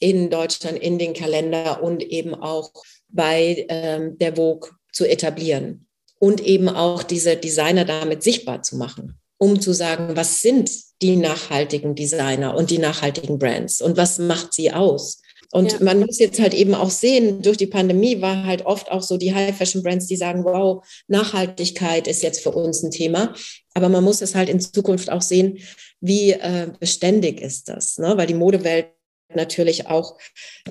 in 0.00 0.30
Deutschland 0.30 0.78
in 0.78 0.98
den 0.98 1.14
Kalender 1.14 1.82
und 1.82 2.02
eben 2.02 2.34
auch 2.34 2.72
bei 3.08 3.66
ähm, 3.68 4.18
der 4.18 4.34
Vogue 4.34 4.70
zu 4.92 5.08
etablieren 5.08 5.86
und 6.18 6.40
eben 6.40 6.68
auch 6.68 7.04
diese 7.04 7.36
Designer 7.36 7.84
damit 7.84 8.22
sichtbar 8.22 8.62
zu 8.62 8.76
machen, 8.76 9.18
um 9.38 9.60
zu 9.60 9.72
sagen, 9.72 10.16
was 10.16 10.42
sind 10.42 10.70
die 11.02 11.16
nachhaltigen 11.16 11.94
Designer 11.94 12.56
und 12.56 12.70
die 12.70 12.78
nachhaltigen 12.78 13.38
Brands 13.38 13.80
und 13.80 13.96
was 13.96 14.18
macht 14.18 14.52
sie 14.52 14.72
aus? 14.72 15.21
Und 15.52 15.72
ja. 15.72 15.78
man 15.82 16.00
muss 16.00 16.18
jetzt 16.18 16.40
halt 16.40 16.54
eben 16.54 16.74
auch 16.74 16.88
sehen, 16.88 17.42
durch 17.42 17.58
die 17.58 17.66
Pandemie 17.66 18.22
war 18.22 18.44
halt 18.44 18.64
oft 18.64 18.90
auch 18.90 19.02
so 19.02 19.18
die 19.18 19.34
High-Fashion-Brands, 19.34 20.06
die 20.06 20.16
sagen, 20.16 20.44
wow, 20.44 20.82
Nachhaltigkeit 21.08 22.08
ist 22.08 22.22
jetzt 22.22 22.42
für 22.42 22.52
uns 22.52 22.82
ein 22.82 22.90
Thema. 22.90 23.34
Aber 23.74 23.90
man 23.90 24.02
muss 24.02 24.22
es 24.22 24.34
halt 24.34 24.48
in 24.48 24.60
Zukunft 24.60 25.10
auch 25.10 25.20
sehen, 25.20 25.58
wie 26.00 26.30
äh, 26.30 26.68
beständig 26.80 27.42
ist 27.42 27.68
das, 27.68 27.98
ne? 27.98 28.14
weil 28.16 28.26
die 28.26 28.34
Modewelt 28.34 28.86
natürlich 29.34 29.86
auch 29.88 30.16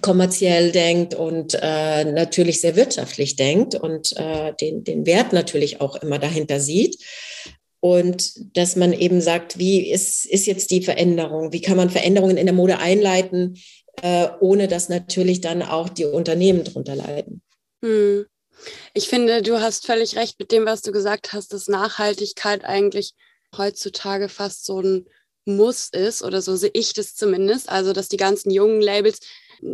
kommerziell 0.01 0.71
denkt 0.71 1.13
und 1.13 1.57
äh, 1.61 2.03
natürlich 2.03 2.61
sehr 2.61 2.75
wirtschaftlich 2.75 3.36
denkt 3.36 3.75
und 3.75 4.15
äh, 4.17 4.53
den, 4.59 4.84
den 4.84 5.05
Wert 5.05 5.32
natürlich 5.32 5.79
auch 5.79 5.95
immer 5.97 6.17
dahinter 6.17 6.59
sieht. 6.59 6.97
Und 7.84 8.55
dass 8.55 8.75
man 8.75 8.93
eben 8.93 9.21
sagt, 9.21 9.57
wie 9.57 9.89
ist, 9.89 10.25
ist 10.25 10.45
jetzt 10.45 10.69
die 10.69 10.84
Veränderung? 10.84 11.51
Wie 11.51 11.61
kann 11.61 11.77
man 11.77 11.89
Veränderungen 11.89 12.38
in 12.38 12.45
der 12.45 12.53
Mode 12.53 12.77
einleiten, 12.77 13.57
äh, 14.02 14.30
ohne 14.39 14.68
dass 14.68 14.89
natürlich 14.89 15.42
dann 15.42 15.62
auch 15.62 15.89
die 15.89 16.06
Unternehmen 16.06 16.64
darunter 16.64 16.96
leiden? 16.96 17.42
Hm. 17.84 18.26
Ich 18.94 19.08
finde, 19.08 19.42
du 19.42 19.60
hast 19.60 19.86
völlig 19.86 20.16
recht 20.16 20.39
mit 20.39 20.52
dem, 20.52 20.66
was 20.66 20.82
du 20.82 20.92
gesagt 20.92 21.34
hast, 21.34 21.54
dass 21.54 21.68
Nachhaltigkeit 21.68 22.64
eigentlich 22.64 23.14
heutzutage 23.56 24.30
fast 24.30 24.66
so 24.66 24.82
ein 24.82 25.08
Muss 25.46 25.89
ist, 25.89 26.24
oder 26.24 26.42
so 26.42 26.56
sehe 26.56 26.72
ich 26.74 26.94
das 26.94 27.16
zumindest. 27.16 27.70
Also, 27.70 27.94
dass 27.94 28.08
die 28.08 28.18
ganzen 28.18 28.52
jungen 28.52 28.82
Labels 28.82 29.20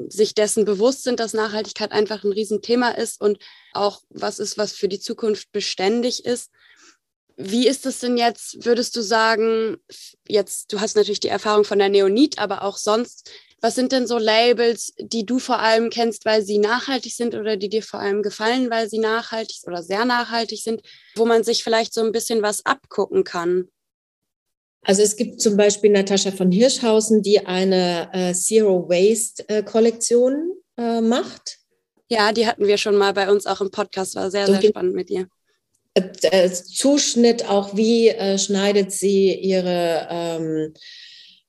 sich 0.08 0.34
dessen 0.34 0.66
bewusst 0.66 1.04
sind, 1.04 1.20
dass 1.20 1.34
Nachhaltigkeit 1.34 1.92
einfach 1.92 2.24
ein 2.24 2.32
Riesenthema 2.32 2.90
ist 2.90 3.22
und 3.22 3.40
auch 3.74 4.02
was 4.10 4.40
ist, 4.40 4.58
was 4.58 4.74
für 4.74 4.88
die 4.88 5.00
Zukunft 5.00 5.52
beständig 5.52 6.26
ist. 6.26 6.52
Wie 7.38 7.68
ist 7.68 7.86
es 7.86 8.00
denn 8.00 8.18
jetzt, 8.18 8.66
würdest 8.66 8.96
du 8.96 9.02
sagen, 9.02 9.78
jetzt, 10.28 10.74
du 10.74 10.80
hast 10.80 10.96
natürlich 10.96 11.20
die 11.20 11.28
Erfahrung 11.28 11.64
von 11.64 11.78
der 11.80 11.90
Neonit, 11.90 12.40
aber 12.40 12.64
auch 12.64 12.78
sonst, 12.78 13.30
was 13.62 13.76
sind 13.76 13.92
denn 13.92 14.06
so 14.06 14.18
Labels, 14.18 14.94
die 15.00 15.26
du 15.26 15.40
vor 15.40 15.60
allem 15.60 15.90
kennst, 15.90 16.26
weil 16.26 16.44
sie 16.44 16.60
nachhaltig 16.60 17.14
sind 17.14 17.34
oder 17.36 17.58
die 17.58 17.70
dir 17.70 17.82
vor 17.82 18.00
allem 18.00 18.22
gefallen, 18.22 18.70
weil 18.70 18.90
sie 18.90 19.00
nachhaltig 19.00 19.58
oder 19.66 19.82
sehr 19.82 20.06
nachhaltig 20.06 20.62
sind, 20.62 20.82
wo 21.16 21.26
man 21.26 21.44
sich 21.44 21.64
vielleicht 21.64 21.94
so 21.94 22.02
ein 22.02 22.12
bisschen 22.12 22.42
was 22.42 22.66
abgucken 22.66 23.24
kann? 23.24 23.68
Also 24.84 25.02
es 25.02 25.16
gibt 25.16 25.42
zum 25.42 25.58
Beispiel 25.58 25.92
Natascha 25.92 26.32
von 26.32 26.52
Hirschhausen, 26.52 27.22
die 27.22 27.46
eine 27.46 28.10
äh, 28.14 28.34
Zero 28.34 28.88
Waste 28.88 29.48
äh, 29.50 29.64
Kollektion 29.64 30.54
äh, 30.78 31.02
macht. 31.02 31.58
Ja, 32.10 32.32
die 32.32 32.48
hatten 32.48 32.68
wir 32.68 32.78
schon 32.78 32.96
mal 32.96 33.14
bei 33.14 33.30
uns 33.30 33.48
auch 33.48 33.60
im 33.60 33.72
Podcast, 33.72 34.16
war 34.16 34.32
sehr, 34.32 34.46
sehr 34.46 34.62
spannend 34.62 34.96
mit 34.96 35.10
ihr. 35.10 35.28
Äh, 35.94 36.04
äh, 36.22 36.52
Zuschnitt 36.52 37.50
auch, 37.50 37.76
wie 37.76 38.10
äh, 38.10 38.38
schneidet 38.38 38.92
sie 38.92 39.34
ihre 39.34 40.08
ähm, 40.10 40.74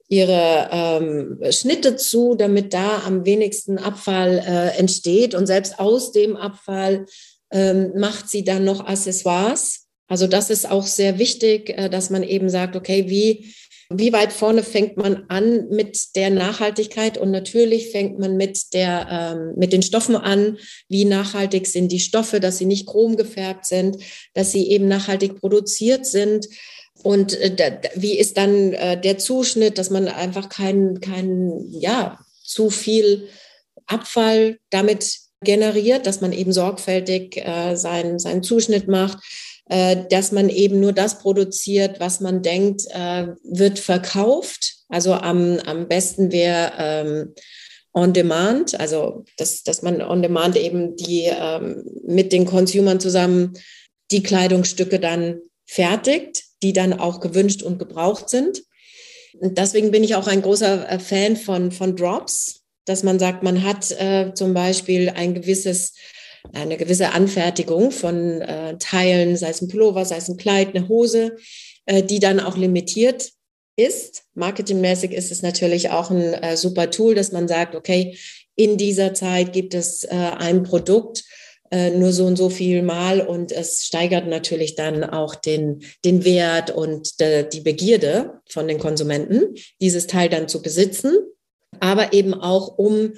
ihre 0.09 0.69
ähm, 0.73 1.39
Schnitte 1.51 1.97
zu, 1.97 2.35
damit 2.35 2.73
da 2.73 3.03
am 3.05 3.27
wenigsten 3.27 3.79
Abfall 3.79 4.39
äh, 4.39 4.79
entsteht. 4.79 5.35
Und 5.35 5.47
selbst 5.47 5.79
aus 5.79 6.13
dem 6.13 6.37
Abfall 6.37 7.07
ähm, 7.53 7.93
macht 7.95 8.29
sie 8.29 8.43
dann 8.43 8.65
noch 8.65 8.87
Accessoires. 8.87 9.87
Also 10.09 10.27
das 10.27 10.49
ist 10.49 10.71
auch 10.71 10.87
sehr 10.87 11.19
wichtig, 11.19 11.71
äh, 11.71 11.91
dass 11.91 12.09
man 12.09 12.23
eben 12.23 12.49
sagt, 12.49 12.75
okay, 12.75 13.05
wie, 13.09 13.55
wie 13.91 14.13
weit 14.13 14.33
vorne 14.33 14.63
fängt 14.63 14.97
man 14.97 15.25
an 15.29 15.69
mit 15.69 16.17
der 16.17 16.31
Nachhaltigkeit? 16.31 17.19
Und 17.19 17.31
natürlich 17.31 17.91
fängt 17.91 18.19
man 18.19 18.39
mit, 18.39 18.73
der, 18.73 19.09
ähm, 19.11 19.55
mit 19.57 19.75
den 19.75 19.83
Stoffen 19.83 20.17
an. 20.17 20.57
Wie 20.89 21.05
nachhaltig 21.05 21.67
sind 21.67 21.93
die 21.93 22.01
Stoffe, 22.01 22.41
dass 22.41 22.57
sie 22.57 22.67
nicht 22.67 22.87
chromgefärbt 22.87 23.67
sind, 23.67 23.99
dass 24.33 24.53
sie 24.53 24.71
eben 24.71 24.89
nachhaltig 24.89 25.39
produziert 25.39 26.07
sind. 26.07 26.49
Und 27.03 27.35
äh, 27.35 27.81
wie 27.95 28.19
ist 28.19 28.37
dann 28.37 28.73
äh, 28.73 29.01
der 29.01 29.19
Zuschnitt, 29.19 29.79
dass 29.79 29.91
man 29.91 30.09
einfach 30.09 30.49
keinen, 30.49 31.01
kein, 31.01 31.65
ja, 31.71 32.19
zu 32.43 32.71
viel 32.71 33.29
Abfall 33.87 34.59
damit 34.71 35.19
generiert, 35.43 36.07
dass 36.07 36.21
man 36.21 36.33
eben 36.33 36.53
sorgfältig 36.53 37.37
äh, 37.37 37.77
seinen, 37.77 38.19
seinen 38.19 38.43
Zuschnitt 38.43 38.89
macht, 38.89 39.19
äh, 39.69 40.05
dass 40.11 40.33
man 40.33 40.49
eben 40.49 40.81
nur 40.81 40.93
das 40.93 41.21
produziert, 41.21 42.01
was 42.01 42.21
man 42.21 42.43
denkt, 42.43 42.83
äh, 42.91 43.29
wird 43.45 43.79
verkauft. 43.79 44.75
Also 44.89 45.15
am, 45.15 45.59
am 45.61 45.87
besten 45.87 46.33
wäre 46.33 46.73
ähm, 46.79 47.35
on 47.93 48.13
demand, 48.13 48.79
also 48.79 49.25
dass, 49.37 49.63
dass 49.63 49.83
man 49.83 50.03
on 50.03 50.23
demand 50.23 50.57
eben 50.57 50.97
die 50.97 51.25
ähm, 51.27 51.85
mit 52.07 52.33
den 52.33 52.47
Consumern 52.47 53.01
zusammen 53.01 53.55
die 54.11 54.23
Kleidungsstücke 54.23 54.99
dann 54.99 55.41
fertigt 55.67 56.48
die 56.63 56.73
dann 56.73 56.93
auch 56.93 57.21
gewünscht 57.21 57.63
und 57.63 57.79
gebraucht 57.79 58.29
sind. 58.29 58.63
Und 59.41 59.59
deswegen 59.59 59.91
bin 59.91 60.05
ich 60.05 60.15
auch 60.15 60.27
ein 60.27 60.43
großer 60.43 60.91
äh, 60.91 60.99
Fan 60.99 61.37
von, 61.37 61.71
von 61.71 61.97
Drops, 61.97 62.63
dass 62.85 63.03
man 63.03 63.19
sagt, 63.19 63.43
man 63.43 63.63
hat 63.63 63.91
äh, 63.93 64.33
zum 64.35 64.55
Beispiel 64.55 65.11
ein 65.11 65.35
gewisses, 65.35 65.95
eine 66.53 66.77
gewisse 66.77 67.13
Anfertigung 67.13 67.91
von 67.91 68.41
äh, 68.41 68.77
Teilen, 68.79 69.37
sei 69.37 69.51
es 69.51 69.61
ein 69.61 69.69
Pullover, 69.69 70.05
sei 70.05 70.17
es 70.17 70.29
ein 70.29 70.39
Kleid, 70.39 70.75
eine 70.75 70.89
Hose, 70.89 71.37
äh, 71.87 72.03
die 72.03 72.19
dann 72.19 72.41
auch 72.41 72.57
limitiert 72.57 73.31
ist. 73.77 74.25
Marketingmäßig 74.35 75.13
ist 75.13 75.31
es 75.31 75.43
natürlich 75.43 75.91
auch 75.91 76.11
ein 76.11 76.35
äh, 76.35 76.57
super 76.57 76.91
Tool, 76.91 77.15
dass 77.15 77.33
man 77.33 77.47
sagt, 77.47 77.75
okay, 77.75 78.17
in 78.57 78.77
dieser 78.77 79.15
Zeit 79.15 79.53
gibt 79.53 79.75
es 79.75 80.03
äh, 80.05 80.09
ein 80.09 80.65
Produkt, 80.65 81.25
äh, 81.71 81.91
nur 81.91 82.13
so 82.13 82.25
und 82.27 82.37
so 82.37 82.49
viel 82.49 82.83
Mal 82.83 83.21
und 83.21 83.53
es 83.53 83.85
steigert 83.85 84.27
natürlich 84.27 84.75
dann 84.75 85.05
auch 85.05 85.35
den, 85.35 85.83
den 86.05 86.25
Wert 86.25 86.71
und 86.71 87.21
de, 87.21 87.49
die 87.49 87.61
Begierde 87.61 88.41
von 88.49 88.69
den 88.69 88.79
Konsumenten, 88.79 89.55
dieses 89.81 90.07
Teil 90.07 90.29
dann 90.29 90.49
zu 90.49 90.63
besitzen, 90.63 91.17
aber 91.81 92.13
eben 92.13 92.35
auch 92.35 92.79
um 92.79 93.13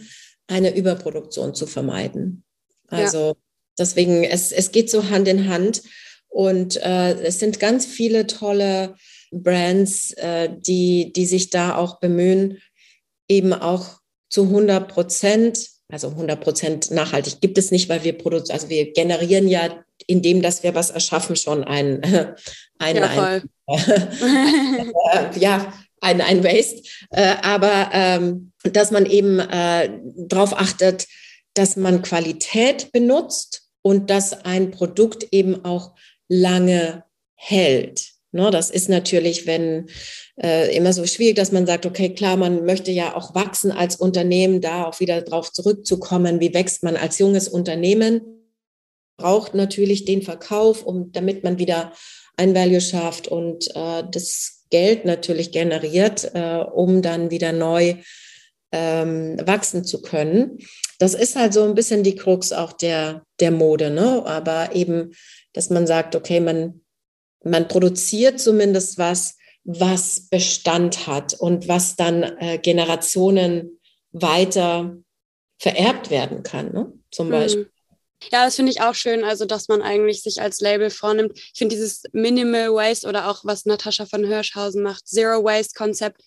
eine 0.47 0.75
Überproduktion 0.75 1.55
zu 1.55 1.67
vermeiden. 1.67 2.43
Also 2.89 3.19
ja. 3.19 3.35
deswegen, 3.79 4.25
es, 4.25 4.51
es 4.51 4.73
geht 4.73 4.91
so 4.91 5.11
Hand 5.11 5.29
in 5.29 5.49
Hand 5.49 5.83
und 6.29 6.77
äh, 6.83 7.21
es 7.23 7.39
sind 7.39 7.61
ganz 7.61 7.87
viele 7.87 8.27
tolle 8.27 8.97
Brands, 9.31 10.13
äh, 10.15 10.49
die, 10.59 11.13
die 11.13 11.27
sich 11.27 11.51
da 11.51 11.77
auch 11.77 12.01
bemühen, 12.01 12.59
eben 13.29 13.53
auch 13.53 14.01
zu 14.29 14.45
100 14.45 14.89
Prozent 14.89 15.69
also 15.93 16.09
100 16.09 16.41
Prozent 16.41 16.91
nachhaltig 16.91 17.41
gibt 17.41 17.59
es 17.59 17.71
nicht, 17.71 17.89
weil 17.89 18.05
wir 18.05 18.17
produzieren, 18.17 18.55
also 18.55 18.69
wir 18.69 18.93
generieren 18.93 19.49
ja 19.49 19.71
indem 20.07 20.43
dass 20.43 20.63
wir 20.63 20.75
was 20.75 20.91
erschaffen, 20.91 21.37
schon 21.37 21.65
ein, 21.65 22.03
ein, 22.79 22.97
ja, 22.97 23.03
ein, 23.03 23.43
äh, 23.67 25.39
ja, 25.39 25.73
ein, 26.01 26.21
ein 26.21 26.45
Waste. 26.45 26.83
Äh, 27.11 27.37
aber 27.43 27.91
ähm, 27.93 28.53
dass 28.65 28.91
man 28.91 29.07
eben 29.07 29.39
äh, 29.39 29.91
darauf 30.17 30.59
achtet, 30.59 31.07
dass 31.55 31.77
man 31.77 32.03
Qualität 32.03 32.93
benutzt 32.93 33.63
und 33.83 34.11
dass 34.11 34.45
ein 34.45 34.71
Produkt 34.71 35.27
eben 35.33 35.65
auch 35.65 35.95
lange 36.29 37.05
hält. 37.35 38.11
Ne, 38.33 38.51
das 38.53 38.71
ist 38.71 38.89
natürlich, 38.89 39.47
wenn 39.47 39.89
äh, 40.43 40.75
immer 40.75 40.93
so 40.93 41.07
schwierig, 41.07 41.37
dass 41.37 41.53
man 41.53 41.67
sagt, 41.67 41.87
okay, 41.87 42.15
klar, 42.15 42.37
man 42.37 42.65
möchte 42.65 42.91
ja 42.91 43.15
auch 43.15 43.35
wachsen 43.35 43.73
als 43.73 43.97
Unternehmen, 43.97 44.61
da 44.61 44.87
auch 44.87 45.01
wieder 45.01 45.21
drauf 45.23 45.53
zurückzukommen, 45.53 46.41
wie 46.41 46.55
wächst 46.55 46.83
man 46.83 46.97
als 46.97 47.19
junges 47.19 47.49
Unternehmen, 47.49 48.23
braucht 49.19 49.55
natürlich 49.55 50.07
den 50.07 50.23
Verkauf, 50.23 50.85
um 50.85 51.13
damit 51.13 51.45
man 51.45 51.59
wieder 51.59 51.93
ein 52.37 52.55
Value 52.55 52.81
schafft 52.81 53.29
und 53.29 53.69
äh, 53.75 54.03
das 54.11 54.65
Geld 54.71 55.05
natürlich 55.05 55.53
generiert, 55.53 56.31
äh, 56.35 56.65
um 56.73 57.03
dann 57.03 57.31
wieder 57.31 57.53
neu 57.53 57.97
ähm, 58.73 59.37
wachsen 59.45 59.85
zu 59.85 60.01
können. 60.01 60.59
Das 60.99 61.13
ist 61.15 61.37
halt 61.37 61.53
so 61.53 61.65
ein 61.65 61.75
bisschen 61.75 62.03
die 62.03 62.15
Krux 62.15 62.53
auch 62.53 62.73
der, 62.73 63.25
der 63.41 63.51
Mode, 63.51 63.91
ne? 63.91 64.25
Aber 64.25 64.75
eben, 64.75 65.13
dass 65.53 65.71
man 65.71 65.87
sagt, 65.87 66.15
okay, 66.15 66.41
man 66.41 66.81
man 67.45 67.69
produziert 67.69 68.41
zumindest 68.41 68.99
was, 68.99 69.37
was 69.65 70.29
Bestand 70.29 71.07
hat 71.07 71.35
und 71.35 71.69
was 71.69 71.97
dann 71.97 72.23
äh, 72.23 72.59
Generationen 72.59 73.79
weiter 74.13 74.97
vererbt 75.59 76.11
werden 76.11 76.43
kann, 76.43 76.73
ne? 76.73 76.93
zum 77.11 77.29
mhm. 77.29 77.33
Beispiel. 77.33 77.71
Ja, 78.31 78.45
das 78.45 78.57
finde 78.57 78.71
ich 78.71 78.83
auch 78.83 78.95
schön, 78.95 79.25
also 79.25 79.47
dass 79.47 79.69
man 79.69 79.81
eigentlich 79.81 80.23
sich 80.23 80.43
als 80.43 80.61
Label 80.61 80.91
vornimmt. 80.91 81.39
Ich 81.39 81.59
finde 81.59 81.75
dieses 81.75 82.03
Minimal 82.13 82.75
Waste 82.75 83.09
oder 83.09 83.31
auch 83.31 83.45
was 83.45 83.65
Natascha 83.65 84.05
von 84.05 84.25
Hirschhausen 84.25 84.83
macht, 84.83 85.09
Zero 85.09 85.43
Waste 85.43 85.73
Konzept, 85.75 86.23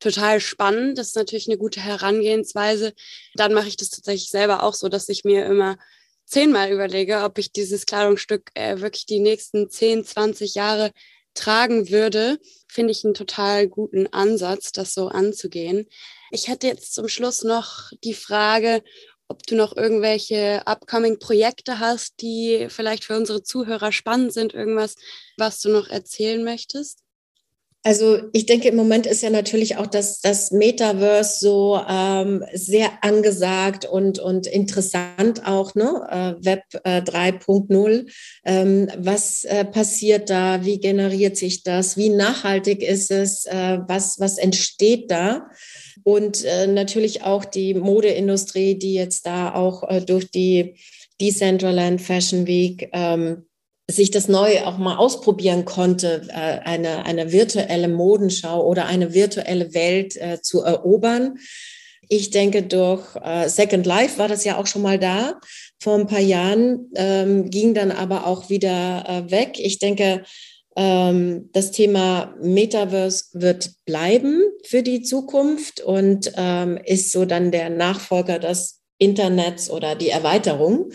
total 0.00 0.40
spannend. 0.40 0.98
Das 0.98 1.08
ist 1.08 1.16
natürlich 1.16 1.48
eine 1.48 1.56
gute 1.56 1.80
Herangehensweise. 1.80 2.92
Dann 3.34 3.54
mache 3.54 3.68
ich 3.68 3.76
das 3.76 3.90
tatsächlich 3.90 4.30
selber 4.30 4.64
auch 4.64 4.74
so, 4.74 4.88
dass 4.88 5.08
ich 5.08 5.24
mir 5.24 5.46
immer 5.46 5.78
zehnmal 6.24 6.70
überlege, 6.70 7.22
ob 7.22 7.38
ich 7.38 7.52
dieses 7.52 7.86
Kleidungsstück 7.86 8.50
äh, 8.54 8.80
wirklich 8.80 9.06
die 9.06 9.20
nächsten 9.20 9.70
10, 9.70 10.04
20 10.04 10.54
Jahre 10.56 10.90
tragen 11.36 11.90
würde, 11.90 12.38
finde 12.68 12.92
ich 12.92 13.04
einen 13.04 13.14
total 13.14 13.68
guten 13.68 14.06
Ansatz, 14.08 14.72
das 14.72 14.94
so 14.94 15.08
anzugehen. 15.08 15.86
Ich 16.30 16.48
hätte 16.48 16.66
jetzt 16.66 16.94
zum 16.94 17.08
Schluss 17.08 17.44
noch 17.44 17.90
die 18.02 18.14
Frage, 18.14 18.82
ob 19.28 19.42
du 19.46 19.56
noch 19.56 19.76
irgendwelche 19.76 20.66
upcoming 20.66 21.18
Projekte 21.18 21.78
hast, 21.78 22.20
die 22.20 22.66
vielleicht 22.68 23.04
für 23.04 23.16
unsere 23.16 23.42
Zuhörer 23.42 23.92
spannend 23.92 24.32
sind, 24.32 24.54
irgendwas, 24.54 24.94
was 25.36 25.60
du 25.60 25.68
noch 25.68 25.88
erzählen 25.88 26.42
möchtest? 26.44 27.05
Also 27.86 28.18
ich 28.32 28.46
denke, 28.46 28.66
im 28.66 28.74
Moment 28.74 29.06
ist 29.06 29.22
ja 29.22 29.30
natürlich 29.30 29.76
auch 29.76 29.86
das, 29.86 30.20
das 30.20 30.50
Metaverse 30.50 31.38
so 31.38 31.80
ähm, 31.88 32.44
sehr 32.52 32.90
angesagt 33.04 33.84
und, 33.84 34.18
und 34.18 34.48
interessant 34.48 35.46
auch, 35.46 35.76
ne? 35.76 36.04
Äh, 36.10 36.44
Web 36.44 36.64
äh, 36.82 37.00
3.0. 37.02 38.10
Ähm, 38.44 38.90
was 38.98 39.44
äh, 39.44 39.64
passiert 39.64 40.30
da? 40.30 40.64
Wie 40.64 40.80
generiert 40.80 41.36
sich 41.36 41.62
das? 41.62 41.96
Wie 41.96 42.08
nachhaltig 42.08 42.82
ist 42.82 43.12
es? 43.12 43.44
Äh, 43.44 43.78
was, 43.86 44.18
was 44.18 44.38
entsteht 44.38 45.08
da? 45.12 45.46
Und 46.02 46.44
äh, 46.44 46.66
natürlich 46.66 47.22
auch 47.22 47.44
die 47.44 47.74
Modeindustrie, 47.74 48.76
die 48.76 48.94
jetzt 48.94 49.26
da 49.26 49.54
auch 49.54 49.88
äh, 49.88 50.00
durch 50.00 50.28
die 50.32 50.74
Decentraland 51.20 52.02
Fashion 52.02 52.48
Week 52.48 52.88
ähm, 52.92 53.46
sich 53.88 54.10
das 54.10 54.28
neu 54.28 54.62
auch 54.64 54.78
mal 54.78 54.96
ausprobieren 54.96 55.64
konnte, 55.64 56.22
äh, 56.28 56.60
eine, 56.64 57.04
eine 57.04 57.32
virtuelle 57.32 57.88
Modenschau 57.88 58.66
oder 58.66 58.86
eine 58.86 59.14
virtuelle 59.14 59.74
Welt 59.74 60.16
äh, 60.16 60.40
zu 60.42 60.62
erobern. 60.62 61.38
Ich 62.08 62.30
denke, 62.30 62.62
durch 62.62 63.02
äh, 63.22 63.48
Second 63.48 63.86
Life 63.86 64.18
war 64.18 64.28
das 64.28 64.44
ja 64.44 64.58
auch 64.58 64.66
schon 64.66 64.82
mal 64.82 64.98
da 64.98 65.40
vor 65.80 65.94
ein 65.94 66.06
paar 66.06 66.20
Jahren, 66.20 66.90
ähm, 66.94 67.50
ging 67.50 67.74
dann 67.74 67.92
aber 67.92 68.26
auch 68.26 68.48
wieder 68.48 69.04
äh, 69.08 69.30
weg. 69.30 69.58
Ich 69.58 69.78
denke, 69.78 70.24
ähm, 70.76 71.50
das 71.52 71.70
Thema 71.70 72.34
Metaverse 72.40 73.26
wird 73.32 73.70
bleiben 73.84 74.42
für 74.64 74.82
die 74.82 75.02
Zukunft 75.02 75.80
und 75.80 76.32
ähm, 76.36 76.78
ist 76.84 77.12
so 77.12 77.24
dann 77.24 77.50
der 77.50 77.70
Nachfolger 77.70 78.38
des 78.38 78.80
Internets 78.98 79.70
oder 79.70 79.94
die 79.94 80.10
Erweiterung. 80.10 80.90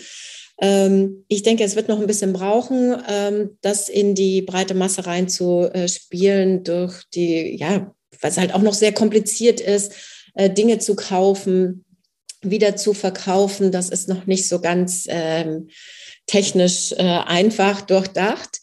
Ähm, 0.61 1.25
ich 1.27 1.41
denke, 1.41 1.63
es 1.63 1.75
wird 1.75 1.87
noch 1.87 1.99
ein 1.99 2.07
bisschen 2.07 2.33
brauchen, 2.33 2.95
ähm, 3.09 3.57
das 3.61 3.89
in 3.89 4.13
die 4.13 4.43
breite 4.43 4.75
Masse 4.75 5.05
reinzuspielen 5.07 6.63
durch 6.63 7.03
die, 7.13 7.57
ja, 7.57 7.93
was 8.21 8.37
halt 8.37 8.53
auch 8.53 8.61
noch 8.61 8.75
sehr 8.75 8.93
kompliziert 8.93 9.59
ist, 9.59 9.93
äh, 10.35 10.51
Dinge 10.51 10.77
zu 10.77 10.95
kaufen, 10.95 11.83
wieder 12.43 12.75
zu 12.75 12.93
verkaufen. 12.93 13.71
Das 13.71 13.89
ist 13.89 14.07
noch 14.07 14.27
nicht 14.27 14.47
so 14.47 14.61
ganz 14.61 15.05
ähm, 15.09 15.69
technisch 16.27 16.91
äh, 16.93 17.01
einfach 17.01 17.81
durchdacht. 17.81 18.60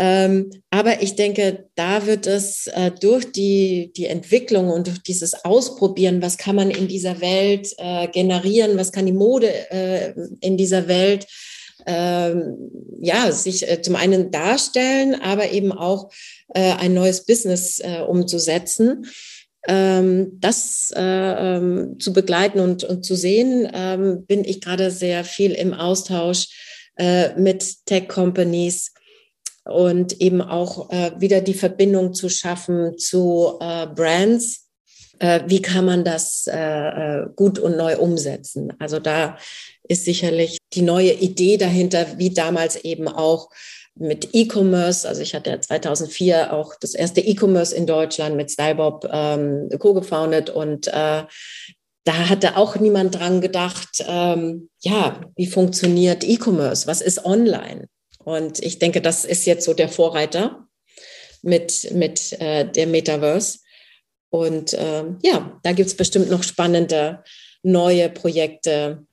Ähm, 0.00 0.50
aber 0.70 1.02
ich 1.02 1.16
denke, 1.16 1.68
da 1.74 2.06
wird 2.06 2.28
es 2.28 2.68
äh, 2.68 2.92
durch 2.92 3.32
die, 3.32 3.92
die 3.96 4.06
Entwicklung 4.06 4.70
und 4.70 4.86
durch 4.86 5.02
dieses 5.02 5.44
Ausprobieren, 5.44 6.22
was 6.22 6.38
kann 6.38 6.54
man 6.54 6.70
in 6.70 6.86
dieser 6.86 7.20
Welt 7.20 7.74
äh, 7.78 8.06
generieren, 8.06 8.78
was 8.78 8.92
kann 8.92 9.06
die 9.06 9.12
Mode 9.12 9.52
äh, 9.70 10.14
in 10.40 10.56
dieser 10.56 10.86
Welt 10.86 11.26
ähm, 11.86 12.70
ja, 13.00 13.32
sich 13.32 13.68
äh, 13.68 13.82
zum 13.82 13.96
einen 13.96 14.30
darstellen, 14.30 15.16
aber 15.20 15.50
eben 15.50 15.72
auch 15.72 16.10
äh, 16.54 16.74
ein 16.74 16.94
neues 16.94 17.24
Business 17.24 17.80
äh, 17.80 18.02
umzusetzen. 18.06 19.06
Ähm, 19.66 20.38
das 20.38 20.92
ähm, 20.94 21.96
zu 21.98 22.12
begleiten 22.12 22.60
und, 22.60 22.84
und 22.84 23.04
zu 23.04 23.16
sehen, 23.16 23.68
ähm, 23.72 24.24
bin 24.26 24.44
ich 24.44 24.60
gerade 24.60 24.90
sehr 24.90 25.24
viel 25.24 25.52
im 25.52 25.74
Austausch 25.74 26.48
mit 27.36 27.86
Tech-Companies, 27.86 28.90
und 29.68 30.20
eben 30.20 30.40
auch 30.40 30.90
äh, 30.90 31.12
wieder 31.18 31.40
die 31.40 31.54
Verbindung 31.54 32.14
zu 32.14 32.28
schaffen 32.28 32.98
zu 32.98 33.58
äh, 33.60 33.86
Brands. 33.86 34.68
Äh, 35.18 35.40
wie 35.46 35.62
kann 35.62 35.84
man 35.84 36.04
das 36.04 36.46
äh, 36.46 36.56
äh, 36.56 37.26
gut 37.34 37.58
und 37.58 37.76
neu 37.76 37.98
umsetzen? 37.98 38.72
Also 38.78 38.98
da 38.98 39.36
ist 39.82 40.04
sicherlich 40.04 40.58
die 40.72 40.82
neue 40.82 41.12
Idee 41.12 41.56
dahinter, 41.56 42.06
wie 42.18 42.30
damals 42.30 42.76
eben 42.76 43.08
auch 43.08 43.50
mit 43.94 44.28
E-Commerce. 44.32 45.08
Also 45.08 45.22
ich 45.22 45.34
hatte 45.34 45.50
ja 45.50 45.60
2004 45.60 46.52
auch 46.52 46.74
das 46.80 46.94
erste 46.94 47.20
E-Commerce 47.20 47.74
in 47.74 47.86
Deutschland 47.86 48.36
mit 48.36 48.50
Stylebob 48.50 49.08
ähm, 49.10 49.68
co-gefounded 49.78 50.50
und 50.50 50.86
äh, 50.88 51.24
da 52.04 52.28
hatte 52.30 52.56
auch 52.56 52.76
niemand 52.76 53.16
dran 53.16 53.42
gedacht, 53.42 54.02
ähm, 54.06 54.70
ja, 54.80 55.20
wie 55.36 55.46
funktioniert 55.46 56.24
E-Commerce? 56.24 56.86
Was 56.86 57.02
ist 57.02 57.24
online? 57.26 57.86
Und 58.28 58.62
ich 58.62 58.78
denke, 58.78 59.00
das 59.00 59.24
ist 59.24 59.46
jetzt 59.46 59.64
so 59.64 59.72
der 59.72 59.88
Vorreiter 59.88 60.68
mit, 61.40 61.90
mit 61.94 62.38
äh, 62.38 62.70
der 62.70 62.86
Metaverse. 62.86 63.60
Und 64.28 64.74
äh, 64.74 65.04
ja, 65.22 65.58
da 65.62 65.72
gibt 65.72 65.88
es 65.88 65.96
bestimmt 65.96 66.28
noch 66.28 66.42
spannende 66.42 67.24
neue 67.62 68.10
Projekte, 68.10 69.06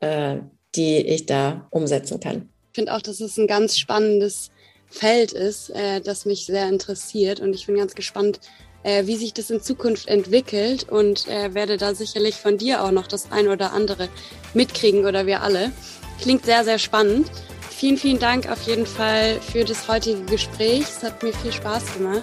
äh, 0.00 0.36
die 0.74 0.96
ich 0.96 1.26
da 1.26 1.68
umsetzen 1.72 2.20
kann. 2.20 2.48
Ich 2.72 2.76
finde 2.76 2.94
auch, 2.94 3.02
dass 3.02 3.20
es 3.20 3.36
ein 3.36 3.46
ganz 3.46 3.76
spannendes 3.76 4.50
Feld 4.86 5.32
ist, 5.32 5.68
äh, 5.68 6.00
das 6.00 6.24
mich 6.24 6.46
sehr 6.46 6.66
interessiert. 6.66 7.40
Und 7.40 7.54
ich 7.54 7.66
bin 7.66 7.76
ganz 7.76 7.94
gespannt, 7.94 8.40
äh, 8.82 9.06
wie 9.06 9.16
sich 9.16 9.34
das 9.34 9.50
in 9.50 9.60
Zukunft 9.60 10.08
entwickelt 10.08 10.88
und 10.88 11.28
äh, 11.28 11.52
werde 11.52 11.76
da 11.76 11.94
sicherlich 11.94 12.36
von 12.36 12.56
dir 12.56 12.82
auch 12.82 12.92
noch 12.92 13.08
das 13.08 13.30
ein 13.30 13.48
oder 13.48 13.74
andere 13.74 14.08
mitkriegen 14.54 15.04
oder 15.04 15.26
wir 15.26 15.42
alle. 15.42 15.70
Klingt 16.18 16.46
sehr, 16.46 16.64
sehr 16.64 16.78
spannend. 16.78 17.30
Vielen, 17.76 17.96
vielen 17.96 18.18
Dank 18.20 18.48
auf 18.48 18.62
jeden 18.62 18.86
Fall 18.86 19.40
für 19.40 19.64
das 19.64 19.88
heutige 19.88 20.22
Gespräch. 20.22 20.82
Es 20.82 21.02
hat 21.02 21.22
mir 21.22 21.32
viel 21.32 21.52
Spaß 21.52 21.94
gemacht 21.94 22.22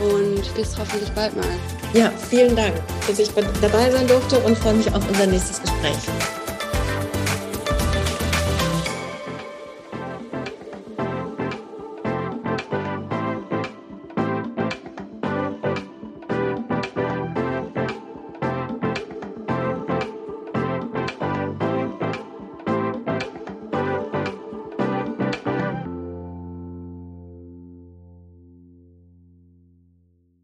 und 0.00 0.54
bis 0.54 0.76
hoffentlich 0.78 1.10
bald 1.10 1.36
mal. 1.36 1.44
Ja, 1.92 2.10
vielen 2.30 2.56
Dank, 2.56 2.74
dass 3.06 3.18
ich 3.18 3.28
dabei 3.60 3.90
sein 3.90 4.06
durfte 4.08 4.38
und 4.40 4.56
freue 4.56 4.74
mich 4.74 4.92
auf 4.92 5.06
unser 5.08 5.26
nächstes 5.26 5.60
Gespräch. 5.60 5.98